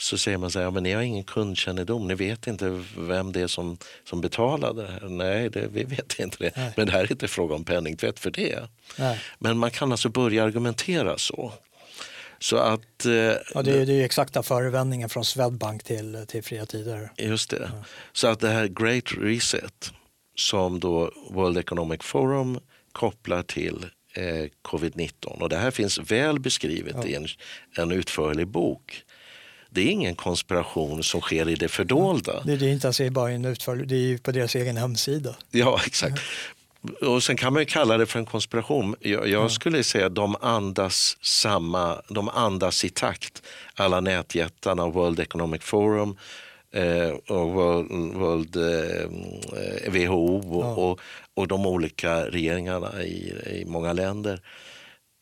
så 0.00 0.18
säger 0.18 0.38
man 0.38 0.50
så 0.50 0.58
här, 0.58 0.66
ja, 0.66 0.70
men 0.70 0.82
ni 0.82 0.92
har 0.92 1.02
ingen 1.02 1.24
kundkännedom, 1.24 2.08
ni 2.08 2.14
vet 2.14 2.46
inte 2.46 2.84
vem 2.98 3.32
det 3.32 3.40
är 3.40 3.46
som, 3.46 3.76
som 4.04 4.20
betalar 4.20 4.74
det 4.74 4.86
här. 4.86 5.08
Nej, 5.08 5.50
det, 5.50 5.68
vi 5.72 5.84
vet 5.84 6.18
inte 6.18 6.36
det. 6.38 6.56
Nej. 6.56 6.72
Men 6.76 6.86
det 6.86 6.92
här 6.92 7.00
är 7.00 7.12
inte 7.12 7.28
fråga 7.28 7.54
om 7.54 7.64
penningtvätt 7.64 8.18
för 8.18 8.30
det. 8.30 8.68
Nej. 8.96 9.20
Men 9.38 9.58
man 9.58 9.70
kan 9.70 9.92
alltså 9.92 10.08
börja 10.08 10.44
argumentera 10.44 11.18
så. 11.18 11.52
Så 12.38 12.56
att, 12.56 13.04
eh, 13.04 13.12
ja, 13.12 13.62
det, 13.64 13.80
är, 13.80 13.86
det 13.86 13.92
är 13.92 14.04
exakta 14.04 14.42
förevändningen 14.42 15.08
från 15.08 15.24
Swedbank 15.24 15.82
till, 15.82 16.24
till 16.28 16.42
Fria 16.42 16.66
Tider. 16.66 17.12
Just 17.16 17.50
det. 17.50 17.70
Ja. 17.74 17.84
Så 18.12 18.26
att 18.26 18.40
det 18.40 18.48
här 18.48 18.66
Great 18.66 19.12
Reset 19.20 19.92
som 20.34 20.80
då 20.80 21.12
World 21.30 21.58
Economic 21.58 22.02
Forum 22.02 22.60
kopplar 22.92 23.42
till 23.42 23.86
covid-19 24.62 25.26
och 25.26 25.48
det 25.48 25.56
här 25.56 25.70
finns 25.70 25.98
väl 25.98 26.40
beskrivet 26.40 26.96
ja. 27.02 27.06
i 27.06 27.14
en, 27.14 27.26
en 27.76 27.92
utförlig 27.92 28.48
bok 28.48 29.04
det 29.70 29.80
är 29.80 29.86
ingen 29.86 30.14
konspiration 30.14 31.02
som 31.02 31.20
sker 31.20 31.48
i 31.48 31.54
det 31.54 31.68
fördolda. 31.68 32.42
Det 32.44 32.52
är 32.52 32.62
inte 32.62 32.86
ens 32.86 33.12
bara 33.12 33.30
en 33.30 33.44
utförlig, 33.44 33.88
det 33.88 33.96
är 33.96 34.18
på 34.18 34.32
deras 34.32 34.54
egen 34.54 34.76
hemsida. 34.76 35.34
Ja, 35.50 35.80
exakt. 35.86 36.20
Och 37.00 37.22
sen 37.22 37.36
kan 37.36 37.52
man 37.52 37.62
ju 37.62 37.66
kalla 37.66 37.98
det 37.98 38.06
för 38.06 38.18
en 38.18 38.26
konspiration. 38.26 38.96
Jag, 39.00 39.28
jag 39.28 39.50
skulle 39.50 39.84
säga 39.84 40.06
att 40.06 40.14
de 40.14 40.36
andas 40.40 41.16
samma, 41.20 42.02
de 42.08 42.28
andas 42.28 42.84
i 42.84 42.88
takt. 42.88 43.42
Alla 43.74 44.00
nätjättarna, 44.00 44.88
World 44.88 45.20
Economic 45.20 45.62
Forum, 45.62 46.10
eh, 46.10 46.14
och 47.28 47.52
World, 47.52 48.14
World 48.14 48.56
eh, 48.56 49.92
WHO 49.92 50.58
och, 50.58 50.64
ja. 50.64 50.74
och, 50.74 51.00
och, 51.34 51.48
de 51.48 51.66
olika 51.66 52.30
regeringarna 52.30 53.02
i, 53.02 53.34
i 53.46 53.64
många 53.66 53.92
länder. 53.92 54.40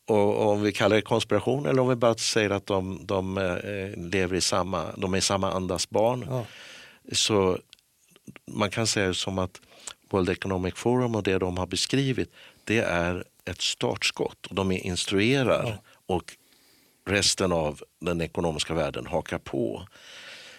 Och 0.07 0.47
om 0.51 0.61
vi 0.61 0.71
kallar 0.71 0.95
det 0.95 1.01
konspiration 1.01 1.65
eller 1.65 1.81
om 1.81 1.89
vi 1.89 1.95
bara 1.95 2.15
säger 2.15 2.49
att 2.49 2.65
de, 2.65 2.99
de 3.05 3.37
eh, 3.37 4.09
lever 4.11 4.35
i 4.35 4.41
samma, 4.41 4.85
de 4.97 5.13
är 5.13 5.21
samma 5.21 5.51
andas 5.51 5.89
barn. 5.89 6.25
Ja. 6.29 6.45
Så 7.11 7.57
man 8.51 8.69
kan 8.69 8.87
säga 8.87 9.13
som 9.13 9.39
att 9.39 9.61
World 10.09 10.29
Economic 10.29 10.73
Forum 10.75 11.15
och 11.15 11.23
det 11.23 11.37
de 11.37 11.57
har 11.57 11.67
beskrivit 11.67 12.31
det 12.63 12.79
är 12.79 13.23
ett 13.45 13.61
startskott. 13.61 14.45
Och 14.45 14.55
de 14.55 14.71
instruerar 14.71 15.63
ja. 15.63 15.77
och 16.15 16.37
resten 17.05 17.51
av 17.51 17.81
den 17.99 18.21
ekonomiska 18.21 18.73
världen 18.73 19.05
hakar 19.07 19.37
på. 19.37 19.87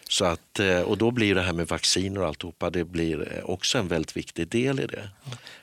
Så 0.08 0.24
att, 0.24 0.60
eh, 0.60 0.80
och 0.80 0.98
då 0.98 1.10
blir 1.10 1.34
det 1.34 1.42
här 1.42 1.52
med 1.52 1.68
vacciner 1.68 2.20
och 2.20 2.26
alltihopa, 2.26 2.70
det 2.70 2.84
blir 2.84 3.32
eh, 3.36 3.50
också 3.50 3.78
en 3.78 3.88
väldigt 3.88 4.16
viktig 4.16 4.48
del 4.48 4.80
i 4.80 4.86
det. 4.86 5.10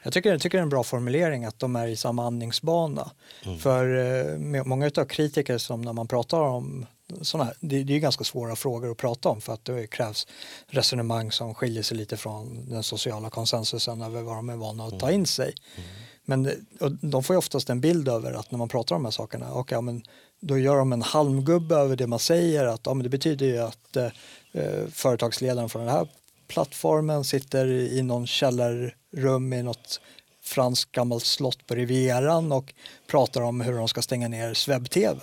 Jag 0.04 0.14
tycker, 0.14 0.32
jag 0.32 0.42
tycker 0.42 0.58
det 0.58 0.62
är 0.62 0.64
en 0.64 0.70
bra 0.70 0.84
formulering 0.84 1.46
att 1.46 1.60
de 1.60 1.76
är 1.76 1.88
i 1.88 1.96
samma 1.96 2.28
andningsbana. 2.28 3.12
Mm. 3.46 3.60
För 3.60 3.96
eh, 3.96 4.64
många 4.64 4.92
av 4.98 5.06
kritiker 5.06 5.58
som 5.58 5.82
när 5.82 5.94
man 5.94 6.08
pratar 6.08 6.40
om 6.40 6.86
sådana 7.22 7.46
här, 7.46 7.56
det, 7.60 7.84
det 7.84 7.96
är 7.96 8.00
ganska 8.00 8.24
svåra 8.24 8.56
frågor 8.56 8.92
att 8.92 8.98
prata 8.98 9.30
om 9.30 9.42
för 9.42 9.54
att 9.54 9.66
det 9.66 9.88
krävs 9.88 10.28
resonemang 10.68 11.32
som 11.32 11.56
skiljer 11.56 11.84
sig 11.84 11.98
lite 11.98 12.18
från 12.18 12.70
den 12.70 12.84
sociala 12.84 13.30
konsensusen 13.30 14.02
över 14.02 14.22
vad 14.22 14.36
de 14.36 14.50
är 14.50 14.56
vana 14.56 14.86
att 14.86 15.00
ta 15.00 15.12
in 15.12 15.26
sig. 15.26 15.54
Mm. 15.76 15.90
Men 16.26 16.68
de 17.02 17.24
får 17.24 17.34
ju 17.34 17.38
oftast 17.38 17.70
en 17.70 17.82
bild 17.82 18.08
över 18.08 18.34
att 18.34 18.52
när 18.52 18.58
man 18.58 18.70
pratar 18.70 18.96
om 18.96 19.02
de 19.02 19.06
här 19.06 19.12
sakerna, 19.12 19.54
okay, 19.54 19.82
men 19.82 20.04
då 20.48 20.58
gör 20.58 20.78
de 20.78 20.94
en 20.94 21.02
halmgubbe 21.02 21.76
över 21.76 21.96
det 21.96 22.08
man 22.08 22.20
säger. 22.20 22.66
Att, 22.66 22.82
ja, 22.84 22.94
men 22.94 23.04
det 23.04 23.10
betyder 23.10 23.46
ju 23.46 23.58
att 23.58 23.96
eh, 23.96 24.10
eh, 24.52 24.88
företagsledaren 24.92 25.70
från 25.70 25.86
den 25.86 25.96
här 25.96 26.08
plattformen 26.48 27.24
sitter 27.24 27.68
i 27.68 28.02
någon 28.02 28.28
källarrum 28.28 29.54
i 29.54 29.64
något 29.64 30.02
franskt 30.44 30.92
gammalt 30.92 31.26
slott 31.26 31.68
på 31.68 31.76
Rivieran 31.76 32.52
och 32.52 32.74
pratar 33.08 33.42
om 33.42 33.62
hur 33.62 33.74
de 33.74 33.88
ska 33.88 34.02
stänga 34.02 34.28
ner 34.28 34.54
Swebb-TV. 34.54 35.20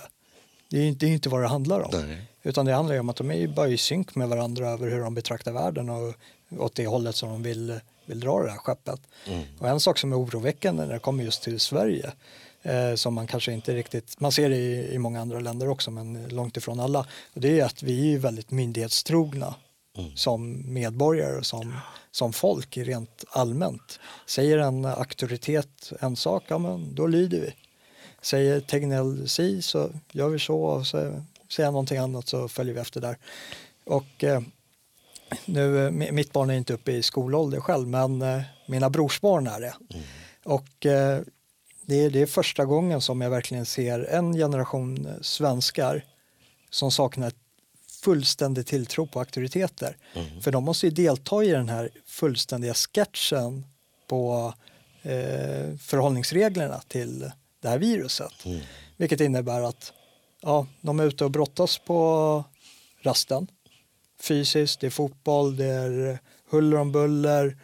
Det 0.69 0.77
är 0.77 0.85
inte, 0.85 1.07
inte 1.07 1.29
vad 1.29 1.41
det 1.41 1.47
handlar 1.47 1.79
om. 1.79 2.07
Nej. 2.07 2.21
Utan 2.43 2.65
det 2.65 2.73
handlar 2.73 2.99
om 2.99 3.09
att 3.09 3.15
de 3.15 3.31
är 3.31 3.47
bara 3.47 3.67
i 3.67 3.77
synk 3.77 4.15
med 4.15 4.29
varandra 4.29 4.69
över 4.69 4.89
hur 4.89 4.99
de 4.99 5.15
betraktar 5.15 5.51
världen 5.51 5.89
och 5.89 6.13
åt 6.57 6.75
det 6.75 6.87
hållet 6.87 7.15
som 7.15 7.29
de 7.29 7.43
vill, 7.43 7.79
vill 8.05 8.19
dra 8.19 8.43
det 8.43 8.51
här 8.51 8.57
skeppet. 8.57 9.01
Mm. 9.27 9.43
Och 9.59 9.67
en 9.69 9.79
sak 9.79 9.97
som 9.97 10.13
är 10.13 10.19
oroväckande 10.19 10.85
när 10.85 10.93
det 10.93 10.99
kommer 10.99 11.23
just 11.23 11.43
till 11.43 11.59
Sverige 11.59 12.11
eh, 12.63 12.95
som 12.95 13.13
man 13.13 13.27
kanske 13.27 13.51
inte 13.51 13.75
riktigt, 13.75 14.19
man 14.19 14.31
ser 14.31 14.49
det 14.49 14.55
i, 14.55 14.93
i 14.93 14.97
många 14.97 15.21
andra 15.21 15.39
länder 15.39 15.69
också 15.69 15.91
men 15.91 16.27
långt 16.29 16.57
ifrån 16.57 16.79
alla. 16.79 16.99
Och 17.33 17.41
det 17.41 17.59
är 17.59 17.65
att 17.65 17.83
vi 17.83 18.13
är 18.13 18.19
väldigt 18.19 18.51
myndighetstrogna 18.51 19.55
mm. 19.97 20.15
som 20.15 20.73
medborgare 20.73 21.37
och 21.37 21.45
som, 21.45 21.75
som 22.11 22.33
folk 22.33 22.77
rent 22.77 23.23
allmänt. 23.29 23.99
Säger 24.25 24.57
en 24.57 24.85
auktoritet 24.85 25.93
en 25.99 26.15
sak, 26.15 26.43
ja 26.47 26.57
men 26.57 26.95
då 26.95 27.07
lyder 27.07 27.39
vi. 27.41 27.53
Säger 28.21 28.59
Tegnell 28.59 29.29
si 29.29 29.61
så 29.61 29.89
gör 30.11 30.29
vi 30.29 30.39
så 30.39 30.63
och 30.63 30.87
så 30.87 31.23
säger 31.49 31.67
han 31.67 31.73
någonting 31.73 31.97
annat 31.97 32.27
så 32.27 32.47
följer 32.47 32.73
vi 32.73 32.79
efter 32.79 33.01
där. 33.01 33.17
Och 33.85 34.23
eh, 34.23 34.41
nu, 35.45 35.91
mitt 35.91 36.33
barn 36.33 36.49
är 36.49 36.53
inte 36.53 36.73
uppe 36.73 36.91
i 36.91 37.03
skolålder 37.03 37.59
själv 37.59 37.87
men 37.87 38.21
eh, 38.21 38.41
mina 38.65 38.89
brorsbarn 38.89 39.47
är 39.47 39.59
det. 39.59 39.73
Mm. 39.93 40.03
Och 40.43 40.85
eh, 40.85 41.21
det 41.85 41.95
är, 41.95 42.09
det 42.09 42.21
är 42.21 42.25
första 42.25 42.65
gången 42.65 43.01
som 43.01 43.21
jag 43.21 43.29
verkligen 43.29 43.65
ser 43.65 43.99
en 43.99 44.33
generation 44.33 45.09
svenskar 45.21 46.05
som 46.69 46.91
saknar 46.91 47.31
fullständig 48.03 48.67
tilltro 48.67 49.07
på 49.07 49.19
auktoriteter. 49.19 49.97
Mm. 50.13 50.41
För 50.41 50.51
de 50.51 50.63
måste 50.63 50.87
ju 50.87 50.91
delta 50.91 51.43
i 51.43 51.47
den 51.47 51.69
här 51.69 51.89
fullständiga 52.05 52.73
sketchen 52.73 53.65
på 54.07 54.53
eh, 55.01 55.75
förhållningsreglerna 55.77 56.81
till 56.87 57.31
det 57.61 57.69
här 57.69 57.77
viruset. 57.77 58.45
Mm. 58.45 58.59
Vilket 58.97 59.21
innebär 59.21 59.61
att 59.61 59.93
ja, 60.41 60.67
de 60.81 60.99
är 60.99 61.03
ute 61.03 61.25
och 61.25 61.31
brottas 61.31 61.77
på 61.77 62.43
rasten. 63.01 63.47
Fysiskt, 64.21 64.79
det 64.79 64.87
är 64.87 64.91
fotboll, 64.91 65.57
det 65.57 65.65
är 65.65 66.19
huller 66.49 66.77
om 66.77 66.91
buller, 66.91 67.57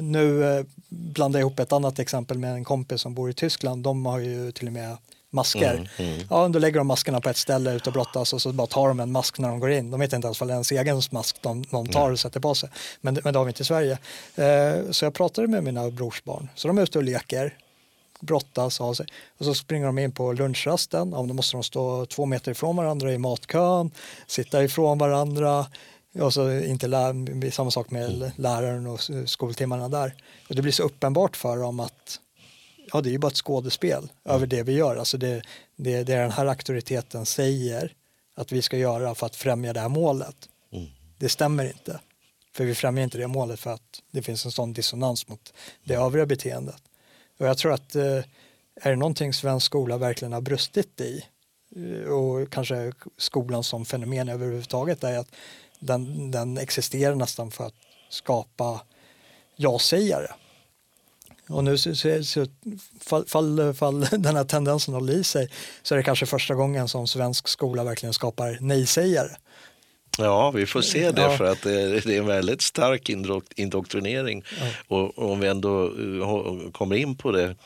nu 0.00 0.44
eh, 0.44 0.64
blandar 0.88 1.40
jag 1.40 1.46
ihop 1.46 1.60
ett 1.60 1.72
annat 1.72 1.98
exempel 1.98 2.38
med 2.38 2.52
en 2.52 2.64
kompis 2.64 3.00
som 3.00 3.14
bor 3.14 3.30
i 3.30 3.34
Tyskland. 3.34 3.82
De 3.82 4.06
har 4.06 4.18
ju 4.18 4.52
till 4.52 4.66
och 4.66 4.72
med 4.72 4.96
masker. 5.30 5.74
Mm, 5.74 6.12
mm. 6.14 6.26
Ja, 6.30 6.48
då 6.48 6.58
lägger 6.58 6.78
de 6.78 6.86
maskerna 6.86 7.20
på 7.20 7.28
ett 7.28 7.36
ställe 7.36 7.72
ute 7.74 7.88
och 7.88 7.92
brottas 7.92 8.32
och 8.32 8.42
så 8.42 8.52
bara 8.52 8.66
tar 8.66 8.88
de 8.88 9.00
en 9.00 9.12
mask 9.12 9.38
när 9.38 9.48
de 9.48 9.60
går 9.60 9.70
in. 9.70 9.90
De 9.90 10.00
vet 10.00 10.12
inte 10.12 10.26
ens 10.26 10.40
vad 10.40 10.48
det 10.48 10.52
är 10.52 10.54
ens 10.54 10.72
egen 10.72 11.02
mask 11.10 11.36
de, 11.42 11.64
de 11.70 11.86
tar 11.86 12.10
och 12.10 12.18
sätter 12.18 12.40
på 12.40 12.54
sig. 12.54 12.70
Men, 13.00 13.18
men 13.24 13.32
det 13.32 13.38
har 13.38 13.44
vi 13.44 13.50
inte 13.50 13.62
i 13.62 13.64
Sverige. 13.64 13.98
Eh, 14.34 14.90
så 14.90 15.04
jag 15.04 15.14
pratade 15.14 15.48
med 15.48 15.64
mina 15.64 15.90
brorsbarn. 15.90 16.48
Så 16.54 16.68
de 16.68 16.78
är 16.78 16.82
ute 16.82 16.98
och 16.98 17.04
leker, 17.04 17.54
brottas 18.20 18.80
och 18.80 18.96
sig. 18.96 19.06
Och 19.38 19.44
så 19.44 19.54
springer 19.54 19.86
de 19.86 19.98
in 19.98 20.12
på 20.12 20.32
lunchrasten. 20.32 21.10
Ja, 21.10 21.22
då 21.22 21.34
måste 21.34 21.56
de 21.56 21.62
stå 21.62 22.06
två 22.06 22.26
meter 22.26 22.52
ifrån 22.52 22.76
varandra 22.76 23.12
i 23.12 23.18
matkön, 23.18 23.90
sitta 24.26 24.64
ifrån 24.64 24.98
varandra. 24.98 25.66
Och 26.20 26.34
så 26.34 26.58
inte 26.60 26.86
lär, 26.86 27.50
samma 27.50 27.70
sak 27.70 27.90
med 27.90 28.10
mm. 28.10 28.30
läraren 28.36 28.86
och 28.86 29.00
skoltimmarna 29.26 29.88
där. 29.88 30.14
Och 30.48 30.54
det 30.54 30.62
blir 30.62 30.72
så 30.72 30.82
uppenbart 30.82 31.36
för 31.36 31.56
dem 31.56 31.80
att 31.80 32.20
ja, 32.92 33.00
det 33.00 33.08
är 33.08 33.12
ju 33.12 33.18
bara 33.18 33.28
ett 33.28 33.36
skådespel 33.36 33.98
mm. 33.98 34.10
över 34.24 34.46
det 34.46 34.62
vi 34.62 34.72
gör. 34.72 34.96
Alltså 34.96 35.18
det, 35.18 35.42
det, 35.76 36.02
det 36.02 36.14
den 36.14 36.30
här 36.30 36.46
auktoriteten 36.46 37.26
säger 37.26 37.92
att 38.34 38.52
vi 38.52 38.62
ska 38.62 38.76
göra 38.78 39.14
för 39.14 39.26
att 39.26 39.36
främja 39.36 39.72
det 39.72 39.80
här 39.80 39.88
målet. 39.88 40.36
Mm. 40.72 40.86
Det 41.18 41.28
stämmer 41.28 41.64
inte. 41.64 42.00
För 42.52 42.64
vi 42.64 42.74
främjar 42.74 43.04
inte 43.04 43.18
det 43.18 43.26
målet 43.26 43.60
för 43.60 43.70
att 43.70 44.02
det 44.10 44.22
finns 44.22 44.44
en 44.44 44.52
sån 44.52 44.72
dissonans 44.72 45.28
mot 45.28 45.52
det 45.84 45.94
övriga 45.94 46.26
beteendet. 46.26 46.82
Och 47.38 47.46
jag 47.46 47.58
tror 47.58 47.72
att 47.72 47.94
eh, 47.94 48.22
är 48.80 48.90
det 48.90 48.96
någonting 48.96 49.32
svensk 49.32 49.66
skola 49.66 49.98
verkligen 49.98 50.32
har 50.32 50.40
brustit 50.40 51.00
i 51.00 51.24
eh, 51.76 52.08
och 52.08 52.52
kanske 52.52 52.92
skolan 53.16 53.64
som 53.64 53.84
fenomen 53.84 54.28
överhuvudtaget 54.28 55.04
är 55.04 55.18
att 55.18 55.30
den, 55.78 56.30
den 56.30 56.58
existerar 56.58 57.14
nästan 57.14 57.50
för 57.50 57.66
att 57.66 57.74
skapa 58.08 58.80
ja-sägare. 59.56 60.28
Och 61.48 61.64
nu 61.64 61.78
så, 61.78 61.94
så, 61.94 62.24
så 62.24 62.46
fall, 63.00 63.26
fall, 63.26 63.74
fall 63.74 64.00
den 64.10 64.36
här 64.36 64.44
tendensen 64.44 64.94
håller 64.94 65.12
i 65.12 65.24
sig 65.24 65.50
så 65.82 65.94
är 65.94 65.96
det 65.96 66.02
kanske 66.02 66.26
första 66.26 66.54
gången 66.54 66.88
som 66.88 67.06
svensk 67.06 67.48
skola 67.48 67.84
verkligen 67.84 68.12
skapar 68.12 68.58
nej-sägare. 68.60 69.36
Ja, 70.18 70.50
vi 70.50 70.66
får 70.66 70.82
se 70.82 71.10
det 71.10 71.22
ja. 71.22 71.36
för 71.36 71.44
att 71.44 71.62
det 71.62 71.80
är, 71.80 72.02
det 72.06 72.14
är 72.14 72.18
en 72.18 72.26
väldigt 72.26 72.62
stark 72.62 73.10
indoktrinering. 73.56 74.44
Ja. 74.60 74.66
Och, 74.88 75.18
och, 75.18 75.32
om 75.32 75.40
vi 75.40 75.48
ändå 75.48 75.88
uh, 75.88 76.70
kommer 76.70 76.96
in 76.96 77.16
på 77.16 77.32
det, 77.32 77.56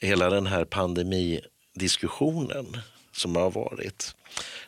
hela 0.00 0.30
den 0.30 0.46
här 0.46 0.64
pandemidiskussionen 0.64 2.76
som 3.12 3.36
har 3.36 3.50
varit 3.50 4.14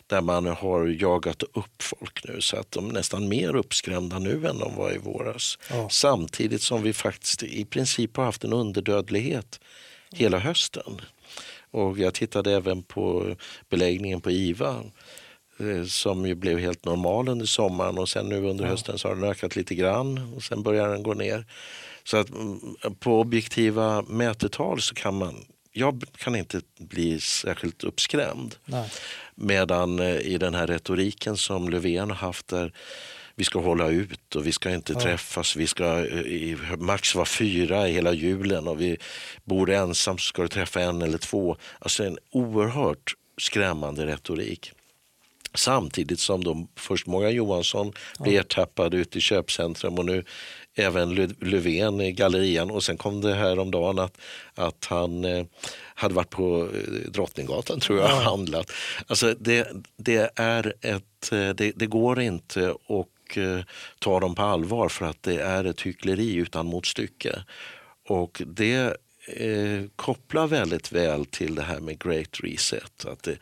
där 0.06 0.20
man 0.20 0.46
har 0.46 0.86
jagat 0.86 1.42
upp 1.42 1.82
folk 1.82 2.24
nu 2.24 2.40
så 2.40 2.56
att 2.56 2.70
de 2.70 2.88
är 2.88 2.92
nästan 2.92 3.28
mer 3.28 3.56
uppskrämda 3.56 4.18
nu 4.18 4.46
än 4.46 4.58
de 4.58 4.76
var 4.76 4.94
i 4.94 4.98
våras. 4.98 5.58
Ja. 5.70 5.88
Samtidigt 5.88 6.62
som 6.62 6.82
vi 6.82 6.92
faktiskt 6.92 7.42
i 7.42 7.64
princip 7.64 8.16
har 8.16 8.24
haft 8.24 8.44
en 8.44 8.52
underdödlighet 8.52 9.60
hela 10.12 10.38
hösten. 10.38 11.00
Och 11.70 11.98
jag 11.98 12.14
tittade 12.14 12.52
även 12.52 12.82
på 12.82 13.36
beläggningen 13.68 14.20
på 14.20 14.30
IVA 14.30 14.82
eh, 15.60 15.84
som 15.84 16.26
ju 16.26 16.34
blev 16.34 16.58
helt 16.58 16.84
normal 16.84 17.28
under 17.28 17.46
sommaren 17.46 17.98
och 17.98 18.08
sen 18.08 18.28
nu 18.28 18.44
under 18.44 18.64
ja. 18.64 18.70
hösten 18.70 18.98
så 18.98 19.08
har 19.08 19.14
den 19.14 19.24
ökat 19.24 19.56
lite 19.56 19.74
grann 19.74 20.34
och 20.36 20.42
sen 20.42 20.62
börjar 20.62 20.88
den 20.88 21.02
gå 21.02 21.14
ner. 21.14 21.44
Så 22.04 22.16
att 22.16 22.30
mm, 22.30 22.60
på 23.00 23.20
objektiva 23.20 24.02
mätetal 24.02 24.80
så 24.80 24.94
kan 24.94 25.18
man 25.18 25.44
jag 25.76 26.04
kan 26.16 26.36
inte 26.36 26.60
bli 26.78 27.20
särskilt 27.20 27.84
uppskrämd. 27.84 28.54
Nej. 28.64 28.90
Medan 29.34 29.98
eh, 29.98 30.16
i 30.16 30.38
den 30.38 30.54
här 30.54 30.66
retoriken 30.66 31.36
som 31.36 31.68
Löfven 31.68 32.10
har 32.10 32.16
haft 32.16 32.48
där 32.48 32.72
vi 33.34 33.44
ska 33.44 33.60
hålla 33.60 33.88
ut 33.88 34.36
och 34.36 34.46
vi 34.46 34.52
ska 34.52 34.70
inte 34.70 34.92
ja. 34.92 35.00
träffas. 35.00 35.56
Vi 35.56 35.66
ska 35.66 36.06
eh, 36.06 36.76
max 36.78 37.14
vara 37.14 37.26
fyra 37.26 37.88
i 37.88 37.92
hela 37.92 38.12
julen 38.12 38.68
och 38.68 38.80
vi 38.80 38.96
bor 39.44 39.70
ensam 39.70 40.18
så 40.18 40.28
ska 40.28 40.42
du 40.42 40.48
träffa 40.48 40.80
en 40.80 41.02
eller 41.02 41.18
två. 41.18 41.56
Alltså 41.78 42.04
en 42.04 42.18
oerhört 42.30 43.14
skrämmande 43.38 44.06
retorik. 44.06 44.72
Samtidigt 45.54 46.20
som 46.20 46.44
då 46.44 46.66
först 46.76 47.06
Morgan 47.06 47.34
Johansson 47.34 47.92
ja. 48.18 48.22
blev 48.22 48.40
ertappad 48.40 48.94
ute 48.94 49.18
i 49.18 49.20
köpcentrum 49.20 49.98
och 49.98 50.06
nu 50.06 50.24
även 50.76 51.14
Löfven 51.40 52.00
i 52.00 52.12
gallerian 52.12 52.70
och 52.70 52.84
sen 52.84 52.96
kom 52.96 53.20
det 53.20 53.34
här 53.34 53.58
om 53.58 53.70
dagen 53.70 53.98
att, 53.98 54.18
att 54.54 54.84
han 54.84 55.24
eh, 55.24 55.44
hade 55.94 56.14
varit 56.14 56.30
på 56.30 56.68
eh, 56.74 57.10
Drottninggatan 57.10 57.80
tror 57.80 57.98
jag 57.98 58.10
och 58.10 58.22
handlat. 58.22 58.72
Alltså 59.06 59.34
det, 59.40 59.68
det, 59.96 60.30
är 60.36 60.74
ett, 60.80 61.32
eh, 61.32 61.48
det, 61.48 61.72
det 61.76 61.86
går 61.86 62.20
inte 62.20 62.70
att 62.70 63.06
ta 63.98 64.20
dem 64.20 64.34
på 64.34 64.42
allvar 64.42 64.88
för 64.88 65.06
att 65.06 65.22
det 65.22 65.42
är 65.42 65.64
ett 65.64 65.80
hyckleri 65.80 66.34
utan 66.34 66.66
motstycke. 66.66 67.42
Och 68.08 68.42
det 68.46 68.96
eh, 69.26 69.82
kopplar 69.96 70.46
väldigt 70.46 70.92
väl 70.92 71.24
till 71.24 71.54
det 71.54 71.62
här 71.62 71.80
med 71.80 71.98
Great 71.98 72.40
Reset. 72.42 73.04
Att 73.04 73.22
det, 73.22 73.38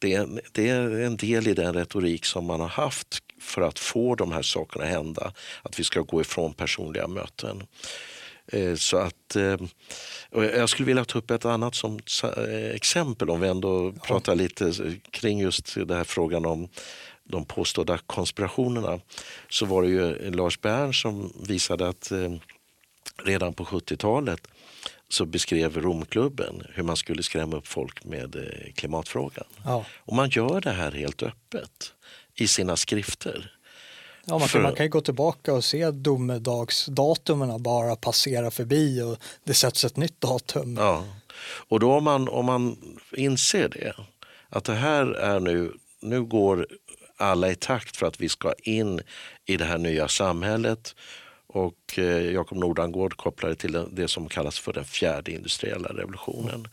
det 0.00 0.14
är, 0.14 0.40
det 0.52 0.68
är 0.68 0.90
en 0.90 1.16
del 1.16 1.48
i 1.48 1.54
den 1.54 1.74
retorik 1.74 2.24
som 2.24 2.44
man 2.44 2.60
har 2.60 2.68
haft 2.68 3.18
för 3.40 3.62
att 3.62 3.78
få 3.78 4.14
de 4.14 4.32
här 4.32 4.42
sakerna 4.42 4.84
att 4.84 4.90
hända. 4.90 5.32
Att 5.62 5.80
vi 5.80 5.84
ska 5.84 6.00
gå 6.00 6.20
ifrån 6.20 6.54
personliga 6.54 7.06
möten. 7.06 7.66
Eh, 8.52 8.74
så 8.74 8.96
att, 8.96 9.36
eh, 9.36 9.56
jag 10.30 10.68
skulle 10.68 10.86
vilja 10.86 11.04
ta 11.04 11.18
upp 11.18 11.30
ett 11.30 11.44
annat 11.44 11.74
som 11.74 11.98
eh, 12.22 12.70
exempel 12.74 13.30
om 13.30 13.40
vi 13.40 13.48
ändå 13.48 13.92
ja. 13.96 14.02
pratar 14.04 14.34
lite 14.34 14.72
kring 15.10 15.40
just 15.40 15.74
den 15.74 15.96
här 15.96 16.04
frågan 16.04 16.46
om 16.46 16.68
de 17.24 17.44
påstådda 17.44 17.98
konspirationerna. 17.98 19.00
Så 19.48 19.66
var 19.66 19.82
det 19.82 19.88
ju 19.88 20.30
Lars 20.30 20.60
Bern 20.60 20.94
som 20.94 21.32
visade 21.48 21.88
att 21.88 22.12
redan 23.24 23.54
på 23.54 23.64
70-talet 23.64 24.48
så 25.08 25.24
beskrev 25.24 25.80
Romklubben 25.80 26.62
hur 26.74 26.82
man 26.82 26.96
skulle 26.96 27.22
skrämma 27.22 27.56
upp 27.56 27.66
folk 27.66 28.04
med 28.04 28.36
klimatfrågan. 28.74 29.44
Ja. 29.64 29.84
Och 29.98 30.16
man 30.16 30.28
gör 30.28 30.60
det 30.60 30.70
här 30.70 30.92
helt 30.92 31.22
öppet 31.22 31.94
i 32.40 32.48
sina 32.48 32.76
skrifter. 32.76 33.52
Ja, 34.24 34.38
man, 34.38 34.48
kan, 34.48 34.62
man 34.62 34.74
kan 34.74 34.90
gå 34.90 35.00
tillbaka 35.00 35.52
och 35.54 35.64
se 35.64 35.90
domedagsdatumen 35.90 37.62
bara 37.62 37.96
passera 37.96 38.50
förbi 38.50 39.02
och 39.02 39.16
det 39.44 39.54
sätts 39.54 39.84
ett 39.84 39.96
nytt 39.96 40.20
datum. 40.20 40.76
Ja. 40.76 41.04
Och 41.42 41.80
då 41.80 41.92
om 41.92 42.04
man, 42.04 42.28
om 42.28 42.46
man 42.46 42.76
inser 43.12 43.68
det, 43.68 43.94
att 44.48 44.64
det 44.64 44.74
här 44.74 45.06
är 45.06 45.40
nu, 45.40 45.72
nu 46.00 46.22
går 46.22 46.66
alla 47.16 47.50
i 47.50 47.54
takt 47.54 47.96
för 47.96 48.06
att 48.06 48.20
vi 48.20 48.28
ska 48.28 48.52
in 48.62 49.00
i 49.46 49.56
det 49.56 49.64
här 49.64 49.78
nya 49.78 50.08
samhället 50.08 50.94
och 51.46 51.98
eh, 51.98 52.32
Jakob 52.32 52.58
Nordangård 52.58 53.16
kopplar 53.16 53.50
det 53.50 53.56
till 53.56 53.86
det 53.92 54.08
som 54.08 54.28
kallas 54.28 54.58
för 54.58 54.72
den 54.72 54.84
fjärde 54.84 55.32
industriella 55.32 55.88
revolutionen. 55.88 56.68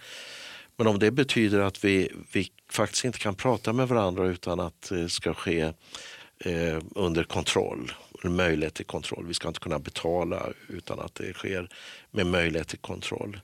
Men 0.78 0.88
om 0.88 1.00
det 1.00 1.12
betyder 1.12 1.60
att 1.60 1.84
vi, 1.84 2.12
vi 2.32 2.52
faktiskt 2.70 3.06
inte 3.06 3.20
kan 3.20 3.36
prata 3.36 3.74
med 3.74 3.88
varandra 3.88 4.26
utan 4.26 4.60
att 4.60 4.90
det 4.90 5.10
ska 5.10 5.34
ske 5.34 5.62
eh, 6.40 6.80
under 6.96 7.24
kontroll, 7.24 7.92
möjlighet 8.24 8.74
till 8.74 8.86
kontroll. 8.86 9.26
Vi 9.28 9.34
ska 9.34 9.48
inte 9.48 9.60
kunna 9.60 9.80
betala 9.80 10.50
utan 10.68 11.00
att 11.00 11.16
det 11.16 11.34
sker 11.34 11.70
med 12.12 12.28
möjlighet 12.28 12.68
till 12.68 12.80
kontroll. 12.80 13.40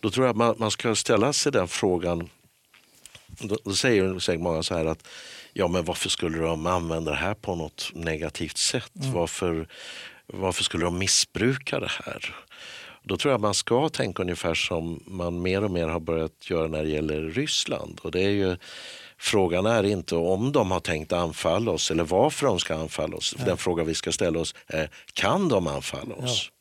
Då 0.00 0.10
tror 0.10 0.26
jag 0.26 0.30
att 0.30 0.36
man, 0.36 0.54
man 0.58 0.70
ska 0.70 0.94
ställa 0.94 1.32
sig 1.32 1.52
den 1.52 1.68
frågan. 1.68 2.28
Då, 3.26 3.58
då 3.64 3.74
säger, 3.74 4.18
säger 4.18 4.38
många 4.38 4.62
så 4.62 4.74
här 4.74 4.84
att 4.84 5.08
ja 5.52 5.68
men 5.68 5.84
varför 5.84 6.08
skulle 6.08 6.38
de 6.38 6.66
använda 6.66 7.10
det 7.10 7.16
här 7.16 7.34
på 7.34 7.54
något 7.54 7.90
negativt 7.94 8.56
sätt? 8.56 8.92
Mm. 9.00 9.12
Varför, 9.12 9.68
varför 10.26 10.64
skulle 10.64 10.84
de 10.84 10.98
missbruka 10.98 11.80
det 11.80 11.90
här? 12.04 12.34
Då 13.02 13.16
tror 13.16 13.32
jag 13.32 13.40
man 13.40 13.54
ska 13.54 13.88
tänka 13.88 14.22
ungefär 14.22 14.54
som 14.54 15.02
man 15.06 15.42
mer 15.42 15.64
och 15.64 15.70
mer 15.70 15.88
har 15.88 16.00
börjat 16.00 16.50
göra 16.50 16.68
när 16.68 16.82
det 16.82 16.88
gäller 16.88 17.22
Ryssland. 17.22 18.00
Och 18.02 18.10
det 18.10 18.20
är 18.20 18.30
ju, 18.30 18.56
frågan 19.18 19.66
är 19.66 19.84
inte 19.84 20.16
om 20.16 20.52
de 20.52 20.70
har 20.70 20.80
tänkt 20.80 21.12
anfalla 21.12 21.70
oss 21.70 21.90
eller 21.90 22.04
varför 22.04 22.46
de 22.46 22.58
ska 22.58 22.74
anfalla 22.74 23.16
oss. 23.16 23.34
Ja. 23.38 23.44
Den 23.44 23.56
fråga 23.56 23.84
vi 23.84 23.94
ska 23.94 24.12
ställa 24.12 24.40
oss 24.40 24.54
är, 24.66 24.90
kan 25.12 25.48
de 25.48 25.66
anfalla 25.66 26.14
oss? 26.14 26.50
Ja. 26.50 26.56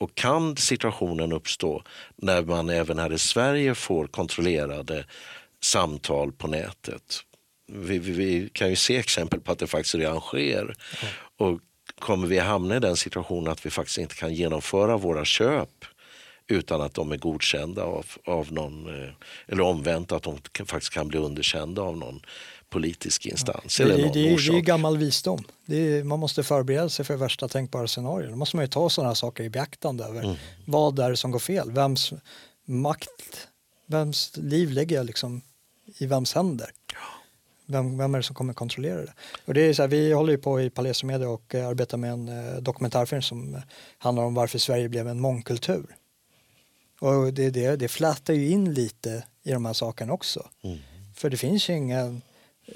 Och 0.00 0.14
kan 0.14 0.56
situationen 0.56 1.32
uppstå 1.32 1.82
när 2.16 2.42
man 2.42 2.70
även 2.70 2.98
här 2.98 3.12
i 3.12 3.18
Sverige 3.18 3.74
får 3.74 4.06
kontrollerade 4.06 5.04
samtal 5.62 6.32
på 6.32 6.48
nätet? 6.48 7.20
Vi, 7.72 7.98
vi, 7.98 8.12
vi 8.12 8.48
kan 8.52 8.70
ju 8.70 8.76
se 8.76 8.96
exempel 8.96 9.40
på 9.40 9.52
att 9.52 9.58
det 9.58 9.66
faktiskt 9.66 9.94
redan 9.94 10.20
sker. 10.20 10.74
Ja. 11.02 11.08
Och 11.46 11.60
kommer 12.00 12.26
vi 12.26 12.38
hamna 12.38 12.76
i 12.76 12.80
den 12.80 12.96
situationen 12.96 13.52
att 13.52 13.66
vi 13.66 13.70
faktiskt 13.70 13.98
inte 13.98 14.14
kan 14.14 14.34
genomföra 14.34 14.96
våra 14.96 15.24
köp 15.24 15.84
utan 16.46 16.80
att 16.80 16.94
de 16.94 17.12
är 17.12 17.16
godkända 17.16 17.82
av, 17.82 18.06
av 18.26 18.52
någon, 18.52 19.02
eh, 19.02 19.10
eller 19.46 19.62
omvänt 19.62 20.12
att 20.12 20.22
de 20.22 20.38
faktiskt 20.66 20.92
kan 20.92 21.08
bli 21.08 21.18
underkända 21.18 21.82
av 21.82 21.96
någon 21.96 22.20
politisk 22.68 23.26
instans. 23.26 23.80
Ja. 23.80 23.86
Eller 23.86 23.96
det, 23.96 24.02
det, 24.02 24.36
det 24.36 24.56
är 24.56 24.60
gammal 24.60 24.96
visdom. 24.96 25.44
Är, 25.66 26.04
man 26.04 26.18
måste 26.18 26.42
förbereda 26.42 26.88
sig 26.88 27.04
för 27.04 27.16
värsta 27.16 27.48
tänkbara 27.48 27.86
scenarier. 27.86 28.30
Då 28.30 28.36
måste 28.36 28.56
man 28.56 28.64
ju 28.64 28.68
ta 28.68 28.90
sådana 28.90 29.14
saker 29.14 29.44
i 29.44 29.50
beaktande 29.50 30.04
över 30.04 30.22
mm. 30.22 30.36
vad 30.64 30.98
är 30.98 31.10
det 31.10 31.16
som 31.16 31.30
går 31.30 31.38
fel, 31.38 31.70
vems 31.70 32.12
makt, 32.64 33.48
vems 33.86 34.36
liv 34.36 34.70
lägger 34.70 34.96
jag 34.96 35.06
liksom 35.06 35.42
i 35.98 36.06
vems 36.06 36.34
händer. 36.34 36.70
Ja. 36.92 37.19
Vem, 37.70 37.98
vem 37.98 38.14
är 38.14 38.18
det 38.18 38.22
som 38.22 38.34
kommer 38.34 38.52
kontrollera 38.52 39.00
det? 39.00 39.12
Och 39.44 39.54
det 39.54 39.60
är 39.60 39.74
så 39.74 39.82
här, 39.82 39.88
vi 39.88 40.12
håller 40.12 40.32
ju 40.32 40.38
på 40.38 40.60
i 40.60 40.70
Palesa 40.70 41.06
Media 41.06 41.28
och 41.28 41.54
eh, 41.54 41.68
arbetar 41.68 41.98
med 41.98 42.12
en 42.12 42.28
eh, 42.28 42.56
dokumentärfilm 42.56 43.22
som 43.22 43.54
eh, 43.54 43.60
handlar 43.98 44.24
om 44.24 44.34
varför 44.34 44.58
Sverige 44.58 44.88
blev 44.88 45.08
en 45.08 45.20
mångkultur. 45.20 45.96
Och 47.00 47.32
det, 47.32 47.50
det, 47.50 47.76
det 47.76 47.88
flätar 47.88 48.34
ju 48.34 48.48
in 48.48 48.74
lite 48.74 49.24
i 49.42 49.52
de 49.52 49.64
här 49.64 49.72
sakerna 49.72 50.12
också. 50.12 50.48
Mm. 50.62 50.78
För 51.14 51.30
det 51.30 51.36
finns 51.36 51.68
ju 51.70 51.76
ingen, 51.76 52.22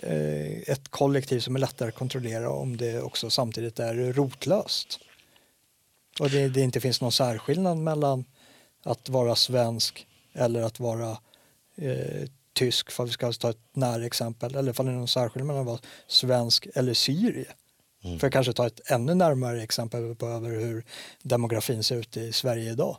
eh, 0.02 0.70
ett 0.70 0.88
kollektiv 0.88 1.40
som 1.40 1.56
är 1.56 1.60
lättare 1.60 1.88
att 1.88 1.94
kontrollera 1.94 2.50
om 2.50 2.76
det 2.76 3.00
också 3.00 3.30
samtidigt 3.30 3.78
är 3.78 4.12
rotlöst. 4.12 4.98
Och 6.20 6.30
det, 6.30 6.48
det 6.48 6.60
inte 6.60 6.80
finns 6.80 7.00
någon 7.00 7.12
särskillnad 7.12 7.78
mellan 7.78 8.24
att 8.82 9.08
vara 9.08 9.36
svensk 9.36 10.06
eller 10.32 10.62
att 10.62 10.80
vara 10.80 11.18
eh, 11.76 12.28
tysk, 12.54 12.90
för 12.90 13.04
vi 13.04 13.10
ska 13.10 13.32
ta 13.32 13.50
ett 13.50 13.58
nära 13.72 14.06
exempel, 14.06 14.54
eller 14.54 14.80
om 14.80 14.86
det 14.86 14.92
är 14.92 14.96
någon 14.96 15.08
särskild 15.08 15.46
mellan 15.46 15.60
att 15.60 15.66
vara 15.66 15.78
svensk 16.06 16.66
eller 16.74 16.94
syrie. 16.94 17.46
Mm. 18.04 18.18
För 18.18 18.26
att 18.26 18.32
kanske 18.32 18.52
ta 18.52 18.66
ett 18.66 18.90
ännu 18.90 19.14
närmare 19.14 19.62
exempel 19.62 20.14
på 20.14 20.26
över 20.26 20.48
hur 20.48 20.84
demografin 21.22 21.82
ser 21.84 21.96
ut 21.96 22.16
i 22.16 22.32
Sverige 22.32 22.70
idag. 22.70 22.96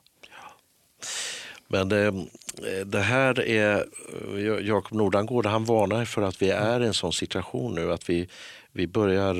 Men 1.67 1.89
det, 1.89 2.25
det 2.85 2.99
här 2.99 3.41
är, 3.41 3.85
Jakob 4.61 4.97
Nordangård 4.97 5.45
han 5.45 5.65
varnar 5.65 6.05
för 6.05 6.21
att 6.21 6.41
vi 6.41 6.49
är 6.49 6.83
i 6.83 6.87
en 6.87 6.93
sån 6.93 7.13
situation 7.13 7.75
nu 7.75 7.93
att 7.93 8.09
vi, 8.09 8.27
vi 8.71 8.87
börjar, 8.87 9.33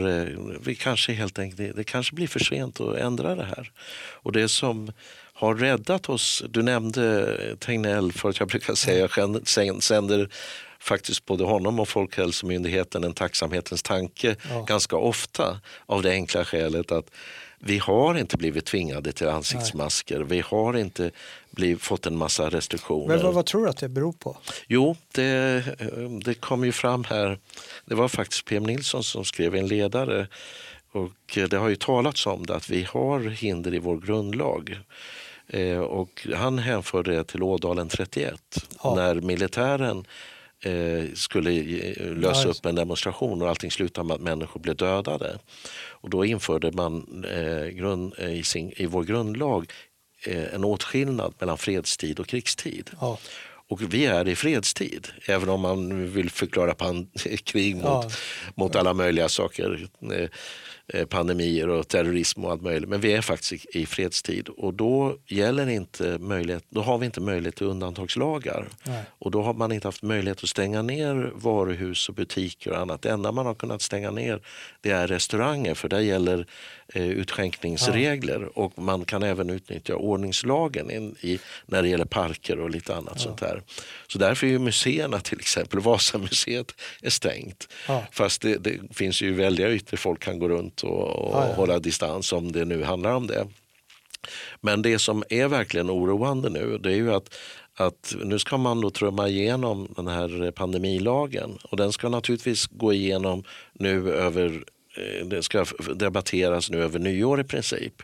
vi 0.65 0.75
kanske 0.75 1.13
helt 1.13 1.39
enkelt, 1.39 1.75
det 1.75 1.83
kanske 1.83 2.15
blir 2.15 2.27
för 2.27 2.39
sent 2.39 2.81
att 2.81 2.97
ändra 2.97 3.35
det 3.35 3.45
här. 3.45 3.71
Och 4.13 4.31
det 4.31 4.49
som 4.49 4.91
har 5.37 5.55
räddat 5.55 6.09
oss, 6.09 6.43
du 6.49 6.63
nämnde 6.63 7.37
Tegnell 7.59 8.11
för 8.11 8.29
att 8.29 8.39
jag 8.39 8.47
brukar 8.47 8.75
säga, 8.75 9.09
jag 9.55 9.83
sänder 9.83 10.29
faktiskt 10.79 11.25
både 11.25 11.43
honom 11.43 11.79
och 11.79 11.89
Folkhälsomyndigheten 11.89 13.03
en 13.03 13.13
tacksamhetens 13.13 13.83
tanke 13.83 14.35
ja. 14.49 14.61
ganska 14.61 14.95
ofta 14.95 15.59
av 15.85 16.01
det 16.01 16.11
enkla 16.11 16.45
skälet 16.45 16.91
att 16.91 17.11
vi 17.59 17.77
har 17.77 18.17
inte 18.17 18.37
blivit 18.37 18.65
tvingade 18.65 19.11
till 19.11 19.27
ansiktsmasker. 19.27 20.19
Nej. 20.19 20.27
Vi 20.27 20.39
har 20.39 20.77
inte 20.77 21.11
blivit, 21.51 21.81
fått 21.81 22.05
en 22.05 22.17
massa 22.17 22.49
restriktioner. 22.49 23.07
Men 23.07 23.25
vad, 23.25 23.33
vad, 23.33 23.45
tror 23.45 23.63
du 23.63 23.69
att 23.69 23.77
det 23.77 23.89
beror 23.89 24.13
på? 24.13 24.37
Jo, 24.67 24.95
det, 25.11 25.63
det 26.23 26.33
kom 26.33 26.65
ju 26.65 26.71
fram 26.71 27.03
här. 27.03 27.39
Det 27.85 27.95
var 27.95 28.07
faktiskt 28.07 28.45
PM 28.45 28.63
Nilsson 28.63 29.03
som 29.03 29.25
skrev 29.25 29.55
en 29.55 29.67
ledare 29.67 30.27
och 30.91 31.37
det 31.49 31.57
har 31.57 31.69
ju 31.69 31.75
talats 31.75 32.27
om 32.27 32.45
det 32.45 32.55
att 32.55 32.69
vi 32.69 32.83
har 32.83 33.19
hinder 33.19 33.73
i 33.73 33.79
vår 33.79 33.97
grundlag. 33.97 34.79
Eh, 35.47 35.79
och 35.79 36.27
han 36.35 36.59
hänförde 36.59 37.15
det 37.15 37.23
till 37.23 37.43
Ådalen 37.43 37.89
31 37.89 38.41
ja. 38.83 38.95
när 38.95 39.15
militären 39.15 40.05
eh, 40.59 41.13
skulle 41.13 41.51
lösa 41.97 42.47
upp 42.47 42.65
en 42.65 42.75
demonstration 42.75 43.41
och 43.41 43.49
allting 43.49 43.71
slutade 43.71 44.07
med 44.07 44.15
att 44.15 44.21
människor 44.21 44.59
blev 44.59 44.75
dödade. 44.75 45.39
Och 46.05 46.09
då 46.09 46.25
införde 46.25 46.71
man 46.71 47.25
eh, 47.31 47.71
eh, 48.17 48.33
i, 48.33 48.43
sin, 48.43 48.73
i 48.75 48.85
vår 48.85 49.03
grundlag 49.03 49.71
eh, 50.25 50.53
en 50.53 50.63
åtskillnad 50.63 51.33
mellan 51.39 51.57
fredstid 51.57 52.19
och 52.19 52.27
krigstid. 52.27 52.89
Ja. 52.99 53.17
Och 53.67 53.93
vi 53.93 54.05
är 54.05 54.27
i 54.27 54.35
fredstid, 54.35 55.07
även 55.27 55.49
om 55.49 55.61
man 55.61 56.11
vill 56.11 56.29
förklara 56.29 56.75
krig 57.43 57.75
mot, 57.75 57.83
ja. 57.83 58.09
mot 58.55 58.75
alla 58.75 58.93
möjliga 58.93 59.29
saker. 59.29 59.87
Eh, 60.93 61.05
pandemier 61.05 61.69
och 61.69 61.87
terrorism 61.87 62.45
och 62.45 62.51
allt 62.51 62.61
möjligt. 62.61 62.89
Men 62.89 63.01
vi 63.01 63.13
är 63.13 63.21
faktiskt 63.21 63.65
i 63.75 63.85
fredstid 63.85 64.49
och 64.49 64.73
då, 64.73 65.17
gäller 65.27 65.69
inte 65.69 66.17
möjlighet, 66.19 66.65
då 66.69 66.81
har 66.81 66.97
vi 66.97 67.05
inte 67.05 67.21
möjlighet 67.21 67.55
till 67.55 67.67
undantagslagar. 67.67 68.67
Nej. 68.83 69.03
Och 69.19 69.31
då 69.31 69.41
har 69.41 69.53
man 69.53 69.71
inte 69.71 69.87
haft 69.87 70.03
möjlighet 70.03 70.43
att 70.43 70.49
stänga 70.49 70.81
ner 70.81 71.31
varuhus 71.35 72.09
och 72.09 72.15
butiker 72.15 72.71
och 72.71 72.77
annat. 72.77 73.01
Det 73.01 73.09
enda 73.09 73.31
man 73.31 73.45
har 73.45 73.53
kunnat 73.53 73.81
stänga 73.81 74.11
ner 74.11 74.41
det 74.81 74.91
är 74.91 75.07
restauranger 75.07 75.73
för 75.73 75.89
där 75.89 75.99
gäller 75.99 76.47
utskänkningsregler 76.93 78.41
ja. 78.41 78.61
och 78.61 78.79
man 78.79 79.05
kan 79.05 79.23
även 79.23 79.49
utnyttja 79.49 79.95
ordningslagen 79.95 80.91
in, 80.91 81.15
i, 81.21 81.39
när 81.65 81.81
det 81.81 81.89
gäller 81.89 82.05
parker 82.05 82.59
och 82.59 82.69
lite 82.69 82.95
annat 82.95 83.13
ja. 83.15 83.21
sånt 83.23 83.39
där. 83.39 83.61
Så 84.07 84.19
därför 84.19 84.47
är 84.47 84.51
ju 84.51 84.59
museerna 84.59 85.19
till 85.19 85.39
exempel, 85.39 85.79
Vasamuseet 85.85 86.75
är 87.01 87.09
stängt. 87.09 87.67
Ja. 87.87 88.03
Fast 88.11 88.41
det, 88.41 88.57
det 88.57 88.79
finns 88.91 89.21
ju 89.21 89.33
väldiga 89.33 89.69
ytor 89.69 89.97
folk 89.97 90.19
kan 90.19 90.39
gå 90.39 90.49
runt 90.49 90.83
och, 90.83 91.09
och 91.09 91.41
hålla 91.41 91.79
distans 91.79 92.33
om 92.33 92.51
det 92.51 92.65
nu 92.65 92.83
handlar 92.83 93.13
om 93.15 93.27
det. 93.27 93.47
Men 94.61 94.81
det 94.81 94.99
som 94.99 95.23
är 95.29 95.47
verkligen 95.47 95.89
oroande 95.89 96.49
nu 96.49 96.77
det 96.77 96.89
är 96.89 96.95
ju 96.95 97.13
att 97.13 97.35
att 97.77 98.15
nu 98.23 98.39
ska 98.39 98.57
man 98.57 98.81
då 98.81 98.89
trumma 98.89 99.27
igenom 99.27 99.93
den 99.95 100.07
här 100.07 100.51
pandemilagen 100.51 101.57
och 101.63 101.77
den 101.77 101.91
ska 101.91 102.09
naturligtvis 102.09 102.65
gå 102.65 102.93
igenom 102.93 103.43
nu 103.73 104.13
över 104.13 104.49
Eh, 104.49 104.74
det 105.25 105.43
ska 105.43 105.65
debatteras 105.95 106.69
nu 106.69 106.83
över 106.83 106.99
nyår 106.99 107.41
i 107.41 107.43
princip. 107.43 108.01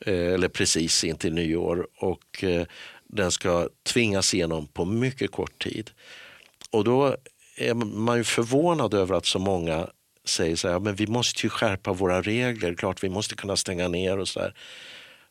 Eh, 0.00 0.34
eller 0.34 0.48
precis 0.48 1.04
intill 1.04 1.34
nyår. 1.34 1.88
Och 1.96 2.44
eh, 2.44 2.66
den 3.04 3.30
ska 3.30 3.68
tvingas 3.82 4.34
igenom 4.34 4.66
på 4.66 4.84
mycket 4.84 5.30
kort 5.30 5.62
tid. 5.62 5.90
Och 6.70 6.84
då 6.84 7.16
är 7.56 7.74
man 7.74 8.16
ju 8.16 8.24
förvånad 8.24 8.94
över 8.94 9.14
att 9.14 9.26
så 9.26 9.38
många 9.38 9.88
säger 10.24 10.56
så 10.56 10.68
här, 10.68 10.78
men 10.78 10.94
vi 10.94 11.06
måste 11.06 11.46
ju 11.46 11.50
skärpa 11.50 11.92
våra 11.92 12.22
regler, 12.22 12.74
klart 12.74 13.04
vi 13.04 13.08
måste 13.08 13.34
kunna 13.34 13.56
stänga 13.56 13.88
ner 13.88 14.18
och 14.18 14.28
så 14.28 14.40
där. 14.40 14.54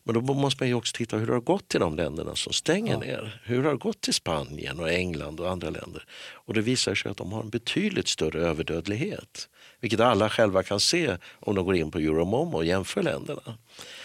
Men 0.02 0.14
då 0.14 0.34
måste 0.34 0.62
man 0.62 0.68
ju 0.68 0.74
också 0.74 0.96
titta 0.96 1.16
hur 1.16 1.26
det 1.26 1.32
har 1.32 1.40
gått 1.40 1.74
i 1.74 1.78
de 1.78 1.96
länderna 1.96 2.36
som 2.36 2.52
stänger 2.52 2.92
ja. 2.92 2.98
ner. 2.98 3.40
Hur 3.44 3.64
har 3.64 3.70
det 3.70 3.78
gått 3.78 4.08
i 4.08 4.12
Spanien 4.12 4.80
och 4.80 4.90
England 4.90 5.40
och 5.40 5.50
andra 5.50 5.70
länder? 5.70 6.04
Och 6.32 6.54
det 6.54 6.60
visar 6.60 6.94
sig 6.94 7.10
att 7.10 7.16
de 7.16 7.32
har 7.32 7.42
en 7.42 7.50
betydligt 7.50 8.08
större 8.08 8.40
överdödlighet. 8.40 9.48
Vilket 9.80 10.00
alla 10.00 10.30
själva 10.30 10.62
kan 10.62 10.80
se 10.80 11.16
om 11.40 11.54
de 11.54 11.64
går 11.64 11.76
in 11.76 11.90
på 11.90 11.98
Euromomo 11.98 12.56
och 12.56 12.64
jämför 12.64 13.02
länderna. 13.02 13.58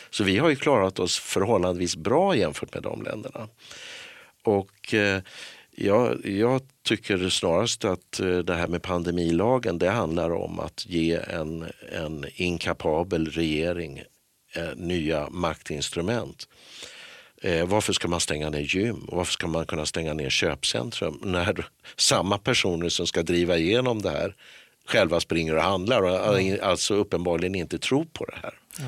Så 0.10 0.24
vi 0.24 0.38
har 0.38 0.50
ju 0.50 0.56
klarat 0.56 1.00
oss 1.00 1.20
förhållandevis 1.20 1.96
bra 1.96 2.36
jämfört 2.36 2.74
med 2.74 2.84
de 2.84 3.04
länderna. 3.04 3.48
Och 4.44 4.94
eh, 4.94 5.22
jag, 5.76 6.26
jag, 6.26 6.62
tycker 6.84 7.30
snarast 7.30 7.86
att 7.86 8.20
eh, 8.20 8.38
det 8.38 8.56
här 8.56 8.68
med 8.68 8.82
pandemilagen 8.82 9.78
det 9.78 9.90
handlar 9.90 10.32
om 10.32 10.60
att 10.60 10.86
ge 10.86 11.20
en, 11.28 11.66
en 11.92 12.26
inkapabel 12.36 13.28
regering 13.28 14.04
eh, 14.56 14.76
nya 14.76 15.30
maktinstrument. 15.30 16.48
Eh, 17.42 17.66
varför 17.66 17.94
ska 17.94 18.08
man 18.08 18.20
stänga 18.20 18.50
ner 18.50 18.76
gym? 18.76 19.06
Varför 19.08 19.34
ska 19.34 19.48
man 19.48 19.66
kunna 19.66 19.86
stänga 19.86 20.14
ner 20.14 20.30
köpcentrum 20.30 21.20
när 21.24 21.66
samma 21.98 22.38
personer 22.38 22.90
som 22.90 23.08
ska 23.08 23.24
driva 23.24 23.58
igenom 23.58 24.02
det 24.02 24.10
här 24.10 24.36
själva 24.86 25.20
springer 25.20 25.56
och 25.56 25.64
handlar 25.64 26.02
och 26.02 26.40
mm. 26.40 26.60
alltså 26.64 26.96
uppenbarligen 26.96 27.56
inte 27.56 27.80
tror 27.80 28.06
på 28.06 28.26
det 28.26 28.38
här. 28.42 28.54
Ja. 28.80 28.86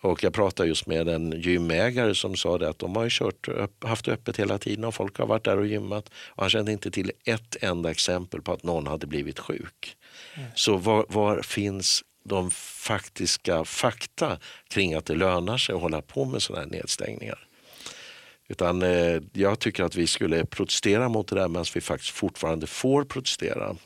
Och 0.00 0.24
jag 0.24 0.32
pratade 0.32 0.68
just 0.68 0.86
med 0.86 1.08
en 1.08 1.40
gymägare 1.40 2.14
som 2.14 2.36
sa 2.36 2.58
det 2.58 2.68
att 2.68 2.78
de 2.78 2.96
har 2.96 3.08
kört, 3.08 3.48
haft 3.84 4.08
öppet 4.08 4.38
hela 4.38 4.58
tiden 4.58 4.84
och 4.84 4.94
folk 4.94 5.18
har 5.18 5.26
varit 5.26 5.44
där 5.44 5.58
och 5.58 5.66
gymmat. 5.66 6.08
Och 6.08 6.42
han 6.42 6.50
kände 6.50 6.72
inte 6.72 6.90
till 6.90 7.12
ett 7.24 7.56
enda 7.60 7.90
exempel 7.90 8.42
på 8.42 8.52
att 8.52 8.62
någon 8.62 8.86
hade 8.86 9.06
blivit 9.06 9.38
sjuk. 9.38 9.96
Mm. 10.34 10.48
Så 10.54 10.76
var, 10.76 11.06
var, 11.08 11.42
finns 11.42 12.02
de 12.24 12.50
faktiska 12.50 13.64
fakta 13.64 14.38
kring 14.68 14.94
att 14.94 15.06
det 15.06 15.14
lönar 15.14 15.58
sig 15.58 15.74
att 15.74 15.80
hålla 15.80 16.02
på 16.02 16.24
med 16.24 16.42
sådana 16.42 16.64
här 16.64 16.70
nedstängningar? 16.70 17.48
Utan 18.48 18.82
eh, 18.82 19.22
jag 19.32 19.58
tycker 19.58 19.84
att 19.84 19.96
vi 19.96 20.06
skulle 20.06 20.46
protestera 20.46 21.08
mot 21.08 21.28
det 21.28 21.34
där 21.36 21.48
medan 21.48 21.64
vi 21.74 21.80
faktiskt 21.80 22.12
fortfarande 22.12 22.66
får 22.66 23.04
protestera. 23.04 23.76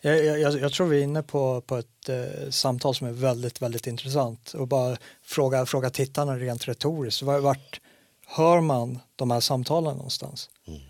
Jag, 0.00 0.24
jag, 0.24 0.60
jag, 0.60 0.72
tror 0.72 0.86
vi 0.86 0.98
är 0.98 1.04
inne 1.04 1.22
på, 1.22 1.60
på 1.60 1.76
ett 1.76 2.08
eh, 2.08 2.50
samtal 2.50 2.94
som 2.94 3.06
är 3.06 3.12
väldigt, 3.12 3.62
väldigt 3.62 3.86
intressant 3.86 4.54
och 4.54 4.68
bara 4.68 4.96
fråga, 5.22 5.66
fråga 5.66 5.90
tittarna 5.90 6.36
rent 6.36 6.68
retoriskt. 6.68 7.22
Vart 7.22 7.80
hör 8.26 8.60
man 8.60 8.98
de 9.16 9.30
här 9.30 9.40
samtalen 9.40 9.96
någonstans? 9.96 10.50
Mm. 10.66 10.80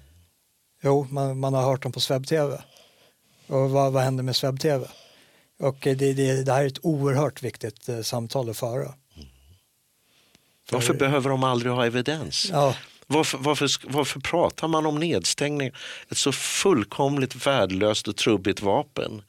Jo, 0.82 1.06
man, 1.11 1.38
man, 1.38 1.54
har 1.54 1.62
hört 1.62 1.82
dem 1.82 1.92
på 1.92 2.00
SvebTV. 2.00 2.52
Och 3.46 3.70
vad, 3.70 3.92
vad 3.92 4.02
händer 4.02 4.24
med 4.24 4.36
SvebTV? 4.36 4.84
Och 5.59 5.76
det, 5.80 5.94
det, 5.94 6.42
det 6.42 6.52
här 6.52 6.62
är 6.62 6.66
ett 6.66 6.84
oerhört 6.84 7.42
viktigt 7.42 7.88
eh, 7.88 8.00
samtal 8.00 8.50
att 8.50 8.56
föra. 8.56 8.94
Mm. 9.16 9.28
Varför 10.70 10.86
För, 10.86 10.94
behöver 10.94 11.30
de 11.30 11.44
aldrig 11.44 11.72
ha 11.72 11.86
evidens? 11.86 12.48
Ja. 12.52 12.74
Varför, 13.11 13.38
varför, 13.38 13.70
varför 13.84 14.20
pratar 14.20 14.68
man 14.68 14.86
om 14.86 15.00
nedstängning? 15.00 15.70
Ett 16.09 16.16
så 16.16 16.32
fullkomligt 16.32 17.46
värdelöst 17.46 18.09
och 18.09 18.16
trubbigt 18.16 18.62
vapen. 18.62 19.22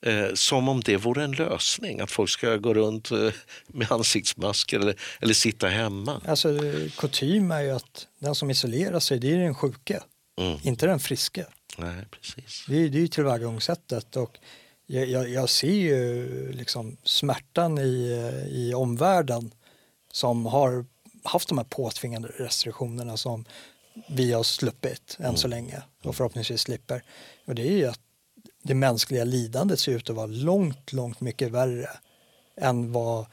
Eh, 0.00 0.34
som 0.34 0.68
om 0.68 0.80
det 0.80 0.96
vore 0.96 1.24
en 1.24 1.32
lösning, 1.32 2.00
att 2.00 2.10
folk 2.10 2.30
ska 2.30 2.56
gå 2.56 2.74
runt 2.74 3.10
eh, 3.10 3.28
med 3.66 3.92
ansiktsmasker 3.92 4.80
eller, 4.80 4.94
eller 5.20 5.34
sitta 5.34 5.68
hemma. 5.68 6.20
Alltså, 6.26 6.58
kutym 6.98 7.50
är 7.50 7.60
ju 7.60 7.70
att 7.70 8.06
den 8.18 8.34
som 8.34 8.50
isolerar 8.50 9.00
sig, 9.00 9.18
det 9.18 9.32
är 9.32 9.38
den 9.38 9.54
sjuke, 9.54 10.02
mm. 10.40 10.58
inte 10.62 10.86
den 10.86 11.00
friske. 11.00 11.46
Nej, 11.78 12.04
precis. 12.10 12.64
Det, 12.68 12.76
är, 12.76 12.88
det 12.88 12.98
är 12.98 13.00
ju 13.00 13.08
tillvägagångssättet. 13.08 14.16
Och 14.16 14.38
jag, 14.86 15.08
jag, 15.08 15.28
jag, 15.28 15.48
ser 15.48 15.72
ju 15.72 16.52
liksom 16.52 16.96
smärtan 17.04 17.78
i, 17.78 18.32
i 18.50 18.74
omvärlden 18.74 19.54
som 20.12 20.46
har 20.46 20.84
haft 21.26 21.48
de 21.48 21.58
här 21.58 21.64
påtvingande 21.64 22.28
restriktionerna 22.28 23.16
som 23.16 23.44
vi 24.08 24.32
har 24.32 24.42
sluppit 24.42 25.16
än 25.18 25.24
mm. 25.24 25.36
så 25.36 25.48
länge 25.48 25.82
och 26.02 26.16
förhoppningsvis 26.16 26.60
slipper. 26.60 27.02
Och 27.44 27.54
det 27.54 27.62
är 27.62 27.76
ju 27.76 27.86
att 27.86 28.00
det 28.62 28.74
mänskliga 28.74 29.24
lidandet 29.24 29.80
ser 29.80 29.92
ut 29.92 30.10
att 30.10 30.16
vara 30.16 30.26
långt, 30.26 30.92
långt 30.92 31.20
mycket 31.20 31.50
värre 31.50 31.88
än 32.56 32.92
vad 32.92 33.26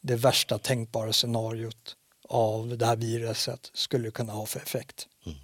det 0.00 0.16
värsta 0.16 0.58
tänkbara 0.58 1.12
scenariot 1.12 1.96
av 2.28 2.78
det 2.78 2.86
här 2.86 2.96
viruset 2.96 3.70
skulle 3.74 4.10
kunna 4.10 4.32
ha 4.32 4.46
för 4.46 4.60
effekt. 4.60 5.08
Mm. 5.26 5.38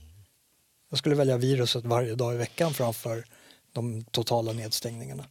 Jag 0.90 0.98
skulle 0.98 1.14
välja 1.14 1.36
viruset 1.36 1.84
varje 1.84 2.14
dag 2.14 2.34
i 2.34 2.36
veckan 2.36 2.74
framför 2.74 3.24
de 3.72 4.04
totala 4.04 4.52
nedstängningarna. 4.52 5.24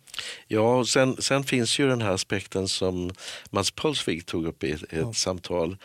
Ja, 0.47 0.77
och 0.77 0.87
sen, 0.87 1.21
sen 1.21 1.43
finns 1.43 1.79
ju 1.79 1.87
den 1.87 2.01
här 2.01 2.11
aspekten 2.11 2.67
som 2.67 3.11
Mats 3.49 3.71
Pulsvik 3.71 4.25
tog 4.25 4.45
upp 4.45 4.63
i 4.63 4.71
ett 4.71 4.81
ja. 4.91 5.13
samtal 5.13 5.77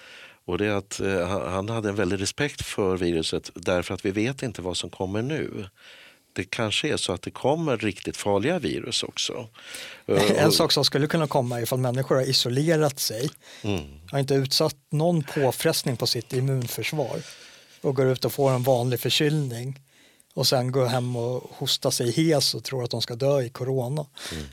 och 0.50 0.58
det 0.58 0.66
är 0.66 0.74
att 0.74 1.00
eh, 1.00 1.28
han 1.28 1.68
hade 1.68 1.88
en 1.88 1.94
väldig 1.94 2.20
respekt 2.20 2.62
för 2.62 2.96
viruset 2.96 3.50
därför 3.54 3.94
att 3.94 4.04
vi 4.04 4.10
vet 4.10 4.42
inte 4.42 4.62
vad 4.62 4.76
som 4.76 4.90
kommer 4.90 5.22
nu. 5.22 5.66
Det 6.32 6.44
kanske 6.44 6.88
är 6.88 6.96
så 6.96 7.12
att 7.12 7.22
det 7.22 7.30
kommer 7.30 7.76
riktigt 7.76 8.16
farliga 8.16 8.58
virus 8.58 9.02
också. 9.02 9.48
En 10.36 10.52
sak 10.52 10.72
som 10.72 10.84
skulle 10.84 11.06
kunna 11.06 11.26
komma 11.26 11.60
ifall 11.60 11.78
människor 11.78 12.14
har 12.14 12.22
isolerat 12.22 12.98
sig, 12.98 13.30
mm. 13.62 13.80
har 14.10 14.18
inte 14.18 14.34
utsatt 14.34 14.76
någon 14.90 15.22
påfrestning 15.22 15.96
på 15.96 16.06
sitt 16.06 16.32
immunförsvar 16.32 17.22
och 17.80 17.96
går 17.96 18.06
ut 18.06 18.24
och 18.24 18.32
får 18.32 18.50
en 18.50 18.62
vanlig 18.62 19.00
förkylning 19.00 19.80
och 20.34 20.46
sen 20.46 20.72
går 20.72 20.86
hem 20.86 21.16
och 21.16 21.50
hostar 21.54 21.90
sig 21.90 22.10
hes 22.10 22.54
och 22.54 22.64
tror 22.64 22.84
att 22.84 22.90
de 22.90 23.02
ska 23.02 23.14
dö 23.14 23.42
i 23.42 23.48
corona. 23.48 24.06
Mm. 24.32 24.44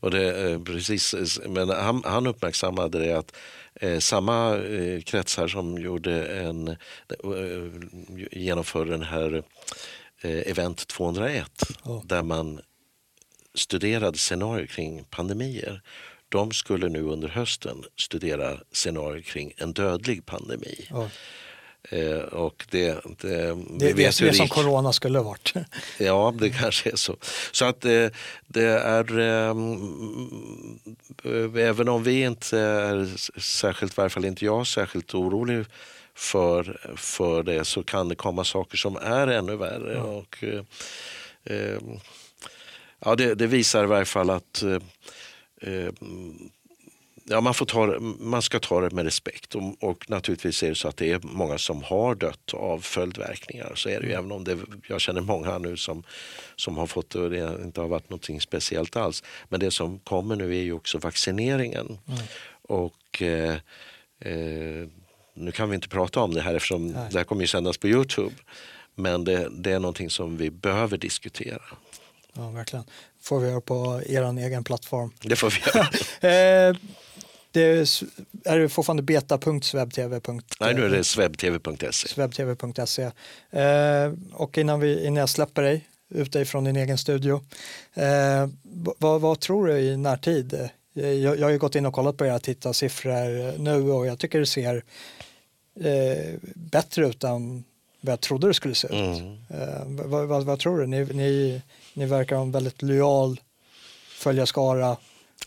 Och 0.00 0.10
det, 0.10 0.50
eh, 0.50 0.62
precis, 0.62 1.40
men 1.46 1.68
han, 1.68 2.02
han 2.04 2.26
uppmärksammade 2.26 2.98
det 2.98 3.18
att 3.18 3.36
eh, 3.74 3.98
samma 3.98 4.56
eh, 4.56 5.00
kretsar 5.00 5.48
som 5.48 5.78
gjorde 5.78 6.26
en, 6.26 6.68
eh, 6.68 6.76
genomförde 8.30 8.90
den 8.90 9.02
här 9.02 9.42
eh, 10.20 10.50
Event 10.50 10.86
201 10.86 11.50
ja. 11.84 12.02
där 12.04 12.22
man 12.22 12.60
studerade 13.54 14.18
scenarier 14.18 14.66
kring 14.66 15.04
pandemier. 15.04 15.82
De 16.28 16.52
skulle 16.52 16.88
nu 16.88 17.02
under 17.02 17.28
hösten 17.28 17.84
studera 17.96 18.60
scenarier 18.72 19.22
kring 19.22 19.52
en 19.56 19.72
dödlig 19.72 20.26
pandemi. 20.26 20.86
Ja. 20.90 21.10
Eh, 21.88 22.18
och 22.18 22.66
det, 22.70 22.92
det, 23.18 23.18
det, 23.18 23.92
det 23.92 24.04
är 24.04 24.24
det 24.24 24.34
som 24.34 24.48
corona 24.48 24.92
skulle 24.92 25.18
ha 25.18 25.24
varit. 25.24 25.54
Ja, 25.98 26.34
det 26.38 26.50
kanske 26.50 26.90
är 26.90 26.96
så. 26.96 27.16
Så 27.52 27.64
att 27.64 27.80
det, 27.80 28.04
eh, 28.04 28.10
det 28.46 28.64
är, 28.64 29.18
eh, 29.18 29.54
även 31.68 31.88
om 31.88 32.02
vi 32.02 32.22
inte 32.22 32.58
är 32.58 33.08
särskilt, 33.40 33.92
i 33.92 33.94
varje 33.96 34.10
fall 34.10 34.24
inte 34.24 34.44
jag, 34.44 34.66
särskilt 34.66 35.14
orolig 35.14 35.66
för, 36.14 36.94
för 36.96 37.42
det 37.42 37.64
så 37.64 37.82
kan 37.82 38.08
det 38.08 38.14
komma 38.14 38.44
saker 38.44 38.76
som 38.76 38.96
är 38.96 39.26
ännu 39.26 39.56
värre. 39.56 39.94
Ja. 39.94 40.02
Och, 40.02 40.44
ja, 43.04 43.14
det, 43.14 43.34
det, 43.34 43.46
visar 43.46 43.84
i 43.84 43.86
varje 43.86 44.04
fall 44.04 44.30
att 44.30 44.64
ja, 47.30 47.40
man, 47.40 47.54
får 47.54 47.66
ta, 47.66 47.98
man 48.18 48.42
ska 48.42 48.58
ta 48.58 48.80
det 48.80 48.90
med 48.90 49.04
respekt 49.04 49.54
och, 49.54 49.84
och, 49.84 50.10
naturligtvis 50.10 50.62
är 50.62 50.68
det 50.68 50.74
så 50.74 50.88
att 50.88 50.96
det 50.96 51.10
är 51.10 51.20
många 51.22 51.58
som 51.58 51.82
har 51.82 52.14
dött 52.14 52.54
av 52.54 52.80
följdverkningar. 52.80 53.72
Så 53.74 53.88
är 53.88 54.00
det 54.00 54.06
ju, 54.06 54.12
även 54.12 54.32
om 54.32 54.44
det, 54.44 54.58
jag 54.88 55.00
känner 55.00 55.20
många 55.20 55.58
nu 55.58 55.76
som, 55.76 56.02
som 56.56 56.76
har 56.76 56.86
fått 56.86 57.10
det 57.10 57.18
och 57.20 57.30
det 57.30 57.64
inte 57.64 57.80
har 57.80 57.88
varit 57.88 58.10
något 58.10 58.42
speciellt 58.42 58.96
alls. 58.96 59.22
Men 59.48 59.60
det 59.60 59.70
som 59.70 59.98
kommer 59.98 60.36
nu 60.36 60.56
är 60.56 60.62
ju 60.62 60.72
också 60.72 60.98
vaccineringen. 60.98 61.98
Mm. 62.08 62.20
Och 62.62 63.22
eh, 63.22 63.54
eh, 64.20 64.88
nu 65.34 65.52
kan 65.52 65.68
vi 65.68 65.74
inte 65.74 65.88
prata 65.88 66.20
om 66.20 66.34
det 66.34 66.40
här 66.40 66.54
eftersom 66.54 66.86
Nej. 66.86 67.08
det 67.12 67.18
här 67.18 67.24
kommer 67.24 67.42
ju 67.42 67.48
sändas 67.48 67.78
på 67.78 67.88
Youtube. 67.88 68.34
Men 68.94 69.24
det, 69.24 69.48
det 69.50 69.72
är 69.72 69.78
någonting 69.78 70.10
som 70.10 70.36
vi 70.36 70.50
behöver 70.50 70.98
diskutera. 70.98 71.62
Ja, 72.32 72.50
verkligen. 72.50 72.84
får 73.20 73.40
vi 73.40 73.48
göra 73.48 73.60
på 73.60 74.02
er 74.06 74.38
egen 74.38 74.64
plattform. 74.64 75.12
Det 75.22 75.36
får 75.36 75.50
vi 75.50 75.60
göra. 75.74 76.68
eh, 76.68 76.76
det 77.52 77.60
är, 77.62 77.88
är 78.44 78.58
det 78.58 78.68
fortfarande 78.68 79.02
beta.swebtv.se? 79.02 80.40
Nej, 80.60 80.74
nu 80.74 80.84
är 80.84 80.88
det 80.88 81.04
swebtv.se. 81.04 82.08
Swebtv.se. 82.08 83.02
Eh, 83.50 84.12
och 84.32 84.58
innan, 84.58 84.80
vi, 84.80 85.06
innan 85.06 85.16
jag 85.16 85.28
släpper 85.28 85.62
dig 85.62 85.88
ut 86.08 86.34
ifrån 86.34 86.64
din 86.64 86.76
egen 86.76 86.98
studio, 86.98 87.40
eh, 87.94 88.48
vad, 88.98 89.20
vad, 89.20 89.40
tror 89.40 89.66
du 89.66 89.78
i 89.78 89.96
närtid? 89.96 90.54
Eh, 90.94 91.08
jag, 91.10 91.38
jag 91.38 91.46
har 91.46 91.50
ju 91.50 91.58
gått 91.58 91.74
in 91.74 91.86
och 91.86 91.94
kollat 91.94 92.16
på 92.16 92.26
era 92.26 92.38
tittarsiffror 92.38 93.58
nu 93.58 93.90
och 93.90 94.06
jag 94.06 94.18
tycker 94.18 94.38
det 94.38 94.46
ser 94.46 94.84
eh, 95.80 96.34
bättre 96.54 97.06
ut 97.06 97.24
än 97.24 97.64
vad 98.00 98.12
jag 98.12 98.20
trodde 98.20 98.46
det 98.46 98.54
skulle 98.54 98.74
se 98.74 98.86
ut. 98.86 98.92
Mm. 98.92 99.38
Eh, 99.48 100.06
vad, 100.06 100.28
vad, 100.28 100.44
vad, 100.44 100.58
tror 100.58 100.78
du? 100.78 100.86
Ni, 100.86 101.04
ni, 101.04 101.62
ni 101.94 102.06
verkar 102.06 102.36
ha 102.36 102.42
en 102.42 102.52
väldigt 102.52 102.82
lojal 102.82 103.40
följarskara 104.08 104.96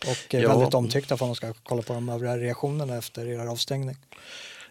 och 0.06 0.34
ja. 0.34 0.48
väldigt 0.48 0.74
omtyckta 0.74 1.16
för 1.16 1.24
att 1.24 1.28
man 1.28 1.36
ska 1.36 1.52
kolla 1.62 1.82
på 1.82 1.92
de 1.92 2.08
övriga 2.08 2.38
reaktionerna 2.38 2.96
efter 2.96 3.26
er 3.26 3.46
avstängning. 3.46 3.96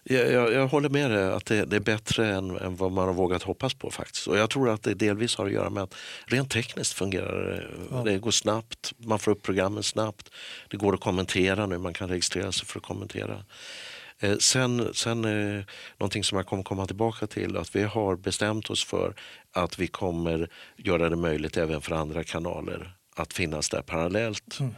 Jag, 0.06 0.32
jag, 0.32 0.54
jag, 0.54 0.68
håller 0.68 0.90
med 0.90 1.12
dig 1.12 1.32
att 1.32 1.46
det, 1.46 1.66
det 1.66 1.76
är 1.76 1.80
bättre 1.80 2.36
än, 2.36 2.58
än, 2.58 2.76
vad 2.76 2.92
man 2.92 3.08
har 3.08 3.14
vågat 3.14 3.44
hoppas 3.44 3.74
på 3.74 3.92
faktiskt. 3.92 4.28
Och 4.28 4.38
jag 4.38 4.50
tror 4.50 4.70
att 4.70 4.84
det 4.84 4.94
delvis 4.94 5.36
har 5.36 5.46
att 5.46 5.52
göra 5.52 5.70
med 5.70 5.84
att 5.84 5.96
rent 6.26 6.52
tekniskt 6.52 6.94
fungerar 6.94 7.52
det. 7.52 7.68
Ja. 7.92 8.04
Det 8.04 8.18
går 8.18 8.32
snabbt, 8.32 8.94
man 8.98 9.20
får 9.20 9.32
upp 9.32 9.42
programmen 9.42 9.84
snabbt. 9.84 10.30
Det 10.70 10.78
går 10.78 10.94
att 10.94 11.00
kommentera 11.00 11.66
nu, 11.66 11.78
man 11.78 11.94
kan 11.94 12.10
registrera 12.10 12.52
sig 12.52 12.66
för 12.66 12.80
att 12.80 12.86
kommentera. 12.86 13.44
Eh, 14.20 14.38
sen, 14.38 14.90
sen 14.94 15.26
eh, 15.26 15.64
någonting 15.98 16.24
som 16.24 16.36
jag 16.36 16.48
kommer 16.48 16.64
komma 16.64 16.86
tillbaka 16.86 17.28
till, 17.28 17.58
att 17.58 17.76
vi 17.76 17.84
har 17.84 18.16
bestämt 18.16 18.70
oss 18.70 18.86
för 18.86 19.16
att 19.52 19.80
vi 19.80 19.88
kommer 19.88 20.50
göra 20.78 21.10
det 21.10 21.16
möjligt 21.16 21.58
även 21.58 21.82
för 21.82 21.96
andra 21.96 22.24
kanaler 22.24 22.96
att 23.16 23.34
finnas 23.34 23.70
där 23.70 23.82
parallellt. 23.82 24.60
Mm 24.60 24.74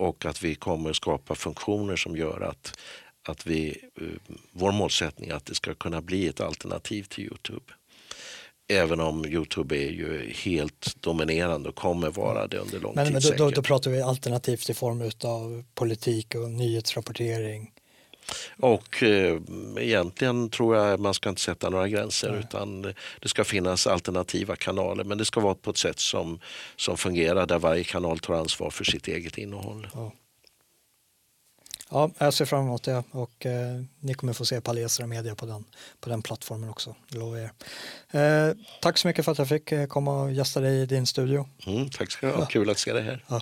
och 0.00 0.26
att 0.26 0.42
vi 0.42 0.54
kommer 0.54 0.92
skapa 0.92 1.34
funktioner 1.34 1.96
som 1.96 2.16
gör 2.16 2.40
att, 2.40 2.78
att 3.28 3.46
vi, 3.46 3.78
eh, 4.00 4.34
vår 4.52 4.72
målsättning 4.72 5.30
är 5.30 5.34
att 5.34 5.46
det 5.46 5.54
ska 5.54 5.74
kunna 5.74 6.00
bli 6.00 6.28
ett 6.28 6.40
alternativ 6.40 7.02
till 7.02 7.24
Youtube. 7.24 7.72
Även 8.68 9.00
om 9.00 9.26
Youtube 9.26 9.76
är 9.76 9.90
ju 9.90 10.32
helt 10.34 10.96
dominerande 11.00 11.68
och 11.68 11.74
kommer 11.74 12.10
vara 12.10 12.46
det 12.46 12.58
under 12.58 12.80
lång 12.80 12.94
men, 12.94 13.04
tid. 13.04 13.12
Men 13.12 13.22
då, 13.22 13.44
då, 13.44 13.50
då, 13.50 13.62
pratar 13.62 13.90
vi 13.90 14.00
alternativt 14.00 14.70
i 14.70 14.74
form 14.74 15.10
av 15.24 15.64
politik 15.74 16.34
och 16.34 16.50
nyhetsrapportering? 16.50 17.70
Och 18.56 19.02
eh, 19.02 19.40
egentligen 19.78 20.50
tror 20.50 20.76
jag 20.76 21.00
man 21.00 21.14
ska 21.14 21.28
inte 21.28 21.40
sätta 21.40 21.70
några 21.70 21.88
gränser 21.88 22.30
Nej. 22.30 22.40
utan 22.40 22.82
det 23.20 23.28
ska 23.28 23.44
finnas 23.44 23.86
alternativa 23.86 24.56
kanaler 24.56 25.04
men 25.04 25.18
det 25.18 25.24
ska 25.24 25.40
vara 25.40 25.54
på 25.54 25.70
ett 25.70 25.78
sätt 25.78 25.98
som, 25.98 26.40
som 26.76 26.96
fungerar 26.96 27.46
där 27.46 27.58
varje 27.58 27.84
kanal 27.84 28.18
tar 28.18 28.34
ansvar 28.34 28.70
för 28.70 28.84
sitt 28.84 29.08
eget 29.08 29.38
innehåll. 29.38 29.88
Ja. 29.94 30.12
Ja, 31.92 32.10
jag 32.18 32.34
ser 32.34 32.44
fram 32.44 32.64
emot 32.64 32.82
det 32.82 33.04
och 33.10 33.46
eh, 33.46 33.82
ni 34.00 34.14
kommer 34.14 34.32
få 34.32 34.44
se 34.44 34.60
Palestra 34.60 35.06
Media 35.06 35.34
på 35.34 35.46
den, 35.46 35.64
på 36.00 36.10
den 36.10 36.22
plattformen 36.22 36.70
också, 36.70 36.94
lovar 37.08 37.38
er. 37.38 37.52
Eh, 38.10 38.56
tack 38.80 38.98
så 38.98 39.08
mycket 39.08 39.24
för 39.24 39.32
att 39.32 39.38
jag 39.38 39.48
fick 39.48 39.72
eh, 39.72 39.86
komma 39.86 40.22
och 40.22 40.32
gästa 40.32 40.60
dig 40.60 40.82
i 40.82 40.86
din 40.86 41.06
studio. 41.06 41.48
Mm, 41.66 41.90
tack 41.90 42.10
ska 42.10 42.26
du 42.26 42.32
ha, 42.32 42.40
ja. 42.40 42.46
kul 42.46 42.70
att 42.70 42.78
se 42.78 42.92
dig 42.92 43.02
här. 43.02 43.24
Ja. 43.28 43.40